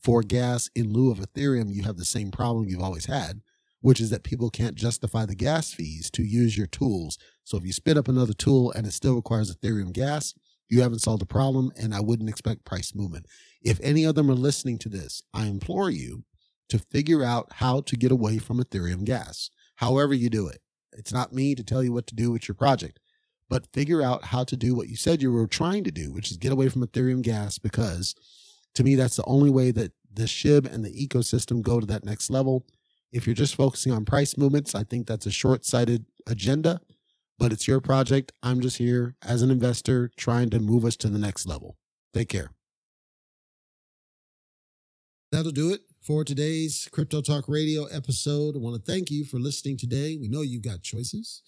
for 0.03 0.23
gas 0.23 0.69
in 0.75 0.93
lieu 0.93 1.11
of 1.13 1.19
Ethereum, 1.19 1.73
you 1.73 1.83
have 1.85 1.97
the 1.97 2.05
same 2.05 2.31
problem 2.31 2.69
you've 2.69 2.83
always 2.83 3.07
had, 3.07 3.41
which 3.81 4.01
is 4.01 4.11
that 4.11 4.25
people 4.25 4.51
can't 4.51 4.75
justify 4.75 5.27
the 5.27 5.35
gas 5.35 5.73
fees 5.73 6.11
to 6.11 6.25
use 6.25 6.57
your 6.57 6.67
tools. 6.67 7.19
So 7.45 7.57
if 7.57 7.65
you 7.65 7.73
spit 7.73 7.97
up 7.97 8.09
another 8.09 8.33
tool 8.33 8.73
and 8.73 8.87
it 8.87 8.93
still 8.93 9.15
requires 9.15 9.55
Ethereum 9.55 9.93
gas, 9.93 10.35
you 10.69 10.81
haven't 10.81 11.01
solved 11.01 11.21
the 11.21 11.27
problem 11.27 11.71
and 11.77 11.95
I 11.95 12.01
wouldn't 12.01 12.31
expect 12.31 12.65
price 12.65 12.95
movement. 12.95 13.27
If 13.63 13.79
any 13.83 14.05
of 14.05 14.15
them 14.15 14.31
are 14.31 14.35
listening 14.35 14.79
to 14.79 14.89
this, 14.89 15.23
I 15.33 15.47
implore 15.47 15.91
you 15.91 16.25
to 16.71 16.79
figure 16.79 17.23
out 17.23 17.53
how 17.57 17.83
to 17.83 17.97
get 17.97 18.11
away 18.11 18.39
from 18.39 18.59
Ethereum 18.59 19.05
gas, 19.05 19.51
however 19.77 20.15
you 20.15 20.31
do 20.31 20.49
it. 20.49 20.63
It's 20.93 21.13
not 21.13 21.33
me 21.33 21.55
to 21.55 21.65
tell 21.65 21.83
you 21.83 21.93
what 21.93 22.07
to 22.09 22.15
do 22.15 22.31
with 22.31 22.49
your 22.49 22.55
project, 22.55 23.01
but 23.49 23.73
figure 23.73 24.03
out 24.03 24.27
how 24.27 24.45
to 24.45 24.57
do 24.57 24.75
what 24.75 24.89
you 24.89 24.97
said 24.97 25.23
you 25.23 25.33
were 25.33 25.47
trying 25.47 25.85
to 25.85 25.91
do, 25.91 26.13
which 26.13 26.31
is 26.31 26.37
get 26.37 26.53
away 26.53 26.69
from 26.69 26.87
Ethereum 26.87 27.23
gas, 27.23 27.59
because 27.59 28.15
to 28.75 28.85
me, 28.85 28.95
that's 28.95 29.17
the 29.17 29.25
only 29.25 29.51
way 29.51 29.71
that 29.71 29.93
the 30.13 30.25
SHIB 30.25 30.73
and 30.73 30.85
the 30.85 30.91
ecosystem 30.91 31.63
go 31.63 31.81
to 31.81 31.87
that 31.87 32.05
next 32.05 32.31
level. 32.31 32.67
If 33.11 33.27
you're 33.27 33.35
just 33.35 33.55
focusing 33.55 33.93
on 33.93 34.05
price 34.05 34.37
movements, 34.39 34.75
I 34.75 34.85
think 34.85 35.07
that's 35.07 35.27
a 35.27 35.31
short 35.31 35.65
sighted 35.65 36.07
agenda, 36.27 36.81
but 37.39 37.53
it's 37.53 37.69
your 37.69 37.81
project. 37.81 38.33
I'm 38.43 38.61
just 38.61 38.79
here 38.79 39.17
as 39.23 39.43
an 39.43 39.51
investor 39.51 40.11
trying 40.17 40.51
to 40.51 40.61
move 40.61 40.85
us 40.85 40.97
to 40.99 41.09
the 41.09 41.19
next 41.19 41.47
level. 41.47 41.77
Take 42.15 42.29
care. 42.29 42.51
That'll 45.31 45.53
do 45.53 45.73
it 45.73 45.83
for 46.03 46.25
today's 46.25 46.89
Crypto 46.91 47.21
Talk 47.21 47.45
Radio 47.47 47.85
episode. 47.85 48.57
I 48.57 48.59
want 48.59 48.75
to 48.75 48.93
thank 48.93 49.09
you 49.09 49.25
for 49.25 49.39
listening 49.39 49.77
today. 49.77 50.17
We 50.21 50.27
know 50.27 50.41
you've 50.43 50.65
got 50.65 50.83
choices. 50.83 51.43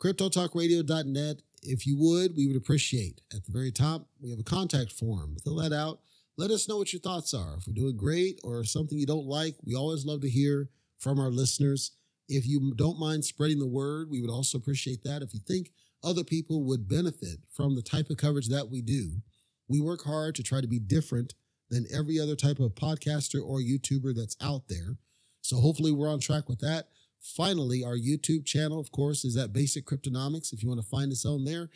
CryptoTalkRadio.net. 0.00 1.42
If 1.64 1.88
you 1.88 1.98
would, 1.98 2.36
we 2.36 2.46
would 2.46 2.56
appreciate. 2.56 3.20
At 3.34 3.44
the 3.44 3.50
very 3.50 3.72
top, 3.72 4.06
we 4.22 4.30
have 4.30 4.38
a 4.38 4.44
contact 4.44 4.92
form. 4.92 5.36
Fill 5.42 5.56
that 5.56 5.72
out. 5.72 5.98
Let 6.36 6.52
us 6.52 6.68
know 6.68 6.76
what 6.76 6.92
your 6.92 7.00
thoughts 7.00 7.34
are. 7.34 7.56
If 7.58 7.66
we're 7.66 7.72
doing 7.72 7.96
great 7.96 8.38
or 8.44 8.62
something 8.62 8.96
you 8.96 9.06
don't 9.06 9.26
like, 9.26 9.56
we 9.64 9.74
always 9.74 10.06
love 10.06 10.20
to 10.20 10.30
hear 10.30 10.68
from 11.00 11.18
our 11.18 11.30
listeners. 11.30 11.90
If 12.28 12.46
you 12.46 12.72
don't 12.76 13.00
mind 13.00 13.24
spreading 13.24 13.58
the 13.58 13.66
word, 13.66 14.08
we 14.08 14.20
would 14.20 14.30
also 14.30 14.56
appreciate 14.56 15.02
that. 15.02 15.20
If 15.22 15.34
you 15.34 15.40
think 15.40 15.72
other 16.04 16.22
people 16.22 16.62
would 16.62 16.88
benefit 16.88 17.40
from 17.52 17.74
the 17.74 17.82
type 17.82 18.08
of 18.08 18.18
coverage 18.18 18.48
that 18.50 18.70
we 18.70 18.82
do, 18.82 19.20
we 19.66 19.80
work 19.80 20.04
hard 20.04 20.36
to 20.36 20.44
try 20.44 20.60
to 20.60 20.68
be 20.68 20.78
different 20.78 21.34
than 21.70 21.86
every 21.92 22.18
other 22.18 22.36
type 22.36 22.58
of 22.58 22.74
podcaster 22.74 23.40
or 23.42 23.60
YouTuber 23.60 24.14
that's 24.14 24.36
out 24.42 24.68
there. 24.68 24.96
So 25.40 25.56
hopefully 25.58 25.92
we're 25.92 26.10
on 26.10 26.20
track 26.20 26.48
with 26.48 26.60
that. 26.60 26.88
Finally, 27.20 27.84
our 27.84 27.96
YouTube 27.96 28.44
channel, 28.46 28.80
of 28.80 28.90
course, 28.92 29.24
is 29.24 29.36
at 29.36 29.52
Basic 29.52 29.86
Cryptonomics. 29.86 30.52
If 30.52 30.62
you 30.62 30.68
want 30.68 30.80
to 30.80 30.86
find 30.86 31.12
us 31.12 31.26
on 31.26 31.44
there, 31.44 31.68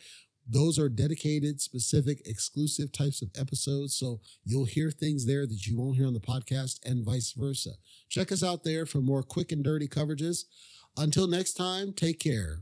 those 0.47 0.77
are 0.77 0.89
dedicated, 0.89 1.59
specific, 1.61 2.21
exclusive 2.25 2.91
types 2.91 3.21
of 3.21 3.29
episodes. 3.35 3.95
So 3.95 4.19
you'll 4.43 4.65
hear 4.65 4.91
things 4.91 5.25
there 5.25 5.47
that 5.47 5.65
you 5.65 5.77
won't 5.77 5.97
hear 5.97 6.07
on 6.07 6.13
the 6.13 6.19
podcast 6.19 6.79
and 6.85 7.05
vice 7.05 7.31
versa. 7.31 7.71
Check 8.09 8.31
us 8.31 8.43
out 8.43 8.63
there 8.63 8.85
for 8.85 9.01
more 9.01 9.23
quick 9.23 9.51
and 9.51 9.63
dirty 9.63 9.87
coverages. 9.87 10.45
Until 10.97 11.27
next 11.27 11.53
time, 11.53 11.93
take 11.93 12.19
care. 12.19 12.59